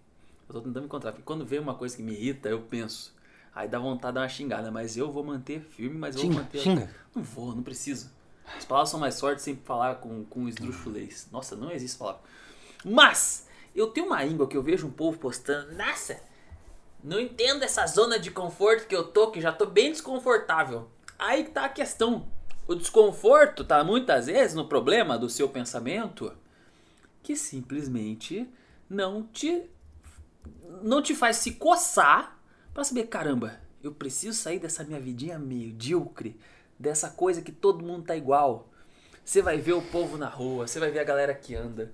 Eu 0.48 0.54
tô 0.54 0.60
tentando 0.60 0.82
me 0.82 0.86
encontrar, 0.86 1.10
porque 1.10 1.24
quando 1.24 1.44
vem 1.44 1.58
uma 1.58 1.74
coisa 1.74 1.96
que 1.96 2.02
me 2.04 2.12
irrita, 2.12 2.48
eu 2.48 2.60
penso. 2.60 3.12
Aí 3.52 3.66
dá 3.66 3.76
vontade 3.80 4.12
de 4.12 4.14
dar 4.14 4.20
uma 4.20 4.28
xingada, 4.28 4.70
mas 4.70 4.96
eu 4.96 5.10
vou 5.10 5.24
manter 5.24 5.60
firme, 5.60 5.98
mas 5.98 6.14
eu 6.14 6.22
vou 6.22 6.30
Xinga, 6.30 6.42
manter. 6.44 6.60
xinga. 6.60 6.90
Não 7.12 7.24
vou, 7.24 7.56
não 7.56 7.62
preciso. 7.64 8.08
As 8.56 8.64
palavras 8.64 8.88
são 8.90 9.00
mais 9.00 9.18
fortes 9.18 9.42
sem 9.42 9.56
falar 9.56 9.96
com, 9.96 10.24
com 10.26 10.46
esdrúxulez. 10.48 11.26
Nossa, 11.32 11.56
não 11.56 11.72
existe 11.72 11.98
palavra. 11.98 12.20
Mas, 12.84 13.48
eu 13.74 13.88
tenho 13.88 14.06
uma 14.06 14.24
íngua 14.24 14.46
que 14.46 14.56
eu 14.56 14.62
vejo 14.62 14.86
um 14.86 14.92
povo 14.92 15.18
postando. 15.18 15.72
Nossa, 15.74 16.20
não 17.02 17.18
entendo 17.18 17.64
essa 17.64 17.84
zona 17.88 18.16
de 18.16 18.30
conforto 18.30 18.86
que 18.86 18.94
eu 18.94 19.02
tô, 19.08 19.32
que 19.32 19.40
já 19.40 19.50
tô 19.50 19.66
bem 19.66 19.90
desconfortável. 19.90 20.88
Aí 21.18 21.42
que 21.42 21.50
tá 21.50 21.64
a 21.64 21.68
questão. 21.68 22.28
O 22.66 22.74
desconforto 22.74 23.64
tá 23.64 23.84
muitas 23.84 24.26
vezes 24.26 24.54
no 24.54 24.66
problema 24.66 25.18
do 25.18 25.30
seu 25.30 25.48
pensamento 25.48 26.32
que 27.22 27.36
simplesmente 27.36 28.48
não 28.88 29.22
te 29.22 29.70
não 30.82 31.02
te 31.02 31.14
faz 31.14 31.36
se 31.36 31.52
coçar 31.52 32.40
pra 32.72 32.84
saber, 32.84 33.06
caramba, 33.06 33.58
eu 33.82 33.92
preciso 33.92 34.38
sair 34.38 34.58
dessa 34.58 34.84
minha 34.84 35.00
vidinha 35.00 35.38
medíocre, 35.38 36.38
dessa 36.78 37.10
coisa 37.10 37.40
que 37.40 37.50
todo 37.50 37.84
mundo 37.84 38.04
tá 38.06 38.16
igual. 38.16 38.68
Você 39.24 39.42
vai 39.42 39.58
ver 39.58 39.72
o 39.72 39.82
povo 39.82 40.16
na 40.16 40.28
rua, 40.28 40.66
você 40.66 40.78
vai 40.78 40.90
ver 40.90 41.00
a 41.00 41.04
galera 41.04 41.34
que 41.34 41.54
anda. 41.54 41.92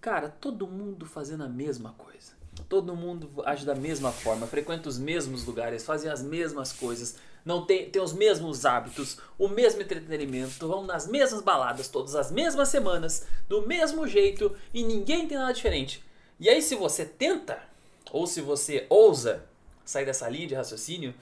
Cara, 0.00 0.28
todo 0.28 0.66
mundo 0.66 1.04
fazendo 1.04 1.44
a 1.44 1.48
mesma 1.48 1.92
coisa. 1.92 2.32
Todo 2.68 2.96
mundo 2.96 3.30
age 3.44 3.66
da 3.66 3.74
mesma 3.74 4.10
forma, 4.10 4.46
frequenta 4.46 4.88
os 4.88 4.98
mesmos 4.98 5.44
lugares, 5.44 5.84
fazem 5.84 6.10
as 6.10 6.22
mesmas 6.22 6.72
coisas, 6.72 7.16
não 7.46 7.64
tem, 7.64 7.88
tem 7.88 8.02
os 8.02 8.12
mesmos 8.12 8.66
hábitos, 8.66 9.18
o 9.38 9.46
mesmo 9.46 9.80
entretenimento, 9.80 10.66
vão 10.66 10.84
nas 10.84 11.06
mesmas 11.06 11.40
baladas 11.40 11.86
todas 11.86 12.16
as 12.16 12.32
mesmas 12.32 12.68
semanas, 12.68 13.24
do 13.48 13.64
mesmo 13.64 14.04
jeito 14.08 14.54
e 14.74 14.82
ninguém 14.82 15.28
tem 15.28 15.38
nada 15.38 15.52
diferente. 15.52 16.04
E 16.40 16.48
aí, 16.48 16.60
se 16.60 16.74
você 16.74 17.06
tenta, 17.06 17.62
ou 18.10 18.26
se 18.26 18.40
você 18.40 18.84
ousa 18.90 19.44
sair 19.84 20.04
dessa 20.04 20.28
linha 20.28 20.48
de 20.48 20.54
raciocínio, 20.56 21.14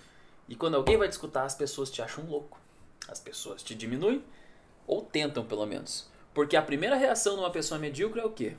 e 0.48 0.56
quando 0.56 0.76
alguém 0.76 0.96
vai 0.96 1.08
te 1.08 1.12
escutar, 1.12 1.44
as 1.44 1.54
pessoas 1.54 1.90
te 1.90 2.00
acham 2.00 2.24
louco. 2.24 2.58
As 3.06 3.20
pessoas 3.20 3.62
te 3.62 3.74
diminuem, 3.74 4.24
ou 4.86 5.02
tentam 5.02 5.44
pelo 5.44 5.66
menos. 5.66 6.08
Porque 6.32 6.56
a 6.56 6.62
primeira 6.62 6.96
reação 6.96 7.34
de 7.34 7.40
uma 7.40 7.50
pessoa 7.50 7.78
medíocre 7.78 8.20
é 8.20 8.24
o 8.24 8.30
quê? 8.30 8.54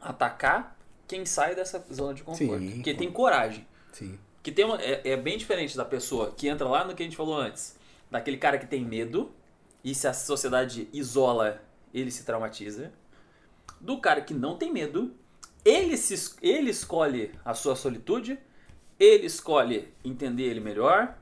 Atacar 0.00 0.76
quem 1.06 1.26
sai 1.26 1.54
dessa 1.54 1.84
zona 1.92 2.14
de 2.14 2.22
conforto. 2.22 2.58
Sim. 2.58 2.80
que 2.80 2.94
tem 2.94 3.12
coragem. 3.12 3.66
Sim. 3.92 4.18
Que 4.42 4.50
tem 4.50 4.64
uma, 4.64 4.80
é, 4.80 5.02
é 5.10 5.16
bem 5.16 5.36
diferente 5.36 5.76
da 5.76 5.84
pessoa 5.84 6.32
que 6.36 6.48
entra 6.48 6.68
lá 6.68 6.84
no 6.84 6.94
que 6.94 7.02
a 7.02 7.06
gente 7.06 7.16
falou 7.16 7.36
antes. 7.36 7.76
Daquele 8.10 8.36
cara 8.36 8.58
que 8.58 8.66
tem 8.66 8.84
medo, 8.84 9.30
e 9.84 9.94
se 9.94 10.06
a 10.06 10.12
sociedade 10.12 10.88
isola, 10.92 11.62
ele 11.92 12.10
se 12.10 12.24
traumatiza. 12.24 12.92
Do 13.80 14.00
cara 14.00 14.20
que 14.20 14.34
não 14.34 14.56
tem 14.56 14.72
medo, 14.72 15.14
ele, 15.64 15.96
se, 15.96 16.36
ele 16.42 16.70
escolhe 16.70 17.32
a 17.44 17.54
sua 17.54 17.76
solitude, 17.76 18.38
ele 18.98 19.26
escolhe 19.26 19.88
entender 20.04 20.44
ele 20.44 20.60
melhor, 20.60 21.16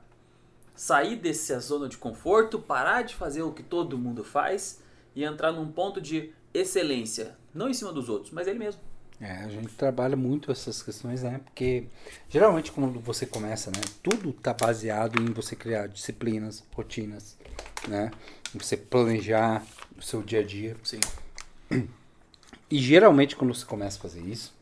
sair 0.75 1.15
dessa 1.15 1.59
zona 1.59 1.87
de 1.87 1.97
conforto, 1.97 2.59
parar 2.59 3.01
de 3.03 3.15
fazer 3.15 3.41
o 3.41 3.51
que 3.51 3.63
todo 3.63 3.97
mundo 3.97 4.23
faz 4.23 4.81
e 5.15 5.23
entrar 5.23 5.51
num 5.51 5.71
ponto 5.71 5.99
de 5.99 6.33
excelência. 6.53 7.37
Não 7.53 7.69
em 7.69 7.73
cima 7.73 7.91
dos 7.91 8.09
outros, 8.09 8.31
mas 8.31 8.47
ele 8.47 8.59
mesmo. 8.59 8.81
É, 9.21 9.31
a 9.43 9.49
gente 9.49 9.67
trabalha 9.75 10.15
muito 10.15 10.49
essas 10.51 10.81
questões, 10.81 11.23
né? 11.23 11.41
Porque 11.43 11.85
geralmente 12.29 12.71
quando 12.71 12.99
você 13.01 13.25
começa, 13.25 13.69
né? 13.69 13.81
Tudo 14.01 14.31
tá 14.31 14.53
baseado 14.53 15.21
em 15.21 15.33
você 15.33 15.55
criar 15.55 15.87
disciplinas, 15.87 16.63
rotinas, 16.73 17.37
né? 17.87 18.11
Em 18.55 18.59
você 18.59 18.77
planejar 18.77 19.65
o 19.97 20.01
seu 20.01 20.21
dia 20.23 20.39
a 20.39 20.43
dia. 20.43 20.77
Sim. 20.83 20.99
E 22.71 22.79
geralmente 22.79 23.35
quando 23.35 23.53
você 23.53 23.65
começa 23.65 23.97
a 23.97 24.01
fazer 24.01 24.21
isso, 24.21 24.53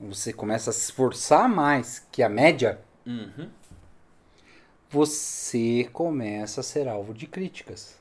você 0.00 0.32
começa 0.32 0.70
a 0.70 0.72
se 0.72 0.80
esforçar 0.86 1.48
mais 1.48 2.04
que 2.10 2.22
a 2.22 2.28
média, 2.28 2.80
Uhum. 3.06 3.48
você 4.90 5.88
começa 5.92 6.60
a 6.60 6.64
ser 6.64 6.88
alvo 6.88 7.14
de 7.14 7.26
críticas. 7.26 7.96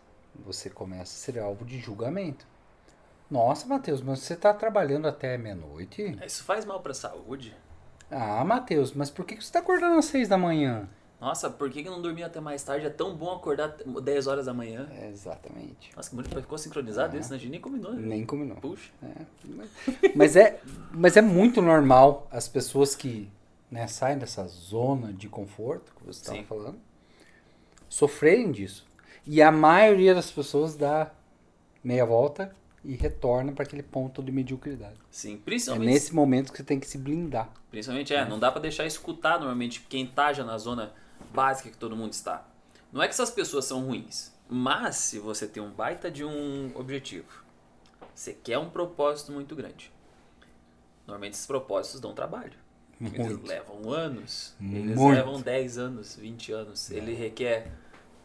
Você 0.46 0.70
começa 0.70 1.04
a 1.04 1.34
ser 1.34 1.40
alvo 1.40 1.66
de 1.66 1.80
julgamento. 1.80 2.46
Nossa, 3.32 3.66
Matheus, 3.66 4.02
mas 4.02 4.20
você 4.20 4.34
está 4.34 4.54
trabalhando 4.54 5.08
até 5.08 5.38
meia-noite? 5.38 6.18
Isso 6.26 6.44
faz 6.44 6.66
mal 6.66 6.82
pra 6.82 6.94
saúde. 6.94 7.56
Ah, 8.12 8.44
Matheus, 8.44 8.92
mas 8.92 9.10
por 9.10 9.24
que 9.24 9.36
você 9.36 9.42
está 9.42 9.60
acordando 9.60 9.98
às 9.98 10.06
seis 10.06 10.28
da 10.28 10.38
manhã? 10.38 10.90
Nossa, 11.22 11.50
por 11.50 11.70
que 11.70 11.82
não 11.84 12.02
dormi 12.02 12.24
até 12.24 12.42
mais 12.42 12.62
tarde? 12.64 12.86
É 12.88 12.90
tão 12.90 13.16
bom 13.16 13.32
acordar 13.32 13.70
10 13.86 14.28
horas 14.28 14.48
da 14.48 14.54
manhã. 14.54 14.90
Exatamente. 15.08 15.92
Nossa, 15.96 16.10
que 16.10 16.16
bonito, 16.16 16.42
ficou 16.42 16.58
sincronizado 16.58 17.16
É. 17.16 17.20
isso, 17.20 17.30
né? 17.30 17.36
A 17.38 17.40
gente 17.40 17.52
nem 17.52 17.62
combinou. 17.62 17.94
né? 17.94 18.02
Nem 18.02 18.26
combinou. 18.26 18.58
Puxa. 18.58 18.90
É, 19.04 20.12
mas, 20.16 20.36
é, 20.36 20.60
mas 20.92 21.16
é 21.16 21.22
muito 21.22 21.62
normal 21.62 22.28
as 22.32 22.50
pessoas 22.50 22.96
que 22.96 23.32
né, 23.70 23.88
saem 23.88 24.18
dessa 24.18 24.46
zona 24.48 25.14
de 25.14 25.30
conforto 25.30 25.94
que 25.96 26.04
você 26.06 26.20
estava 26.22 26.44
falando 26.44 26.80
sofrerem 27.88 28.52
disso. 28.52 28.86
E 29.26 29.42
a 29.42 29.52
maioria 29.52 30.16
das 30.16 30.32
pessoas 30.32 30.76
dá 30.76 31.12
meia 31.84 32.06
volta 32.06 32.54
e 32.84 32.96
retorna 32.96 33.52
para 33.52 33.64
aquele 33.64 33.84
ponto 33.84 34.24
de 34.24 34.32
mediocridade. 34.32 35.00
Sim, 35.10 35.36
É 35.36 35.38
principalmente, 35.38 35.86
nesse 35.90 36.14
momento 36.16 36.52
que 36.52 36.58
você 36.58 36.64
tem 36.64 36.80
que 36.80 36.88
se 36.88 36.98
blindar. 36.98 37.50
principalmente 37.70 38.14
é, 38.14 38.28
não 38.28 38.40
dá 38.40 38.52
pra 38.52 38.60
deixar 38.62 38.86
escutar 38.86 39.38
normalmente 39.40 39.82
quem 39.88 40.06
tá 40.08 40.34
já 40.34 40.44
na 40.44 40.58
zona 40.58 40.92
básica 41.34 41.70
que 41.70 41.78
todo 41.78 41.96
mundo 41.96 42.14
está. 42.14 42.48
Não 42.92 43.02
é 43.02 43.08
que 43.08 43.14
essas 43.14 43.30
pessoas 43.30 43.66
são 43.66 43.86
ruins, 43.86 44.34
mas 44.50 44.96
se 44.98 45.20
você 45.20 45.48
tem 45.48 45.62
um 45.62 45.70
baita 45.72 46.10
de 46.12 46.26
um 46.26 46.72
objetivo, 46.76 47.28
você 48.14 48.34
quer 48.34 48.58
um 48.58 48.70
propósito 48.70 49.32
muito 49.32 49.56
grande. 49.56 49.92
Normalmente 51.08 51.34
esses 51.34 51.46
propósitos 51.46 52.00
dão 52.02 52.14
trabalho. 52.14 52.54
Eles 53.00 53.18
Muito. 53.18 53.48
levam 53.48 53.90
anos, 53.92 54.54
eles 54.62 54.96
Muito. 54.96 55.16
levam 55.16 55.42
10 55.42 55.78
anos, 55.80 56.16
20 56.16 56.52
anos. 56.52 56.92
Ele 56.92 57.14
requer 57.16 57.72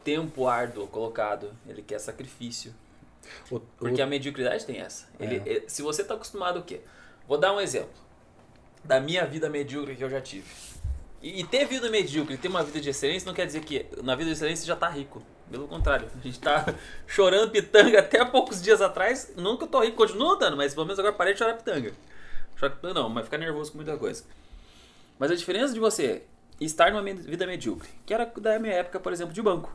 tempo 0.04 0.46
árduo 0.46 0.86
colocado, 0.86 1.50
ele 1.66 1.80
quer 1.80 1.98
sacrifício. 1.98 2.74
O- 3.50 3.60
Porque 3.60 4.00
o- 4.00 4.04
a 4.04 4.06
mediocridade 4.06 4.64
tem 4.66 4.80
essa. 4.80 5.06
Ele, 5.18 5.42
É. 5.46 5.56
eh, 5.58 5.62
se 5.66 5.82
você 5.82 6.02
tá 6.04 6.14
acostumado 6.14 6.60
o 6.60 6.62
quê? 6.62 6.80
Vou 7.28 7.38
dar 7.38 7.52
um 7.54 7.60
exemplo 7.60 7.90
da 8.84 9.00
minha 9.00 9.24
vida 9.26 9.48
medíocre 9.50 9.96
que 9.96 10.04
eu 10.04 10.10
já 10.10 10.20
tive. 10.20 10.46
E, 11.22 11.40
e 11.40 11.44
ter 11.44 11.64
vida 11.64 11.88
medíocre, 11.90 12.36
ter 12.36 12.48
uma 12.48 12.62
vida 12.62 12.80
de 12.80 12.90
excelência 12.90 13.26
não 13.26 13.34
quer 13.34 13.46
dizer 13.46 13.60
que 13.64 13.86
na 14.02 14.14
vida 14.14 14.30
de 14.30 14.36
excelência 14.36 14.62
você 14.62 14.68
já 14.68 14.76
tá 14.76 14.88
rico. 14.88 15.22
Pelo 15.50 15.66
contrário, 15.68 16.08
a 16.14 16.22
gente 16.22 16.38
tá 16.40 16.64
chorando 17.06 17.50
pitanga 17.50 18.00
até 18.00 18.20
há 18.20 18.26
poucos 18.26 18.60
dias 18.62 18.80
atrás. 18.80 19.32
Que 19.34 19.40
eu 19.40 19.66
tô 19.66 19.80
rico, 19.80 19.96
continuo 19.96 20.32
andando, 20.32 20.56
mas 20.56 20.74
pelo 20.74 20.86
menos 20.86 20.98
agora 20.98 21.14
parei 21.14 21.32
de 21.34 21.38
chorar 21.38 21.54
pitanga. 21.54 21.92
Chorar 22.56 22.74
pitanga 22.76 22.94
não, 22.94 23.08
mas 23.08 23.24
ficar 23.24 23.38
nervoso 23.38 23.70
com 23.72 23.78
muita 23.78 23.96
coisa. 23.96 24.24
Mas 25.18 25.30
a 25.30 25.34
diferença 25.34 25.72
de 25.72 25.80
você 25.80 26.22
estar 26.60 26.92
numa 26.92 27.02
vida 27.02 27.46
medíocre, 27.46 27.88
que 28.04 28.12
era 28.14 28.24
da 28.40 28.58
minha 28.58 28.74
época, 28.74 28.98
por 29.00 29.12
exemplo, 29.12 29.32
de 29.32 29.40
banco. 29.42 29.74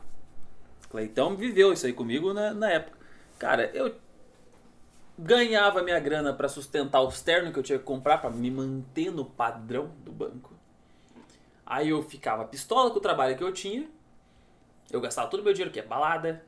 Cleitão 0.90 1.36
viveu 1.36 1.72
isso 1.72 1.86
aí 1.86 1.92
comigo 1.92 2.32
na, 2.34 2.52
na 2.52 2.70
época. 2.70 2.98
Cara, 3.42 3.68
eu 3.74 3.96
ganhava 5.18 5.82
minha 5.82 5.98
grana 5.98 6.32
pra 6.32 6.48
sustentar 6.48 7.02
os 7.02 7.22
ternos 7.22 7.52
que 7.52 7.58
eu 7.58 7.62
tinha 7.64 7.76
que 7.76 7.84
comprar 7.84 8.18
pra 8.18 8.30
me 8.30 8.48
manter 8.52 9.10
no 9.10 9.24
padrão 9.24 9.90
do 10.04 10.12
banco. 10.12 10.54
Aí 11.66 11.88
eu 11.88 12.00
ficava 12.04 12.44
pistola 12.44 12.88
com 12.92 12.98
o 12.98 13.02
trabalho 13.02 13.36
que 13.36 13.42
eu 13.42 13.52
tinha. 13.52 13.88
Eu 14.92 15.00
gastava 15.00 15.28
todo 15.28 15.40
o 15.40 15.42
meu 15.42 15.52
dinheiro 15.52 15.72
que 15.72 15.80
é 15.80 15.82
balada, 15.82 16.44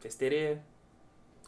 festeirê. 0.00 0.58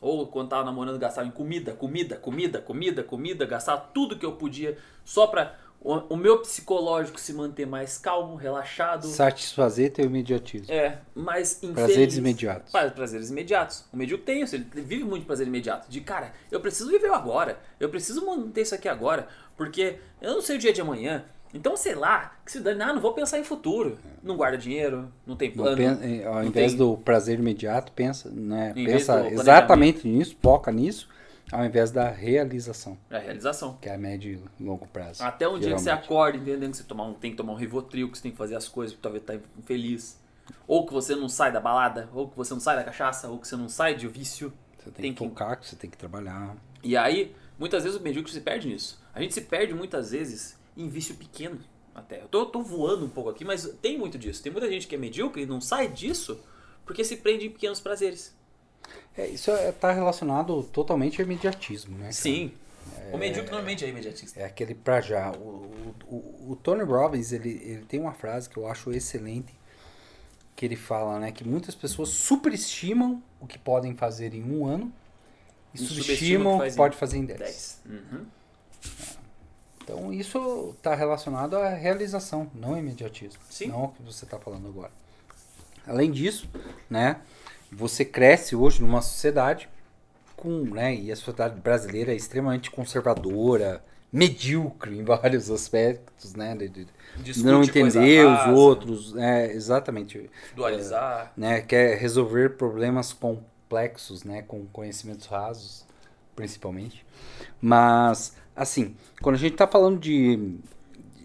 Ou 0.00 0.26
quando 0.28 0.48
tava 0.48 0.64
namorando, 0.64 0.98
gastava 0.98 1.28
em 1.28 1.30
comida, 1.30 1.74
comida, 1.74 2.16
comida, 2.16 2.62
comida, 2.62 3.04
comida, 3.04 3.44
gastava 3.44 3.82
tudo 3.92 4.18
que 4.18 4.24
eu 4.24 4.36
podia 4.36 4.78
só 5.04 5.26
pra 5.26 5.58
o, 5.80 5.94
o 6.14 6.16
meu 6.16 6.38
psicológico 6.38 7.18
se 7.18 7.32
manter 7.32 7.66
mais 7.66 7.96
calmo, 7.96 8.34
relaxado. 8.36 9.06
Satisfazer 9.06 9.92
teu 9.92 10.04
imediatismo. 10.04 10.72
É, 10.72 10.98
mas 11.14 11.54
infeliz. 11.62 11.74
Prazeres 11.74 12.16
imediatos. 12.16 12.70
Pra- 12.72 12.90
Prazeres 12.90 13.30
imediatos. 13.30 13.84
O 13.92 13.96
medíocre 13.96 14.26
tem 14.26 14.42
isso, 14.42 14.54
ele 14.54 14.66
vive 14.74 15.04
muito 15.04 15.24
prazer 15.26 15.46
imediato. 15.46 15.90
De 15.90 16.00
cara, 16.00 16.32
eu 16.50 16.60
preciso 16.60 16.90
viver 16.90 17.12
agora. 17.12 17.58
Eu 17.78 17.88
preciso 17.88 18.24
manter 18.26 18.62
isso 18.62 18.74
aqui 18.74 18.88
agora. 18.88 19.26
Porque 19.56 19.96
eu 20.20 20.34
não 20.34 20.42
sei 20.42 20.56
o 20.56 20.58
dia 20.58 20.72
de 20.72 20.80
amanhã. 20.80 21.24
Então, 21.52 21.76
sei 21.76 21.94
lá, 21.96 22.36
que 22.44 22.52
se 22.52 22.60
dane, 22.60 22.80
ah, 22.80 22.92
não 22.92 23.00
vou 23.00 23.12
pensar 23.12 23.38
em 23.38 23.42
futuro. 23.44 23.98
Não 24.22 24.36
guarda 24.36 24.56
dinheiro, 24.56 25.10
não 25.26 25.34
tem 25.34 25.50
plano. 25.50 25.82
eh, 25.82 26.24
ao 26.24 26.34
não 26.36 26.44
invés 26.44 26.72
tem- 26.72 26.78
do 26.78 26.96
prazer 26.98 27.38
imediato, 27.40 27.90
pensa, 27.90 28.30
né, 28.30 28.72
Em 28.76 28.84
pensa 28.84 29.26
exatamente 29.28 30.06
nisso, 30.06 30.36
foca 30.40 30.70
nisso, 30.70 31.08
ao 31.52 31.64
invés 31.64 31.90
da 31.90 32.08
realização, 32.10 32.96
É 33.10 33.16
a 33.16 33.18
realização. 33.18 33.76
que 33.80 33.88
é 33.88 33.94
a 33.94 33.98
médio 33.98 34.42
e 34.58 34.62
longo 34.62 34.86
prazo. 34.86 35.22
Até 35.22 35.48
um 35.48 35.58
dia 35.58 35.70
que 35.72 35.78
você 35.78 35.84
geralmente. 35.84 36.04
acorda 36.06 36.38
entendendo 36.38 36.70
que 36.70 36.76
você 36.78 36.84
tomar 36.84 37.04
um- 37.06 37.14
tem 37.14 37.30
que 37.32 37.36
tomar 37.36 37.52
um 37.52 37.56
Rivotril, 37.56 38.10
que 38.10 38.16
você 38.18 38.22
tem 38.22 38.32
que 38.32 38.36
fazer 38.38 38.54
as 38.56 38.68
coisas, 38.68 38.94
que 38.96 39.02
talvez 39.02 39.24
tá 39.24 39.34
infeliz. 39.58 40.18
Ou 40.66 40.84
que 40.86 40.92
você 40.92 41.14
não 41.14 41.28
sai 41.28 41.52
da 41.52 41.60
balada, 41.60 42.08
ou 42.12 42.28
que 42.28 42.36
você 42.36 42.52
não 42.54 42.60
sai 42.60 42.76
da 42.76 42.84
cachaça, 42.84 43.28
ou 43.28 43.38
que 43.38 43.46
você 43.46 43.56
não 43.56 43.68
sai 43.68 43.94
de 43.94 44.06
vício. 44.08 44.52
Você 44.78 44.90
tem, 44.90 45.02
tem 45.02 45.14
que 45.14 45.22
que- 45.22 45.28
focar, 45.28 45.58
que 45.60 45.68
você 45.68 45.76
tem 45.76 45.88
que 45.90 45.96
trabalhar. 45.96 46.56
E 46.82 46.96
aí, 46.96 47.34
muitas 47.58 47.84
vezes 47.84 47.98
o 47.98 48.02
medíocre 48.02 48.32
se 48.32 48.40
perde 48.40 48.68
nisso. 48.68 49.00
A 49.14 49.20
gente 49.20 49.34
se 49.34 49.42
perde 49.42 49.74
muitas 49.74 50.10
vezes 50.12 50.56
em 50.76 50.88
vício 50.88 51.14
pequeno 51.14 51.58
até. 51.94 52.22
Eu 52.22 52.28
tô, 52.28 52.46
tô 52.46 52.62
voando 52.62 53.04
um 53.04 53.08
pouco 53.08 53.28
aqui, 53.30 53.44
mas 53.44 53.64
tem 53.82 53.98
muito 53.98 54.16
disso. 54.18 54.42
Tem 54.42 54.50
muita 54.50 54.68
gente 54.70 54.86
que 54.86 54.94
é 54.94 54.98
medíocre 54.98 55.42
e 55.42 55.46
não 55.46 55.60
sai 55.60 55.88
disso 55.88 56.40
porque 56.86 57.04
se 57.04 57.16
prende 57.18 57.46
em 57.46 57.50
pequenos 57.50 57.78
prazeres. 57.80 58.34
É, 59.16 59.26
isso 59.26 59.50
está 59.50 59.92
relacionado 59.92 60.62
totalmente 60.64 61.20
ao 61.20 61.26
imediatismo, 61.26 61.92
né? 61.96 62.00
cara? 62.05 62.12
Sim. 62.12 62.53
O 63.12 63.18
medíocre 63.18 63.50
normalmente 63.50 63.85
é 63.85 63.88
imediatista. 63.88 64.38
É 64.40 64.44
aquele 64.44 64.74
pra 64.74 65.00
já. 65.00 65.33
O, 65.33 65.94
o, 66.07 66.46
o- 66.53 66.57
Tony 66.62 66.83
Robbins, 66.85 67.33
ele, 67.33 67.50
ele 67.64 67.85
tem 67.87 67.98
uma 68.00 68.12
frase 68.12 68.48
que 68.48 68.57
eu 68.57 68.68
acho 68.68 68.92
excelente, 68.92 69.53
que 70.55 70.64
ele 70.64 70.76
fala, 70.76 71.18
né, 71.18 71.33
que 71.33 71.46
muitas 71.46 71.74
pessoas 71.74 72.11
superestimam 72.11 73.22
o 73.40 73.46
que 73.46 73.59
podem 73.59 73.94
fazer 73.96 74.35
em 74.35 74.42
um 74.44 74.64
ano 74.66 74.92
e, 75.74 75.83
E 75.83 75.87
subestimam 75.87 76.59
o 76.59 76.62
que 76.62 76.72
pode 76.76 76.96
fazer 76.96 77.18
em 77.18 77.24
10. 77.24 77.38
10. 77.40 77.81
Uhum. 77.87 78.26
Então 79.83 80.12
isso 80.12 80.74
está 80.76 80.94
relacionado 80.94 81.57
à 81.57 81.68
realização, 81.70 82.50
não 82.55 82.70
ao 82.70 82.79
imediatismo. 82.79 83.40
Sim. 83.50 83.66
Não 83.68 83.81
ao 83.83 83.88
que 83.88 84.03
você 84.03 84.24
está 84.24 84.38
falando 84.38 84.68
agora. 84.68 84.92
Além 85.87 86.11
disso, 86.12 86.48
né, 86.88 87.20
você 87.72 88.04
cresce 88.04 88.54
hoje 88.56 88.83
numa 88.83 89.00
sociedade 89.02 89.68
com, 90.37 90.62
né, 90.64 90.94
e 90.94 91.12
a 91.12 91.16
sociedade 91.16 91.61
brasileira 91.61 92.12
é 92.12 92.16
extremamente 92.16 92.70
conservadora, 92.70 93.85
medíocre 94.12 94.98
em 94.98 95.04
vários 95.04 95.50
aspectos, 95.50 96.35
né, 96.35 96.56
de, 96.56 96.68
de 96.68 97.44
não 97.44 97.62
entender 97.62 98.26
os 98.26 98.38
rasa, 98.38 98.50
outros, 98.52 99.16
é, 99.16 99.52
exatamente, 99.52 100.30
Dualizar. 100.56 101.33
né, 101.37 101.61
quer 101.61 101.96
resolver 101.98 102.56
problemas 102.56 103.12
complexos, 103.12 104.24
né, 104.24 104.42
com 104.42 104.64
conhecimentos 104.66 105.26
rasos, 105.26 105.85
principalmente. 106.35 107.04
Mas, 107.61 108.35
assim, 108.56 108.96
quando 109.20 109.37
a 109.37 109.38
gente 109.38 109.52
está 109.52 109.66
falando 109.66 110.00
de, 110.00 110.56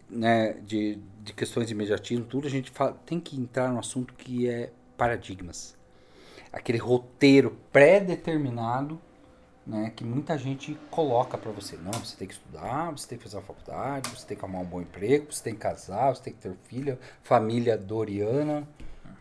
né, 0.10 0.54
de, 0.66 1.00
de 1.24 1.34
questões 1.34 1.68
de 1.68 1.74
imediatismo, 1.74 2.26
tudo, 2.26 2.48
a 2.48 2.52
gente 2.52 2.70
fala- 2.70 2.94
tem 3.06 3.20
que 3.20 3.40
entrar 3.40 3.72
no 3.72 3.80
assunto 3.80 4.14
que 4.14 4.48
é 4.50 4.72
paradigmas. 4.98 5.76
Aquele 6.56 6.78
roteiro 6.78 7.58
pré-determinado, 7.72 9.00
né, 9.68 9.92
que 9.96 10.04
muita 10.06 10.38
gente 10.38 10.78
coloca 10.90 11.38
para 11.38 11.52
você. 11.52 11.76
Não, 11.76 11.92
você 11.92 12.16
tem 12.16 12.28
que 12.28 12.34
estudar, 12.36 12.92
você 12.92 13.08
tem 13.08 13.18
que 13.18 13.24
fazer 13.26 13.36
uma 13.38 13.44
faculdade, 13.44 14.10
você 14.10 14.26
tem 14.26 14.38
que 14.38 14.46
arrumar 14.46 14.60
um 14.60 14.66
bom 14.66 14.80
emprego, 14.82 15.34
você 15.34 15.44
tem 15.44 15.54
que 15.54 15.60
casar, 15.60 16.16
você 16.16 16.22
tem 16.24 16.34
que 16.34 16.40
ter 16.40 16.54
filha, 16.70 16.98
família 17.24 17.78
doriana, 17.78 18.66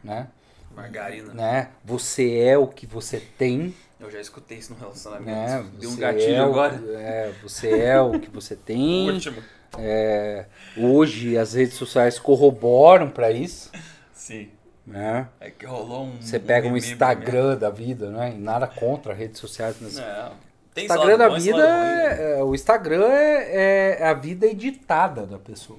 né? 0.03 0.29
Margarina. 0.75 1.33
né? 1.35 1.71
Você 1.85 2.39
é 2.39 2.57
o 2.59 2.67
que 2.69 2.87
você 2.87 3.19
tem, 3.21 3.75
Eu 4.01 4.11
já 4.11 4.21
escutei 4.21 4.59
isso 4.59 4.73
no 4.75 4.79
relacionamento. 4.79 5.31
né? 5.31 5.67
Deu 5.81 5.91
um 5.91 5.97
gatilho 5.97 6.35
é 6.37 6.43
o- 6.43 6.51
agora. 6.51 6.83
é, 6.95 7.33
você 7.43 7.79
é 7.81 8.01
o 8.01 8.19
que 8.21 8.29
você 8.31 8.55
tem. 8.55 9.09
Último. 9.11 9.43
É, 9.79 10.47
hoje 10.77 11.37
as 11.37 11.55
redes 11.55 11.75
sociais 11.75 12.17
corroboram 12.19 13.11
para 13.11 13.31
isso, 13.33 13.73
Sim. 14.13 14.51
Né? 14.87 15.29
É 15.41 15.51
que 15.51 15.65
rolou 15.67 16.05
um. 16.07 16.21
Você 16.21 16.39
pega 16.39 16.69
um 16.69 16.77
Instagram 16.77 17.57
da 17.57 17.71
vida, 17.71 18.11
né? 18.11 18.35
E 18.35 18.39
nada 18.39 18.67
contra 18.67 19.13
redes 19.15 19.41
sociais, 19.41 19.77
mas 19.81 19.97
Não. 19.97 20.33
Tem 20.75 20.85
Instagram 20.87 21.17
da 21.19 21.29
vida, 21.29 21.57
né? 21.57 22.21
é, 22.35 22.39
é- 22.39 22.43
o 22.43 22.55
Instagram 22.55 23.07
é, 23.09 23.97
é 24.01 24.07
a 24.07 24.15
vida 24.15 24.47
editada 24.47 25.25
da 25.25 25.39
pessoa. 25.39 25.79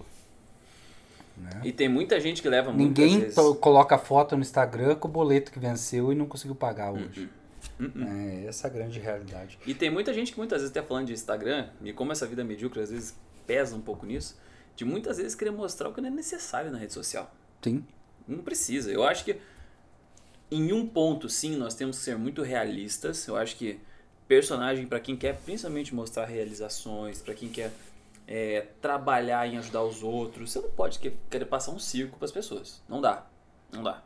E 1.64 1.72
tem 1.74 1.90
muita 1.90 2.18
gente 2.20 2.42
que 2.42 2.48
leva 2.48 2.72
Ninguém 2.72 3.20
vezes... 3.20 3.36
coloca 3.60 3.98
foto 3.98 4.36
no 4.38 4.42
Instagram 4.42 4.96
com 4.96 5.08
o 5.08 5.12
boleto 5.12 5.52
que 5.52 5.60
venceu 5.60 6.12
e 6.14 6.16
não 6.16 6.26
conseguiu 6.26 6.56
pagar 6.56 6.94
Uhum. 6.94 7.06
hoje. 7.06 7.30
É 7.78 8.46
essa 8.48 8.68
a 8.68 8.70
grande 8.70 9.00
realidade. 9.00 9.60
E 9.68 9.74
tem 9.74 9.90
muita 9.90 10.14
gente 10.14 10.32
que 10.32 10.38
muitas 10.38 10.62
vezes 10.62 10.76
até 10.76 10.86
falando 10.88 11.08
de 11.08 11.14
Instagram, 11.14 11.68
e 11.84 11.92
como 11.92 12.14
essa 12.14 12.26
vida 12.26 12.42
medíocre 12.42 12.80
às 12.80 12.90
vezes 12.90 13.14
pesa 13.46 13.76
um 13.76 13.82
pouco 13.82 14.06
nisso, 14.06 14.40
de 14.78 14.86
muitas 14.86 15.18
vezes 15.18 15.36
querer 15.36 15.52
mostrar 15.52 15.90
o 15.90 15.94
que 15.94 16.00
não 16.00 16.08
é 16.08 16.12
necessário 16.12 16.72
na 16.72 16.78
rede 16.78 16.94
social. 16.94 17.30
Sim. 17.62 17.84
Não 18.28 18.40
precisa. 18.40 18.92
Eu 18.92 19.04
acho 19.04 19.24
que 19.26 19.38
em 20.52 20.72
um 20.72 20.86
ponto, 20.88 21.28
sim, 21.28 21.56
nós 21.56 21.74
temos 21.76 21.98
que 21.98 22.04
ser 22.04 22.18
muito 22.18 22.42
realistas. 22.42 23.28
Eu 23.28 23.36
acho 23.36 23.56
que 23.56 23.80
personagem, 24.28 24.86
para 24.88 25.00
quem 25.00 25.16
quer 25.16 25.36
principalmente 25.46 25.94
mostrar 25.94 26.26
realizações, 26.26 27.22
para 27.22 27.34
quem 27.34 27.50
quer 27.50 27.72
é, 28.28 28.66
trabalhar 28.82 29.48
em 29.48 29.58
ajudar 29.60 29.84
os 29.84 30.02
outros. 30.02 30.52
Você 30.52 30.60
não 30.60 30.70
pode 30.72 30.98
que- 30.98 31.14
querer 31.30 31.46
passar 31.46 31.72
um 31.72 31.78
circo 31.80 32.18
para 32.18 32.26
as 32.26 32.32
pessoas. 32.32 32.82
Não 32.90 33.00
dá. 33.00 33.24
Não 33.72 33.84
dá. 33.84 34.02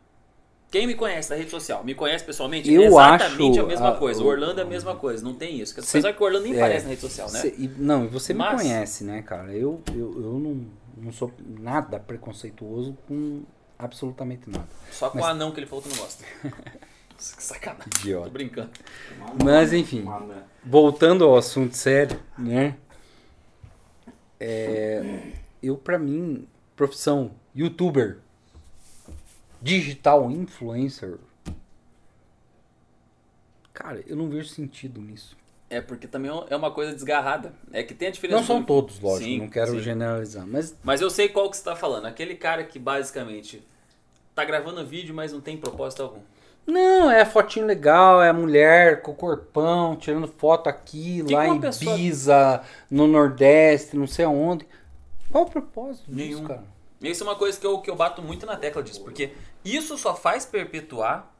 Quem 0.69 0.85
me 0.85 0.93
conhece 0.93 1.29
na 1.31 1.35
rede 1.37 1.49
social, 1.49 1.83
me 1.85 1.95
conhece 1.95 2.23
pessoalmente, 2.25 2.71
Eu 2.71 2.81
é 2.83 2.85
exatamente 2.87 3.57
acho 3.57 3.61
a 3.61 3.67
mesma 3.67 3.89
a- 3.89 3.97
coisa. 3.97 4.21
O 4.21 4.27
Orlando 4.27 4.59
é 4.59 4.63
a 4.63 4.67
mesma 4.67 4.95
coisa, 4.95 5.23
não 5.23 5.33
tem 5.33 5.59
isso. 5.59 5.73
Cê- 5.81 5.97
Apesar 5.97 6.13
que 6.13 6.21
o 6.21 6.25
Orlando 6.25 6.43
nem 6.43 6.53
é, 6.53 6.57
aparece 6.57 6.83
na 6.83 6.89
rede 6.89 7.01
social, 7.01 7.31
né? 7.31 7.39
Cê- 7.39 7.55
não, 7.77 8.05
e 8.05 8.07
você 8.07 8.33
Mas- 8.33 8.51
me 8.51 8.57
conhece, 8.69 9.03
né, 9.05 9.21
cara? 9.21 9.53
Eu, 9.53 9.81
eu, 9.95 9.95
eu 10.21 10.39
não, 10.39 10.65
não 10.97 11.11
sou 11.13 11.31
nada 11.57 11.97
preconceituoso 11.99 12.95
com 13.07 13.41
absolutamente 13.79 14.49
nada. 14.49 14.67
Só 14.91 15.09
com 15.09 15.17
Mas- 15.17 15.27
o 15.27 15.29
anão 15.29 15.51
que 15.51 15.59
ele 15.59 15.65
falou 15.67 15.81
que 15.81 15.89
não 15.89 15.97
gosta. 15.97 16.23
Nossa, 17.13 17.35
que 17.35 17.43
sacanagem. 17.43 17.89
Tô 17.89 17.99
Idiota. 17.99 18.29
brincando. 18.29 18.71
Mas, 19.43 19.73
enfim. 19.73 20.05
Voltando 20.63 21.23
ao 21.25 21.35
assunto 21.37 21.75
sério, 21.75 22.21
né? 22.37 22.77
É, 24.39 25.33
eu, 25.61 25.75
pra 25.77 25.97
mim, 25.99 26.47
profissão 26.75 27.31
youtuber, 27.53 28.19
digital 29.61 30.31
influencer, 30.31 31.17
cara, 33.73 34.01
eu 34.07 34.15
não 34.15 34.29
vejo 34.29 34.47
sentido 34.47 35.01
nisso. 35.01 35.35
É 35.69 35.79
porque 35.81 36.07
também 36.07 36.31
é 36.49 36.55
uma 36.55 36.71
coisa 36.71 36.93
desgarrada. 36.93 37.53
É 37.71 37.83
que 37.83 37.93
tem 37.93 38.07
a 38.07 38.11
diferença. 38.11 38.39
Não 38.39 38.45
são 38.47 38.59
do- 38.61 38.65
todos, 38.65 38.99
lógico, 38.99 39.25
Sim, 39.25 39.39
não 39.39 39.49
quero 39.49 39.71
sim. 39.71 39.79
generalizar, 39.81 40.45
mas 40.47 40.75
Mas 40.83 40.99
eu 41.01 41.09
sei 41.09 41.29
qual 41.29 41.49
que 41.49 41.57
você 41.57 41.63
tá 41.63 41.75
falando. 41.75 42.05
Aquele 42.07 42.33
cara 42.35 42.63
que 42.63 42.79
basicamente 42.79 43.61
tá 44.33 44.43
gravando 44.43 44.83
vídeo, 44.85 45.13
mas 45.13 45.31
não 45.31 45.41
tem 45.41 45.57
propósito 45.57 46.01
algum. 46.03 46.21
Não, 46.65 47.09
é 47.11 47.23
fotinho 47.25 47.65
legal, 47.65 48.21
é 48.21 48.29
a 48.29 48.33
mulher 48.33 49.01
com 49.01 49.11
o 49.11 49.15
corpão, 49.15 49.95
tirando 49.95 50.27
foto 50.27 50.67
aqui, 50.69 51.23
Que 51.25 51.33
lá 51.33 51.47
em 51.47 51.59
pessoa- 51.59 51.95
Ibiza, 51.95 52.61
no 52.89 53.07
Nordeste, 53.07 53.95
não 53.97 54.05
sei 54.07 54.25
aonde. 54.25 54.67
Qual 55.31 55.43
o 55.45 55.49
propósito 55.49 56.11
disso, 56.11 56.15
Nenhum. 56.37 56.45
cara? 56.47 56.63
Isso 57.01 57.23
é 57.23 57.27
uma 57.27 57.35
coisa 57.35 57.59
que 57.59 57.65
eu, 57.65 57.79
que 57.79 57.89
eu 57.89 57.95
bato 57.95 58.21
muito 58.21 58.45
na 58.45 58.55
tecla 58.55 58.83
disso, 58.83 59.03
porque 59.03 59.31
isso 59.63 59.97
só 59.97 60.15
faz 60.15 60.45
perpetuar 60.45 61.31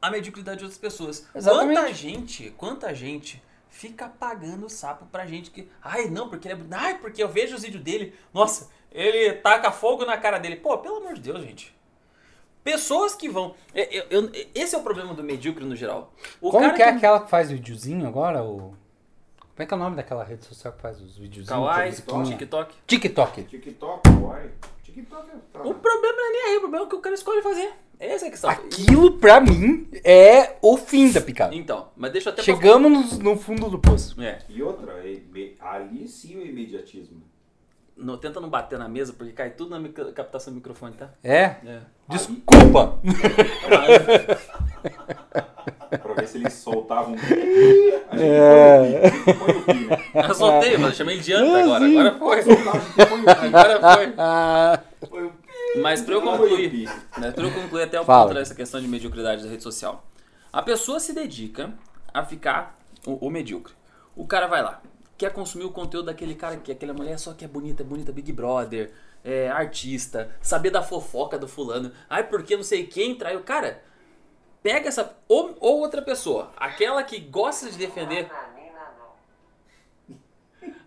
a 0.00 0.10
mediocridade 0.10 0.58
de 0.58 0.64
outras 0.64 0.78
pessoas. 0.80 1.26
Exatamente. 1.34 1.76
Quanta 1.78 1.92
gente, 1.92 2.50
quanta 2.56 2.94
gente 2.94 3.42
fica 3.70 4.08
pagando 4.08 4.68
sapo 4.68 5.06
pra 5.06 5.26
gente 5.26 5.50
que, 5.50 5.68
ai 5.82 6.06
não, 6.08 6.28
porque 6.28 6.48
ele 6.48 6.60
é, 6.60 6.66
ai, 6.76 6.98
porque 6.98 7.22
eu 7.22 7.28
vejo 7.28 7.54
os 7.56 7.62
vídeos 7.62 7.82
dele, 7.82 8.14
nossa, 8.32 8.70
ele 8.90 9.32
taca 9.34 9.70
fogo 9.70 10.04
na 10.04 10.16
cara 10.16 10.38
dele. 10.38 10.56
Pô, 10.56 10.78
pelo 10.78 10.96
amor 10.96 11.14
de 11.14 11.20
Deus, 11.20 11.42
gente. 11.42 11.76
Pessoas 12.64 13.14
que 13.14 13.28
vão. 13.28 13.54
é, 13.74 13.96
eu- 13.98 14.04
eu- 14.10 14.32
esse 14.54 14.74
é 14.74 14.78
o 14.78 14.82
problema 14.82 15.14
do 15.14 15.22
medíocre 15.22 15.64
no 15.64 15.74
geral. 15.76 16.12
O 16.40 16.50
Como 16.50 16.64
cara 16.64 16.74
que 16.76 16.82
é 16.82 16.88
aquela 16.88 17.20
que 17.20 17.30
faz 17.30 17.50
videozinho 17.50 18.06
agora? 18.06 18.42
O... 18.42 18.74
Como 19.38 19.64
é 19.64 19.66
que 19.66 19.72
é 19.72 19.76
o 19.76 19.80
nome 19.80 19.96
daquela 19.96 20.22
rede 20.22 20.44
social 20.44 20.72
que 20.74 20.80
faz 20.82 21.00
os 21.00 21.16
videozinhos? 21.16 21.48
Kawaii? 21.48 21.92
TikTok. 21.92 22.74
TikTok. 22.86 23.42
TikTok. 23.42 23.42
TikTok 23.44 25.30
é. 25.30 25.58
O 25.60 25.74
problema 25.74 26.16
não 26.16 26.28
é 26.28 26.32
nem 26.32 26.42
aí, 26.42 26.56
o 26.56 26.60
problema 26.60 26.84
é 26.84 26.86
o 26.86 26.88
que 26.90 26.96
o 26.96 27.00
cara 27.00 27.14
escolhe 27.14 27.42
fazer. 27.42 27.72
Essa 28.00 28.26
é 28.26 28.28
a 28.28 28.30
questão. 28.30 28.48
Aquilo, 28.50 29.18
pra 29.18 29.40
mim, 29.40 29.88
é 30.04 30.54
o 30.62 30.76
fim 30.76 31.10
da 31.10 31.20
picada. 31.20 31.54
Então, 31.54 31.88
mas 31.96 32.12
deixa 32.12 32.28
eu 32.28 32.32
até 32.32 32.42
Chegamos 32.42 33.18
no, 33.18 33.32
no 33.32 33.36
fundo 33.38 33.68
do 33.68 33.78
poço. 33.78 34.20
É, 34.22 34.38
E 34.48 34.62
outra, 34.62 34.92
é 35.04 35.20
ali 35.60 36.06
sim 36.06 36.36
o 36.38 36.46
imediatismo. 36.46 37.20
não, 37.96 38.16
tenta 38.16 38.40
não 38.40 38.48
bater 38.48 38.78
na 38.78 38.88
mesa 38.88 39.12
porque 39.12 39.32
cai 39.32 39.50
tudo 39.50 39.70
na 39.70 39.80
micro- 39.80 40.12
captação 40.12 40.52
do 40.52 40.56
microfone, 40.56 40.94
tá? 40.94 41.10
É? 41.24 41.42
É. 41.66 41.80
Desculpa! 42.08 42.98
Pra 45.90 46.14
ver 46.14 46.26
se 46.28 46.38
eles 46.38 46.52
soltavam. 46.52 47.14
A 48.10 48.16
gente 48.16 48.30
É. 48.30 49.10
põe 49.34 49.56
o 49.56 49.62
pi, 49.64 49.74
né? 49.86 49.98
Eu 50.28 50.34
soltei, 50.34 50.76
mano. 50.76 50.94
Chamei 50.94 51.18
de 51.18 51.32
anta 51.32 51.58
agora. 51.62 51.84
sim. 51.86 51.98
Agora 51.98 52.18
foi. 52.18 52.40
Agora 53.46 53.80
foi. 53.96 54.12
Mas 55.90 56.02
pra 56.02 56.14
eu 56.14 56.22
concluir, 56.22 56.88
né, 57.16 57.30
pra 57.30 57.44
eu 57.44 57.52
concluir 57.52 57.84
até 57.84 58.00
o 58.00 58.04
ponto 58.04 58.34
dessa 58.34 58.54
questão 58.54 58.80
de 58.80 58.86
mediocridade 58.86 59.42
da 59.42 59.48
rede 59.48 59.62
social. 59.62 60.04
A 60.52 60.62
pessoa 60.62 61.00
se 61.00 61.14
dedica 61.14 61.72
a 62.12 62.24
ficar 62.24 62.78
o, 63.06 63.26
o 63.26 63.30
medíocre. 63.30 63.72
O 64.14 64.26
cara 64.26 64.46
vai 64.46 64.62
lá, 64.62 64.82
quer 65.16 65.32
consumir 65.32 65.64
o 65.64 65.70
conteúdo 65.70 66.06
daquele 66.06 66.34
cara 66.34 66.56
que 66.56 66.70
aquela 66.70 66.92
mulher 66.92 67.18
só 67.18 67.32
que 67.32 67.44
é 67.44 67.48
bonita, 67.48 67.82
bonita 67.82 68.12
Big 68.12 68.32
Brother, 68.32 68.92
é 69.24 69.48
artista, 69.48 70.30
saber 70.42 70.70
da 70.70 70.82
fofoca 70.82 71.38
do 71.38 71.48
fulano. 71.48 71.90
Ai, 72.08 72.24
porque 72.24 72.56
não 72.56 72.62
sei 72.62 72.86
quem 72.86 73.14
traiu. 73.14 73.40
Cara, 73.40 73.82
pega 74.62 74.88
essa. 74.88 75.16
Ou, 75.26 75.56
ou 75.58 75.78
outra 75.80 76.02
pessoa, 76.02 76.50
aquela 76.56 77.02
que 77.02 77.18
gosta 77.18 77.70
de 77.70 77.78
defender. 77.78 78.30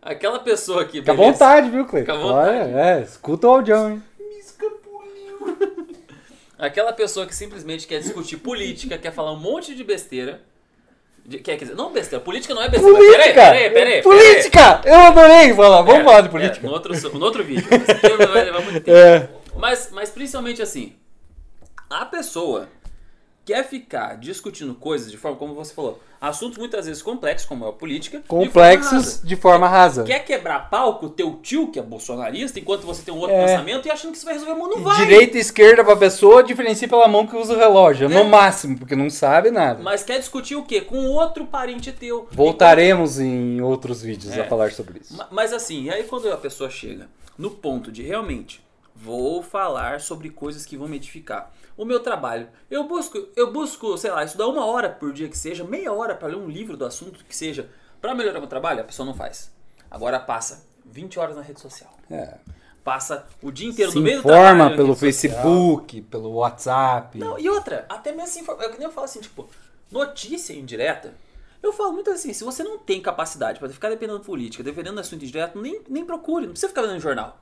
Aquela 0.01 0.39
pessoa 0.39 0.85
que. 0.85 0.99
fica 0.99 1.11
à 1.11 1.15
vontade, 1.15 1.69
viu, 1.69 1.85
Cleiton? 1.85 2.11
Fica 2.11 2.13
à 2.13 2.27
vontade. 2.27 2.57
Olha, 2.57 2.79
é, 2.79 3.01
escuta 3.01 3.47
o 3.47 3.51
audião, 3.51 3.91
hein? 3.91 4.03
Aquela 6.62 6.93
pessoa 6.93 7.26
que 7.26 7.34
simplesmente 7.36 7.88
quer 7.88 8.00
discutir 8.02 8.38
política, 8.38 8.97
quer 8.97 9.12
falar 9.12 9.34
um 9.34 9.39
monte 9.39 9.74
de 9.76 9.84
besteira. 9.84 10.41
De- 11.26 11.39
quer, 11.39 11.58
quer 11.58 11.65
dizer, 11.65 11.76
não 11.76 11.91
besteira, 11.91 12.24
política 12.24 12.54
não 12.54 12.62
é 12.62 12.69
besteira. 12.69 12.95
Política! 12.97 13.34
Peraí, 13.34 13.69
peraí, 13.69 13.71
peraí. 13.71 14.02
política! 14.04 14.82
Eu 14.86 14.95
adorei 14.95 15.54
falar, 15.56 15.82
vamos 15.82 16.02
É, 16.02 16.04
falar 16.04 16.21
de 16.21 16.28
é, 16.28 16.32
política. 16.32 16.67
no, 16.67 16.74
outro, 16.74 16.93
no 17.19 17.26
outro 17.26 17.43
vídeo. 17.43 17.67
Vai 18.32 18.45
levar 18.45 18.62
muito 18.62 18.80
tempo. 18.82 18.95
É. 18.97 19.30
Mas, 19.56 19.89
mas 19.91 20.10
principalmente 20.12 20.62
assim, 20.62 20.93
a 21.89 22.06
pessoa 22.06 22.69
quer 23.43 23.67
ficar 23.67 24.17
discutindo 24.17 24.73
coisas 24.75 25.12
de 25.12 25.17
forma, 25.17 25.36
como 25.38 25.54
você 25.56 25.73
falou, 25.73 25.99
assuntos 26.21 26.58
muitas 26.60 26.86
vezes 26.86 27.01
complexos, 27.01 27.47
como 27.47 27.65
é 27.65 27.69
a 27.69 27.71
política. 27.71 28.19
de 28.19 28.27
forma 28.27 28.45
Complexos 28.45 28.91
rasa. 28.91 29.27
de 29.27 29.36
forma 29.36 29.67
rasa. 29.67 30.04
Quer 30.04 30.19
quebrar 30.23 30.69
pau 30.69 30.99
com 30.99 31.08
o 31.08 31.10
teu 31.10 31.34
tio, 31.41 31.71
que 31.71 31.80
é 31.80 31.82
bolsonarista, 31.82 32.60
enquanto 32.60 32.84
você 32.84 33.01
tem 33.01 33.13
um 33.13 33.17
outro 33.17 33.36
É. 33.36 33.45
pensamento 33.47 33.88
e 33.88 33.91
achando 33.91 34.12
que 34.12 34.17
isso 34.17 34.25
vai 34.25 34.36
resolver 34.36 34.54
mundo. 34.56 34.75
Não 34.75 34.84
vai! 34.84 34.97
Direita 34.97 35.38
e 35.38 35.41
esquerda 35.41 35.84
pra 35.84 35.95
pessoa, 35.95 36.43
diferencia 36.43 36.88
pela 36.88 37.08
mão 37.08 37.25
que 37.25 37.36
usa 37.36 37.54
o 37.54 37.58
relógio. 37.58 38.06
É. 38.06 38.10
No 38.10 38.23
máximo, 38.25 38.77
porque 38.77 38.95
não 38.95 39.10
sabe 39.10 39.49
nada. 39.49 39.82
Mas 39.82 40.04
quer 40.04 40.19
discutir 40.19 40.56
o 40.56 40.63
quê? 40.63 40.82
Com 40.82 41.08
outro 41.08 41.45
parente 41.47 41.91
teu. 41.91 42.27
Voltaremos 42.32 43.19
em 43.19 43.60
outros 43.62 44.01
vídeos 44.04 44.38
É. 44.38 44.41
a 44.41 44.47
falar 44.47 44.71
sobre 44.71 44.99
isso. 44.99 45.17
Ma- 45.17 45.27
Mas 45.32 45.51
assim, 45.51 45.89
aí 45.89 46.04
quando 46.04 46.32
a 46.32 46.38
pessoa 46.38 46.69
chega 46.69 47.10
no 47.38 47.49
ponto 47.49 47.91
de 47.91 48.04
realmente 48.04 48.63
vou 48.95 49.41
falar 49.41 49.99
sobre 49.99 50.30
coisas 50.30 50.63
que 50.65 50.77
vão 50.77 50.88
me 50.88 50.97
edificar. 50.97 51.51
O 51.81 51.85
meu 51.85 51.99
trabalho, 51.99 52.47
eu 52.69 52.83
busco, 52.83 53.17
eu 53.35 53.51
busco, 53.51 53.97
sei 53.97 54.11
lá, 54.11 54.23
estudar 54.23 54.45
uma 54.45 54.63
hora 54.63 54.87
por 54.87 55.11
dia 55.11 55.27
que 55.27 55.35
seja, 55.35 55.63
meia 55.63 55.91
hora 55.91 56.13
para 56.13 56.27
ler 56.27 56.35
um 56.35 56.47
livro 56.47 56.77
do 56.77 56.85
assunto 56.85 57.25
que 57.25 57.35
seja, 57.35 57.71
para 57.99 58.13
melhorar 58.13 58.37
meu 58.37 58.47
trabalho, 58.47 58.81
a 58.81 58.83
pessoa 58.83 59.03
não 59.03 59.15
faz. 59.15 59.51
Agora 59.89 60.19
passa 60.19 60.63
20 60.85 61.17
horas 61.17 61.35
na 61.35 61.41
rede 61.41 61.59
social. 61.59 61.91
É. 62.11 62.37
Passa 62.83 63.25
o 63.41 63.51
dia 63.51 63.67
inteiro 63.67 63.91
Se 63.91 63.97
no 63.97 64.03
meio 64.03 64.17
do 64.17 64.19
informa 64.19 64.55
trabalho. 64.57 64.75
pelo 64.75 64.93
rede 64.93 65.11
social. 65.11 65.31
Facebook, 65.41 66.01
pelo 66.03 66.33
WhatsApp. 66.33 67.17
Não, 67.17 67.39
e 67.39 67.49
outra, 67.49 67.83
até 67.89 68.11
mesmo 68.11 68.25
assim, 68.25 68.45
é 68.59 68.69
que 68.69 68.77
nem 68.77 68.85
eu 68.85 68.91
falo 68.91 69.05
assim, 69.05 69.19
tipo, 69.19 69.49
notícia 69.89 70.53
indireta. 70.53 71.15
Eu 71.63 71.73
falo 71.73 71.93
muito 71.93 72.11
assim, 72.11 72.31
se 72.31 72.43
você 72.43 72.63
não 72.63 72.77
tem 72.77 73.01
capacidade 73.01 73.57
para 73.57 73.69
ficar 73.69 73.89
dependendo 73.89 74.19
de 74.19 74.25
política, 74.27 74.63
defendendo 74.63 74.99
assunto 74.99 75.25
indireto, 75.25 75.59
nem, 75.59 75.81
nem 75.89 76.05
procure, 76.05 76.45
não 76.45 76.51
precisa 76.51 76.69
ficar 76.69 76.83
vendo 76.83 76.99
jornal. 76.99 77.41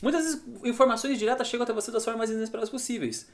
Muitas 0.00 0.24
vezes 0.24 0.42
informações 0.64 1.18
diretas 1.18 1.46
chegam 1.48 1.64
até 1.64 1.74
você 1.74 1.90
das 1.90 2.02
formas 2.02 2.20
mais 2.20 2.30
inesperadas 2.30 2.70
possíveis. 2.70 3.28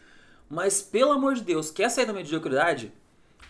Mas, 0.50 0.82
pelo 0.82 1.12
amor 1.12 1.34
de 1.34 1.42
Deus, 1.42 1.70
quer 1.70 1.88
sair 1.88 2.06
da 2.06 2.12
mediocridade? 2.12 2.92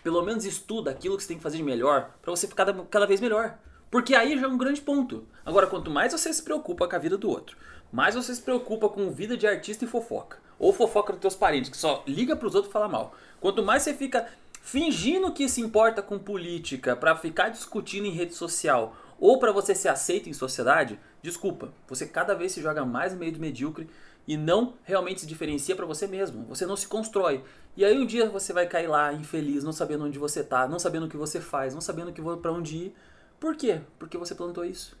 Pelo 0.03 0.21
menos 0.21 0.45
estuda 0.45 0.91
aquilo 0.91 1.17
que 1.17 1.23
você 1.23 1.29
tem 1.29 1.37
que 1.37 1.43
fazer 1.43 1.57
de 1.57 1.63
melhor 1.63 2.11
para 2.21 2.29
você 2.29 2.47
ficar 2.47 2.63
da- 2.63 2.85
cada 2.85 3.07
vez 3.07 3.19
melhor. 3.19 3.57
Porque 3.89 4.13
aí 4.13 4.39
já 4.39 4.45
é 4.45 4.47
um 4.47 4.57
grande 4.57 4.81
ponto. 4.81 5.25
Agora, 5.43 5.65
quanto 5.65 5.89
mais 5.89 6.13
você 6.13 6.31
se 6.31 6.43
preocupa 6.43 6.87
com 6.87 6.95
a 6.95 6.99
vida 6.99 7.17
do 7.17 7.27
outro, 7.27 7.57
mais 7.91 8.13
você 8.13 8.35
se 8.35 8.41
preocupa 8.41 8.87
com 8.87 9.09
vida 9.09 9.35
de 9.35 9.47
artista 9.47 9.83
e 9.83 9.87
fofoca, 9.87 10.37
ou 10.59 10.71
fofoca 10.71 11.11
dos 11.11 11.21
teus 11.21 11.35
parentes, 11.35 11.71
que 11.71 11.77
só 11.77 12.03
liga 12.07 12.35
pros 12.35 12.53
outros 12.53 12.71
falar 12.71 12.87
mal. 12.87 13.15
Quanto 13.39 13.63
mais 13.63 13.81
você 13.81 13.95
fica 13.95 14.27
fingindo 14.61 15.33
que 15.33 15.49
se 15.49 15.59
importa 15.59 16.03
com 16.03 16.19
política 16.19 16.95
para 16.95 17.15
ficar 17.15 17.49
discutindo 17.49 18.05
em 18.05 18.11
rede 18.11 18.35
social, 18.35 18.95
ou 19.19 19.39
para 19.39 19.51
você 19.51 19.73
ser 19.73 19.89
aceito 19.89 20.29
em 20.29 20.33
sociedade, 20.33 20.99
desculpa, 21.21 21.73
você 21.87 22.07
cada 22.07 22.35
vez 22.35 22.51
se 22.51 22.61
joga 22.61 22.85
mais 22.85 23.11
no 23.11 23.19
meio 23.19 23.31
do 23.31 23.39
medíocre 23.39 23.89
e 24.27 24.37
não 24.37 24.73
realmente 24.83 25.21
se 25.21 25.27
diferencia 25.27 25.75
para 25.75 25.85
você 25.85 26.07
mesmo. 26.07 26.45
Você 26.45 26.65
não 26.65 26.75
se 26.75 26.87
constrói. 26.87 27.43
E 27.75 27.83
aí 27.85 27.97
um 27.97 28.05
dia 28.05 28.29
você 28.29 28.53
vai 28.53 28.67
cair 28.67 28.87
lá 28.87 29.13
infeliz, 29.13 29.63
não 29.63 29.71
sabendo 29.71 30.05
onde 30.05 30.19
você 30.19 30.43
tá, 30.43 30.67
não 30.67 30.79
sabendo 30.79 31.05
o 31.05 31.09
que 31.09 31.17
você 31.17 31.39
faz, 31.41 31.73
não 31.73 31.81
sabendo 31.81 32.11
que 32.13 32.21
para 32.37 32.51
onde 32.51 32.75
ir. 32.77 32.95
Por 33.39 33.55
quê? 33.55 33.81
Porque 33.97 34.17
você 34.17 34.35
plantou 34.35 34.63
isso. 34.65 34.97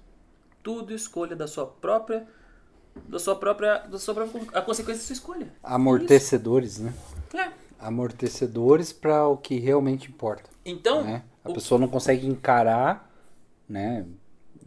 Tudo 0.63 0.93
escolha 0.93 1.35
da 1.35 1.47
sua 1.47 1.65
própria 1.65 2.27
da 3.07 3.19
sua 3.19 3.35
própria 3.35 3.77
da 3.79 3.97
sua 3.97 4.13
própria 4.13 4.41
a 4.53 4.61
consequência 4.61 5.01
da 5.01 5.07
sua 5.07 5.13
escolha. 5.13 5.47
Amortecedores, 5.63 6.79
né? 6.79 6.93
É. 7.33 7.51
Amortecedores 7.79 8.91
para 8.91 9.27
o 9.27 9.37
que 9.37 9.59
realmente 9.59 10.09
importa. 10.09 10.49
Então, 10.65 11.03
né? 11.03 11.23
A 11.43 11.49
o- 11.49 11.53
pessoa 11.53 11.79
não 11.79 11.87
consegue 11.87 12.27
encarar, 12.27 13.09
né, 13.67 14.05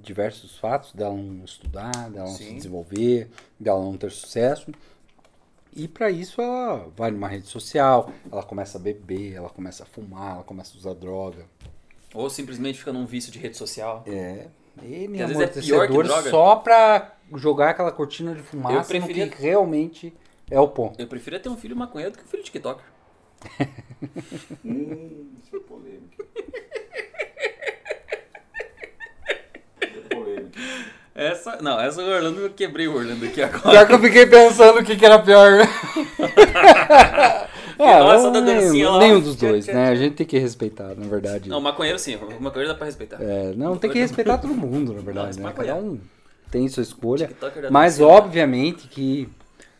diversos 0.04 0.56
fatos 0.58 0.92
dela 0.92 1.14
não 1.14 1.44
estudar, 1.44 1.90
dela 2.10 2.26
não 2.26 2.34
se 2.36 2.44
Sim. 2.44 2.56
desenvolver, 2.56 3.28
dela 3.58 3.80
não 3.80 3.96
ter 3.96 4.10
sucesso. 4.10 4.70
E 5.76 5.88
para 5.88 6.08
isso 6.10 6.40
ela 6.40 6.88
vai 6.96 7.10
numa 7.10 7.26
rede 7.26 7.46
social, 7.48 8.10
ela 8.30 8.42
começa 8.44 8.78
a 8.78 8.80
beber, 8.80 9.34
ela 9.34 9.48
começa 9.50 9.82
a 9.82 9.86
fumar, 9.86 10.34
ela 10.36 10.44
começa 10.44 10.72
a 10.74 10.78
usar 10.78 10.94
droga. 10.94 11.46
ou 12.14 12.30
simplesmente 12.30 12.78
fica 12.78 12.92
num 12.92 13.06
vício 13.06 13.32
de 13.32 13.38
rede 13.40 13.56
social. 13.56 14.04
É, 14.06 14.46
é 14.78 15.06
pior 15.08 15.10
que 15.16 15.22
amortecedor 15.22 15.88
droga. 16.04 16.30
só 16.30 16.56
pra 16.56 17.16
jogar 17.34 17.70
aquela 17.70 17.90
cortina 17.90 18.34
de 18.34 18.42
fumaça 18.42 18.76
Eu 18.76 18.84
preferia- 19.00 19.26
no 19.26 19.32
que 19.32 19.42
realmente 19.42 20.14
é 20.48 20.60
o 20.60 20.68
ponto. 20.68 21.00
Eu 21.00 21.08
preferia 21.08 21.40
ter 21.40 21.48
um 21.48 21.56
filho 21.56 21.74
maconheiro 21.76 22.12
do 22.12 22.18
que 22.18 22.24
um 22.24 22.28
filho 22.28 22.42
TikToker. 22.44 22.84
Hum, 24.64 25.30
isso 25.42 25.56
é 25.56 25.60
polêmica. 25.60 26.24
Isso 29.82 29.98
é 30.10 30.14
polêmica. 30.14 30.60
Essa. 31.24 31.58
Não, 31.60 31.80
essa 31.80 32.02
o 32.02 32.06
Orlando 32.06 32.40
eu 32.40 32.50
quebrei 32.50 32.86
o 32.86 32.94
Orlando 32.94 33.24
aqui 33.24 33.42
agora. 33.42 33.70
Pior 33.70 33.86
que 33.86 33.92
eu 33.92 33.98
fiquei 33.98 34.26
pensando 34.26 34.80
o 34.80 34.84
que, 34.84 34.96
que 34.96 35.04
era 35.04 35.18
pior. 35.18 35.60
é, 37.78 37.98
Nossa, 37.98 38.30
da 38.30 38.40
dancinha 38.40 38.70
nenhum, 38.72 38.90
lá. 38.90 38.98
nenhum 38.98 39.20
dos 39.20 39.36
dois, 39.36 39.66
né? 39.66 39.88
A 39.88 39.94
gente 39.94 40.16
tem 40.16 40.26
que 40.26 40.38
respeitar, 40.38 40.94
na 40.94 41.06
verdade. 41.06 41.48
Não, 41.48 41.60
maconheiro 41.60 41.98
sim, 41.98 42.16
maconheiro 42.40 42.72
dá 42.72 42.74
pra 42.76 42.86
respeitar. 42.86 43.18
É, 43.20 43.52
não, 43.54 43.76
tem 43.76 43.90
que 43.90 43.98
respeitar 43.98 44.38
todo 44.38 44.54
mundo, 44.54 44.92
na 44.92 45.00
verdade, 45.00 45.30
esse 45.30 45.40
né? 45.40 45.52
Cada 45.56 45.76
um 45.76 45.98
tem 46.50 46.68
sua 46.68 46.82
escolha. 46.82 47.30
Mas 47.70 47.98
dancinha. 47.98 48.08
obviamente 48.08 48.86
que 48.88 49.28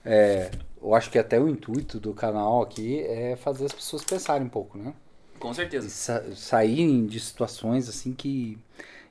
é, 0.04 0.50
eu 0.82 0.94
acho 0.94 1.10
que 1.10 1.18
até 1.18 1.40
o 1.40 1.48
intuito 1.48 1.98
do 1.98 2.12
canal 2.12 2.62
aqui 2.62 3.00
é 3.00 3.36
fazer 3.36 3.64
as 3.64 3.72
pessoas 3.72 4.04
pensarem 4.04 4.46
um 4.46 4.50
pouco, 4.50 4.76
né? 4.76 4.92
Com 5.38 5.52
certeza. 5.54 5.88
Sa 5.88 6.22
saírem 6.34 7.06
de 7.06 7.18
situações 7.20 7.88
assim 7.88 8.12
que 8.12 8.58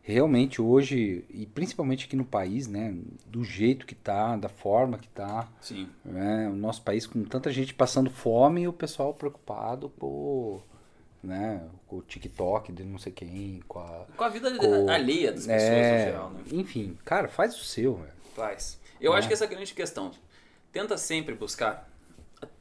realmente 0.06 0.62
hoje, 0.62 1.24
e 1.30 1.46
principalmente 1.46 2.06
aqui 2.06 2.16
no 2.16 2.26
país, 2.26 2.68
né? 2.68 2.94
Do 3.26 3.44
jeito 3.44 3.86
que 3.86 3.96
tá, 3.96 4.36
da 4.36 4.50
forma 4.50 4.98
que 4.98 5.08
tá, 5.08 5.48
Sim. 5.62 5.90
né? 6.04 6.50
O 6.50 6.56
nosso 6.56 6.82
país 6.82 7.08
com 7.08 7.24
tanta 7.24 7.50
gente 7.52 7.74
passando 7.74 8.10
fome 8.12 8.64
e 8.64 8.68
o 8.68 8.74
pessoal 8.74 9.14
preocupado 9.14 9.88
com, 9.98 10.62
né? 11.24 11.64
Com 11.88 11.98
o 11.98 12.02
TikTok 12.02 12.74
de 12.74 12.84
não 12.84 13.00
sei 13.00 13.14
quem, 13.14 13.62
com 13.66 13.80
a... 13.80 14.06
Com 14.18 14.24
a 14.26 14.30
vida 14.30 14.54
com- 14.58 14.90
alheia 14.90 15.32
das 15.32 15.48
pessoas 15.48 15.62
é, 15.72 15.98
no 16.00 16.06
geral, 16.12 16.30
né? 16.32 16.40
Enfim, 16.52 16.98
cara, 17.06 17.30
faz 17.30 17.56
o 17.56 17.64
seu, 17.64 17.96
velho. 17.96 18.12
Faz. 18.36 18.78
Eu 19.00 19.14
É. 19.14 19.18
acho 19.18 19.28
que 19.30 19.34
essa 19.34 19.46
é 19.46 19.48
a 19.48 19.50
grande 19.50 19.74
questão. 19.74 20.12
Tenta 20.74 20.98
sempre 20.98 21.34
buscar, 21.34 21.90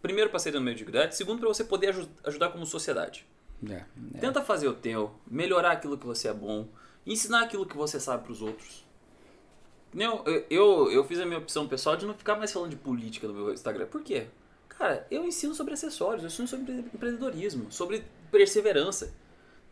primeiro 0.01 0.31
para 0.31 0.39
ser 0.39 0.53
da 0.53 0.61
mediocridade, 0.61 1.17
segundo 1.17 1.41
para 1.41 1.49
você 1.49 1.65
poder 1.65 1.89
aju- 1.89 2.09
ajudar 2.25 2.51
como 2.51 2.65
sociedade. 2.65 3.27
É, 3.69 3.73
é. 3.75 3.85
Tenta 4.21 4.43
fazer 4.43 4.69
o 4.69 4.75
teu, 4.75 5.11
melhorar 5.29 5.73
aquilo 5.73 5.99
que 5.99 6.07
você 6.07 6.29
é 6.29 6.33
bom, 6.33 6.69
ensinar 7.07 7.43
aquilo 7.43 7.67
que 7.67 7.77
você 7.77 7.99
sabe 7.99 8.25
para 8.25 8.33
os 8.33 8.43
outros. 8.43 8.85
Eu, 9.95 10.25
eu, 10.49 10.91
eu, 10.91 11.05
fiz 11.05 11.21
a 11.21 11.27
minha 11.27 11.39
opção 11.39 11.69
pessoal 11.69 11.97
de 11.97 12.07
não 12.07 12.15
ficar 12.15 12.37
mais 12.37 12.51
falando 12.51 12.71
de 12.71 12.77
política 12.77 13.29
no 13.29 13.35
meu 13.35 13.53
Instagram. 13.53 13.87
Por 13.87 14.03
quê? 14.03 14.27
Cara, 14.69 15.07
eu 15.11 15.25
ensino 15.25 15.55
sobre 15.55 15.75
acessórios, 15.75 16.23
eu 16.23 16.29
ensino 16.29 16.49
sobre 16.49 16.73
empreendedorismo, 16.73 17.71
sobre 17.71 18.03
perseverança. 18.31 19.13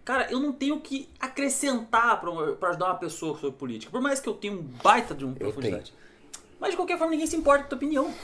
Cara, 0.04 0.30
eu 0.30 0.38
não 0.38 0.52
tenho 0.52 0.78
que 0.80 1.08
acrescentar 1.18 2.20
para 2.20 2.68
ajudar 2.70 2.86
uma 2.86 2.94
pessoa 2.96 3.38
sobre 3.38 3.58
política. 3.58 3.90
Por 3.90 4.00
mais 4.00 4.20
que 4.20 4.28
eu 4.28 4.34
tenha 4.34 4.52
um 4.52 4.62
baita 4.62 5.14
de 5.14 5.24
uma 5.24 5.32
Eu 5.34 5.38
profundidade. 5.38 5.94
Mas 6.58 6.70
de 6.70 6.76
qualquer 6.76 6.98
forma, 6.98 7.12
ninguém 7.12 7.26
se 7.26 7.36
importa 7.36 7.60
com 7.60 7.66
a 7.66 7.68
tua 7.70 7.76
opinião. 7.76 8.14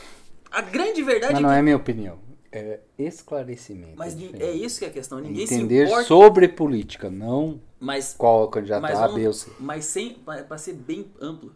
A 0.51 0.61
grande 0.61 1.03
verdade 1.03 1.33
Mas 1.33 1.41
é 1.41 1.43
não 1.43 1.51
que. 1.51 1.57
é 1.57 1.63
minha 1.63 1.77
opinião. 1.77 2.19
É 2.53 2.81
esclarecimento. 2.99 3.95
Mas 3.97 4.17
é 4.17 4.45
é 4.45 4.51
isso 4.53 4.79
que 4.79 4.85
é 4.85 4.89
a 4.89 4.93
questão. 4.93 5.19
Ninguém 5.21 5.47
se 5.47 5.55
Entender 5.55 5.87
importa. 5.87 6.05
sobre 6.05 6.49
política, 6.49 7.11
não 7.11 7.61
Mas 7.81 8.15
qual 8.17 8.43
é 8.43 8.45
o 8.45 8.49
candidato 8.49 8.83
Mas, 8.83 8.97
A, 8.99 9.03
vamos- 9.07 9.15
B 9.21 9.27
ou 9.27 9.33
C. 9.33 9.51
mas 9.59 9.85
sem, 9.85 10.15
para 10.15 10.59
ser 10.59 10.75
bem 10.75 11.07
amplo, 11.21 11.55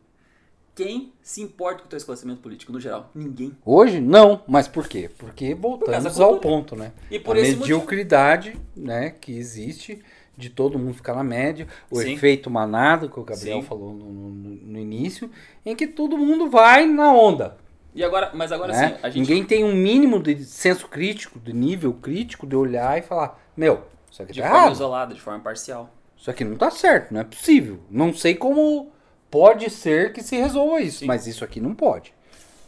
quem 0.74 1.12
se 1.22 1.40
importa 1.42 1.80
com 1.80 1.86
o 1.86 1.88
teu 1.88 1.96
esclarecimento 1.96 2.40
político 2.40 2.72
no 2.72 2.80
geral? 2.80 3.10
Ninguém. 3.14 3.52
Hoje, 3.64 4.00
não. 4.00 4.42
Mas 4.46 4.66
por 4.68 4.86
quê? 4.88 5.10
Porque 5.18 5.54
voltamos 5.54 6.16
da 6.16 6.24
ao 6.24 6.38
ponto, 6.38 6.74
né? 6.76 6.92
E 7.10 7.18
por 7.18 7.36
a 7.36 7.40
mediocridade 7.40 8.56
né, 8.76 9.10
que 9.10 9.36
existe 9.36 10.02
de 10.36 10.48
todo 10.48 10.78
mundo 10.78 10.94
ficar 10.94 11.14
na 11.14 11.24
média, 11.24 11.68
o 11.90 12.00
Sim. 12.00 12.14
efeito 12.14 12.48
manado, 12.50 13.10
que 13.10 13.20
o 13.20 13.24
Gabriel 13.24 13.60
Sim. 13.60 13.66
falou 13.66 13.92
no, 13.92 14.06
no- 14.10 14.56
no 14.56 14.78
início, 14.78 15.30
em 15.66 15.76
que 15.76 15.86
todo 15.86 16.16
mundo 16.16 16.48
vai 16.48 16.86
na 16.86 17.12
onda. 17.12 17.58
E 17.94 18.04
agora, 18.04 18.30
mas 18.34 18.52
agora 18.52 18.72
né? 18.72 18.88
sim, 18.88 18.94
a 19.02 19.10
gente 19.10 19.20
Ninguém 19.28 19.44
tem 19.44 19.64
um 19.64 19.74
mínimo 19.74 20.22
de 20.22 20.44
senso 20.44 20.86
crítico, 20.88 21.38
de 21.40 21.52
nível 21.52 21.92
crítico, 21.92 22.46
de 22.46 22.54
olhar 22.54 22.98
e 22.98 23.02
falar, 23.02 23.40
meu, 23.56 23.84
isso 24.10 24.22
aqui 24.22 24.32
de 24.32 24.40
tá 24.40 24.46
forma 24.46 24.62
errado. 24.62 24.74
isolada, 24.74 25.14
de 25.14 25.20
forma 25.20 25.40
parcial. 25.40 25.90
Isso 26.16 26.30
aqui 26.30 26.44
não 26.44 26.56
tá 26.56 26.70
certo, 26.70 27.12
não 27.12 27.20
é 27.20 27.24
possível. 27.24 27.80
Não 27.90 28.12
sei 28.14 28.34
como 28.34 28.92
pode 29.30 29.68
ser 29.70 30.12
que 30.12 30.22
se 30.22 30.36
resolva 30.36 30.80
isso, 30.80 31.00
Sim. 31.00 31.06
mas 31.06 31.26
isso 31.26 31.44
aqui 31.44 31.60
não 31.60 31.74
pode. 31.74 32.12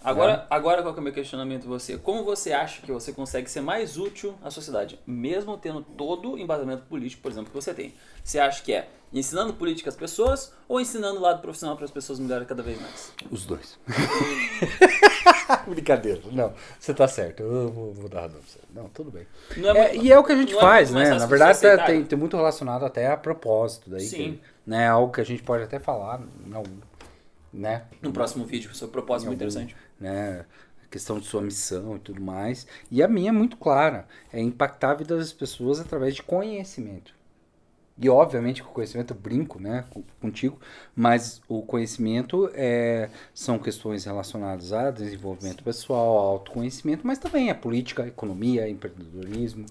Agora, 0.05 0.47
agora 0.51 0.83
qual 0.83 0.93
que 0.93 0.99
é 0.99 1.03
o 1.03 1.05
meu 1.05 1.12
questionamento 1.12 1.67
você? 1.67 1.97
Como 1.97 2.25
você 2.25 2.53
acha 2.53 2.83
que 2.83 2.91
você 2.91 3.12
consegue 3.12 3.49
ser 3.51 3.61
mais 3.61 3.97
útil 3.97 4.35
à 4.43 4.51
sociedade, 4.51 4.99
mesmo 5.07 5.57
tendo 5.57 5.83
todo 5.83 6.33
o 6.33 6.38
embasamento 6.38 6.83
político, 6.85 7.23
por 7.23 7.31
exemplo, 7.31 7.51
que 7.51 7.55
você 7.55 7.73
tem? 7.73 7.95
Você 8.25 8.38
acha 8.38 8.62
que 8.62 8.73
é 8.73 8.88
ensinando 9.12 9.53
política 9.53 9.91
às 9.91 9.97
pessoas 9.97 10.53
ou 10.69 10.81
ensinando 10.81 11.19
o 11.19 11.23
lado 11.23 11.41
profissional 11.43 11.77
para 11.77 11.85
as 11.85 11.91
pessoas 11.91 12.19
melhorarem 12.19 12.47
cada 12.49 12.62
vez 12.62 12.81
mais? 12.81 13.12
Os 13.31 13.45
dois. 13.47 13.79
Brincadeira. 15.67 16.21
Não, 16.33 16.53
você 16.79 16.95
tá 16.95 17.07
certo. 17.09 17.43
Eu 17.43 17.71
vou, 17.71 17.93
vou 17.93 18.09
dar 18.09 18.23
razão 18.23 18.41
pra 18.41 18.49
você. 18.49 18.59
Não, 18.75 18.88
tudo 18.88 19.11
bem. 19.11 19.27
Não 19.57 19.71
É, 19.71 19.91
muito- 19.93 20.05
e 20.05 20.12
é 20.12 20.19
o 20.19 20.25
que 20.25 20.33
a 20.33 20.37
gente 20.37 20.55
é 20.57 20.61
faz, 20.61 20.91
né? 20.91 21.11
Na 21.11 21.19
de 21.19 21.27
verdade, 21.27 21.51
aceitado? 21.53 21.87
tem, 21.87 22.05
tem 22.05 22.19
muito 22.19 22.37
relacionado 22.37 22.85
até 22.85 23.07
a 23.11 23.17
propósito 23.17 23.91
daí. 23.91 24.01
Sim. 24.01 24.33
Que, 24.65 24.71
né, 24.71 24.88
algo 24.88 25.12
que 25.12 25.21
a 25.21 25.25
gente 25.25 25.43
pode 25.43 25.62
até 25.65 25.79
falar, 25.79 26.21
não, 26.47 26.62
né? 27.53 27.85
No 28.01 28.12
próximo 28.12 28.45
vídeo, 28.47 28.75
sobre 28.75 28.93
propósito 28.93 29.29
muito 29.29 29.43
algum- 29.43 29.53
interessante. 29.53 29.77
Né? 30.03 30.45
A 30.85 30.88
questão 30.88 31.19
de 31.19 31.27
sua 31.27 31.41
missão 31.41 31.97
e 31.97 31.99
tudo 32.01 32.21
mais. 32.21 32.67
E 32.91 33.03
a 33.03 33.09
minha 33.09 33.31
é 33.31 33.33
muito 33.33 33.57
clara. 33.57 34.07
É 34.33 34.41
impactar 34.41 34.91
a 34.91 34.95
vida 34.95 35.17
das 35.17 35.33
pessoas 35.33 35.81
através 35.81 36.15
de 36.15 36.23
conhecimento. 36.23 37.15
E 37.99 38.09
obviamente 38.09 38.62
com 38.62 38.71
o 38.71 38.73
conhecimento 38.73 39.12
eu 39.12 39.17
brinco, 39.17 39.61
né, 39.61 39.85
contigo, 40.21 40.59
mas 40.97 41.43
o 41.47 41.62
conhecimento 41.62 42.51
é, 42.55 43.11
são 43.35 43.59
questões 43.59 44.05
relacionadas 44.05 44.73
a 44.73 44.91
desenvolvimento 44.91 45.62
pessoal, 45.62 46.19
a 46.19 46.23
autoconhecimento, 46.23 47.07
mas 47.07 47.19
também 47.19 47.51
a 47.51 47.55
política, 47.55 48.03
a 48.03 48.09
economia, 48.09 48.69
empreendedorismo. 48.69 49.67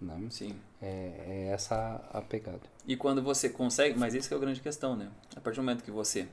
Né? 0.00 0.26
Sim. 0.30 0.54
É, 0.82 1.12
é 1.26 1.48
essa 1.52 2.04
a 2.12 2.20
pegada. 2.20 2.60
E 2.86 2.96
quando 2.96 3.22
você 3.22 3.48
consegue, 3.48 3.98
mas 3.98 4.14
isso 4.14 4.28
que 4.28 4.34
é 4.34 4.36
a 4.36 4.40
grande 4.40 4.60
questão, 4.60 4.94
né? 4.96 5.08
A 5.34 5.40
partir 5.40 5.56
do 5.56 5.62
momento 5.62 5.82
que 5.82 5.90
você, 5.90 6.28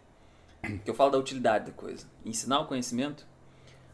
que 0.84 0.89
eu 0.89 0.93
falo 0.93 1.12
da 1.12 1.17
utilidade 1.17 1.65
da 1.65 1.71
coisa, 1.71 2.06
ensinar 2.26 2.60
o 2.62 2.65
conhecimento, 2.67 3.26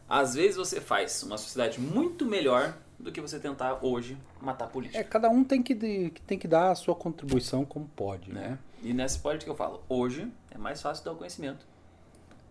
às 0.08 0.34
vezes 0.34 0.56
você 0.56 0.80
faz 0.80 1.22
uma 1.22 1.36
sociedade 1.38 1.80
muito 1.80 2.24
melhor 2.26 2.76
do 2.98 3.12
que 3.12 3.20
você 3.20 3.38
tentar 3.38 3.78
hoje 3.84 4.18
matar 4.40 4.64
a 4.64 4.68
política. 4.68 4.98
É, 4.98 5.04
cada 5.04 5.28
um 5.28 5.44
tem 5.44 5.62
que, 5.62 5.74
de- 5.74 6.10
tem 6.26 6.38
que 6.38 6.48
dar 6.48 6.70
a 6.70 6.74
sua 6.74 6.94
contribuição 6.94 7.64
como 7.64 7.88
pode, 7.94 8.32
né? 8.32 8.40
né? 8.50 8.58
E 8.82 8.92
nessa 8.92 9.18
política 9.18 9.44
que 9.46 9.50
eu 9.52 9.56
falo, 9.56 9.82
hoje 9.88 10.30
é 10.50 10.58
mais 10.58 10.80
fácil 10.82 11.04
dar 11.04 11.12
o 11.12 11.16
conhecimento. 11.16 11.66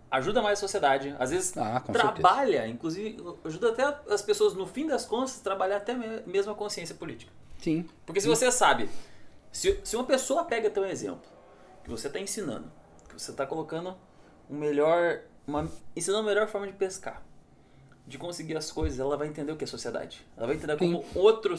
Ajuda 0.09 0.41
mais 0.41 0.57
a 0.59 0.61
sociedade, 0.61 1.13
às 1.19 1.31
vezes 1.31 1.57
Ah, 1.57 1.81
trabalha, 1.81 2.65
inclusive 2.67 3.17
ajuda 3.43 3.69
até 3.71 4.13
as 4.13 4.21
pessoas 4.21 4.53
no 4.53 4.65
fim 4.65 4.87
das 4.87 5.05
contas 5.05 5.39
trabalhar 5.41 5.77
até 5.77 5.93
me- 5.93 6.21
mesmo 6.25 6.51
a 6.51 6.55
consciência 6.55 6.95
política. 6.95 7.31
Sim. 7.59 7.85
Porque 8.05 8.21
se 8.21 8.27
você 8.27 8.49
sabe, 8.51 8.89
se, 9.51 9.77
se 9.83 9.95
uma 9.97 10.05
pessoa 10.05 10.45
pega 10.45 10.69
teu 10.69 10.85
exemplo, 10.85 11.29
que 11.83 11.89
você 11.89 12.07
está 12.07 12.19
ensinando, 12.19 12.71
que 13.09 13.19
você 13.21 13.31
está 13.31 13.45
colocando 13.45 13.97
um 14.49 14.57
melhor, 14.57 15.19
uma, 15.47 15.69
ensinando 15.95 16.23
a 16.23 16.29
melhor 16.29 16.47
forma 16.47 16.67
de 16.67 16.73
pescar, 16.73 17.21
de 18.05 18.17
conseguir 18.17 18.55
as 18.55 18.71
coisas, 18.71 18.99
ela 18.99 19.17
vai 19.17 19.27
entender 19.27 19.51
o 19.51 19.57
que 19.57 19.65
é 19.65 19.67
sociedade. 19.67 20.25
Ela 20.37 20.47
vai 20.47 20.55
entender 20.55 20.77
como 20.77 21.03
outro, 21.13 21.55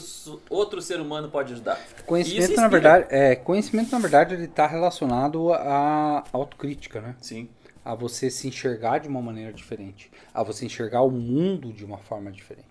outro 0.49 0.81
ser 0.81 0.99
humano 0.99 1.29
pode 1.29 1.53
ajudar. 1.53 1.79
Conhecimento, 2.05 2.55
na 2.55 2.67
verdade, 2.67 3.05
é, 3.09 3.35
conhecimento, 3.35 3.91
na 3.91 3.99
verdade, 3.99 4.33
ele 4.33 4.45
está 4.45 4.65
relacionado 4.65 5.53
à 5.53 6.23
autocrítica, 6.33 7.01
né? 7.01 7.15
Sim. 7.21 7.47
A 7.85 7.93
você 7.93 8.29
se 8.29 8.47
enxergar 8.47 8.99
de 8.99 9.07
uma 9.07 9.21
maneira 9.21 9.53
diferente. 9.53 10.11
A 10.33 10.41
você 10.43 10.65
enxergar 10.65 11.01
o 11.01 11.11
mundo 11.11 11.71
de 11.71 11.85
uma 11.85 11.97
forma 11.97 12.31
diferente. 12.31 12.67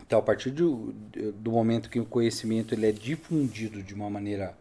Então, 0.00 0.18
a 0.18 0.22
partir 0.22 0.50
do, 0.50 0.94
do 1.34 1.50
momento 1.50 1.90
que 1.90 1.98
o 1.98 2.06
conhecimento 2.06 2.74
ele 2.74 2.86
é 2.86 2.92
difundido 2.92 3.82
de 3.82 3.92
uma 3.92 4.08
maneira 4.08 4.56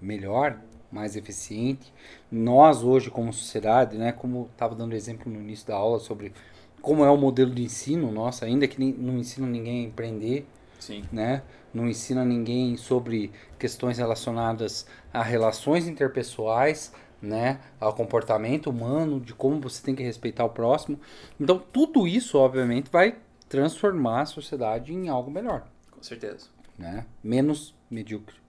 melhor, 0.00 0.58
mais 0.90 1.16
eficiente, 1.16 1.92
nós 2.30 2.82
hoje 2.82 3.10
como 3.10 3.32
sociedade, 3.32 3.96
né, 3.96 4.12
como 4.12 4.48
estava 4.52 4.74
dando 4.74 4.94
exemplo 4.94 5.30
no 5.30 5.40
início 5.40 5.66
da 5.66 5.76
aula 5.76 5.98
sobre 5.98 6.32
como 6.80 7.04
é 7.04 7.10
o 7.10 7.16
modelo 7.16 7.54
de 7.54 7.62
ensino 7.62 8.10
nosso, 8.10 8.44
ainda 8.44 8.66
que 8.66 8.82
não 8.82 9.18
ensina 9.18 9.46
ninguém 9.46 9.84
a 9.84 9.88
empreender, 9.88 10.46
Sim. 10.78 11.04
né? 11.12 11.42
Não 11.72 11.88
ensina 11.88 12.24
ninguém 12.24 12.76
sobre 12.76 13.30
questões 13.58 13.98
relacionadas 13.98 14.86
a 15.12 15.22
relações 15.22 15.86
interpessoais, 15.86 16.92
né? 17.20 17.60
Ao 17.78 17.92
comportamento 17.92 18.70
humano, 18.70 19.20
de 19.20 19.34
como 19.34 19.60
você 19.60 19.82
tem 19.82 19.94
que 19.94 20.02
respeitar 20.02 20.44
o 20.44 20.50
próximo. 20.50 20.98
Então, 21.38 21.62
tudo 21.72 22.08
isso, 22.08 22.38
obviamente, 22.38 22.90
vai 22.90 23.16
transformar 23.48 24.22
a 24.22 24.26
sociedade 24.26 24.92
em 24.92 25.08
algo 25.08 25.30
melhor, 25.30 25.66
Com 25.90 26.02
certeza. 26.02 26.46
né? 26.78 27.04
Menos 27.22 27.74
medíocre. 27.90 28.39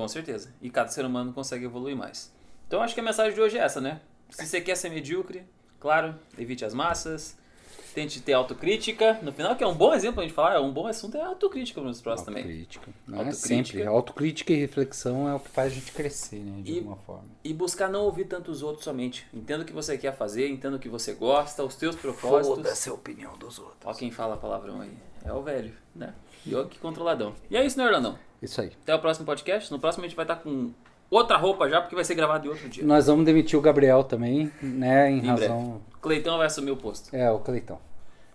Com 0.00 0.08
certeza. 0.08 0.52
E 0.62 0.70
cada 0.70 0.88
ser 0.90 1.04
humano 1.04 1.32
consegue 1.32 1.64
evoluir 1.64 1.96
mais. 1.96 2.32
Então 2.66 2.80
acho 2.82 2.94
que 2.94 3.00
a 3.00 3.02
mensagem 3.02 3.34
de 3.34 3.40
hoje 3.40 3.58
é 3.58 3.62
essa, 3.62 3.80
né? 3.80 4.00
Se 4.30 4.46
você 4.46 4.60
quer 4.60 4.76
ser 4.76 4.88
medíocre, 4.90 5.42
claro, 5.78 6.14
evite 6.38 6.64
as 6.64 6.72
massas. 6.72 7.38
Tente 7.94 8.20
ter 8.20 8.32
autocrítica. 8.34 9.18
No 9.20 9.32
final, 9.32 9.56
que 9.56 9.64
é 9.64 9.66
um 9.66 9.74
bom 9.74 9.92
exemplo 9.92 10.20
a 10.20 10.22
gente 10.22 10.32
falar, 10.32 10.54
é 10.54 10.60
um 10.60 10.72
bom 10.72 10.86
assunto 10.86 11.16
é 11.16 11.22
autocrítica 11.22 11.80
nos 11.80 12.00
próximos 12.00 12.26
também. 12.26 12.44
Autocrítica. 12.44 12.86
Não 13.06 13.16
é 13.16 13.24
Autocrítica. 13.26 13.48
sempre. 13.72 13.86
Autocrítica 13.86 14.52
e 14.52 14.56
reflexão 14.56 15.28
é 15.28 15.34
o 15.34 15.40
que 15.40 15.48
faz 15.50 15.72
a 15.72 15.74
gente 15.74 15.90
crescer, 15.90 16.38
né? 16.38 16.62
De 16.62 16.72
E- 16.72 16.78
alguma 16.78 16.96
forma. 16.98 17.24
E 17.42 17.52
buscar 17.52 17.88
não 17.88 18.02
ouvir 18.04 18.26
tantos 18.26 18.62
outros 18.62 18.84
somente. 18.84 19.26
Entenda 19.34 19.64
o 19.64 19.66
que 19.66 19.72
você 19.72 19.98
quer 19.98 20.16
fazer, 20.16 20.48
entenda 20.48 20.76
o 20.76 20.78
que 20.78 20.88
você 20.88 21.12
gosta, 21.14 21.64
os 21.64 21.74
teus 21.74 21.96
propósitos. 21.96 22.86
a 22.88 22.92
opinião 22.92 23.36
dos 23.36 23.58
outros. 23.58 23.80
Ó 23.84 23.92
quem 23.92 24.12
fala 24.12 24.36
palavrão 24.36 24.80
aí. 24.80 24.96
É 25.24 25.32
o 25.32 25.42
velho, 25.42 25.74
né? 25.94 26.14
E 26.46 26.54
ó 26.54 26.64
que 26.64 26.78
controladão. 26.78 27.34
E 27.50 27.56
é 27.56 27.66
isso, 27.66 27.76
né, 27.76 27.84
Orlandão? 27.84 28.16
Isso 28.42 28.60
aí. 28.60 28.72
Até 28.82 28.94
o 28.94 28.98
próximo 28.98 29.26
podcast. 29.26 29.70
No 29.70 29.78
próximo 29.78 30.04
a 30.04 30.08
gente 30.08 30.16
vai 30.16 30.24
estar 30.24 30.36
com 30.36 30.70
outra 31.10 31.36
roupa 31.36 31.68
já, 31.68 31.80
porque 31.80 31.94
vai 31.94 32.04
ser 32.04 32.14
gravado 32.14 32.46
em 32.46 32.50
outro 32.50 32.68
dia. 32.68 32.84
Nós 32.84 33.06
vamos 33.06 33.24
demitir 33.24 33.58
o 33.58 33.62
Gabriel 33.62 34.02
também, 34.04 34.50
né? 34.62 35.10
Em 35.10 35.18
Em 35.18 35.26
razão. 35.26 35.80
Cleitão 36.00 36.38
vai 36.38 36.46
assumir 36.46 36.70
o 36.70 36.76
posto. 36.76 37.14
É, 37.14 37.30
o 37.30 37.38
Cleitão. 37.40 37.78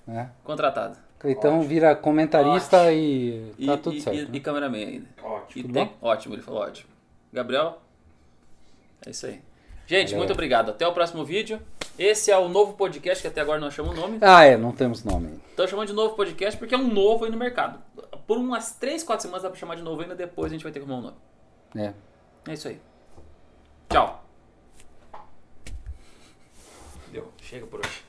Né? 0.06 0.30
Contratado. 0.44 0.98
Cleitão 1.18 1.62
vira 1.64 1.96
comentarista 1.96 2.92
e 2.94 3.52
E, 3.58 3.66
tá 3.66 3.78
tudo 3.78 3.96
e, 3.96 4.02
certo. 4.02 4.16
e, 4.18 4.22
né? 4.24 4.30
e 4.34 4.40
cameraman 4.40 4.78
ainda. 4.78 5.08
Ótimo. 5.24 5.52
E 5.56 5.62
Tudo 5.64 5.74
tem- 5.74 5.86
bom? 5.86 5.94
Ótimo, 6.02 6.36
ele 6.36 6.42
falou 6.44 6.62
ótimo. 6.62 6.90
Gabriel, 7.34 7.82
é 9.06 9.10
isso 9.10 9.26
aí. 9.26 9.42
Gente, 9.88 10.08
Valeu. 10.10 10.20
muito 10.20 10.34
obrigado. 10.34 10.70
Até 10.70 10.88
o 10.88 10.94
próximo 10.94 11.26
vídeo. 11.26 11.60
Esse 11.98 12.30
é 12.30 12.38
o 12.38 12.50
novo 12.50 12.74
podcast, 12.74 13.22
que 13.22 13.28
até 13.28 13.40
agora 13.42 13.60
não 13.60 13.72
chamamos 13.72 13.98
o 13.98 14.02
nome. 14.02 14.18
Ah, 14.22 14.44
é, 14.44 14.58
não 14.58 14.72
temos 14.72 15.04
nome. 15.04 15.40
Estou 15.50 15.68
chamando 15.68 15.88
de 15.88 15.94
novo 15.94 16.16
podcast 16.16 16.58
porque 16.60 16.76
é 16.76 16.78
um 16.78 16.88
novo 16.92 17.26
aí 17.26 17.32
no 17.32 17.38
mercado. 17.38 17.80
Por 18.28 18.38
umas 18.38 18.74
3, 18.76 19.04
4 19.04 19.24
semanas 19.24 19.44
dá 19.44 19.50
pra 19.50 19.60
chamar 19.60 19.76
de 19.76 19.84
novo 19.84 20.02
ainda, 20.02 20.16
depois 20.16 20.52
a 20.52 20.56
gente 20.56 20.64
vai 20.64 20.72
ter 20.72 20.80
que 20.80 20.86
arrumar 20.86 21.00
um 21.00 21.12
nome. 21.12 21.18
É. 21.76 21.94
É 22.48 22.54
isso 22.54 22.68
aí. 22.68 22.82
Tchau. 23.90 24.24
Deu. 27.12 27.32
Chega 27.42 27.66
por 27.68 27.80
hoje. 27.80 28.05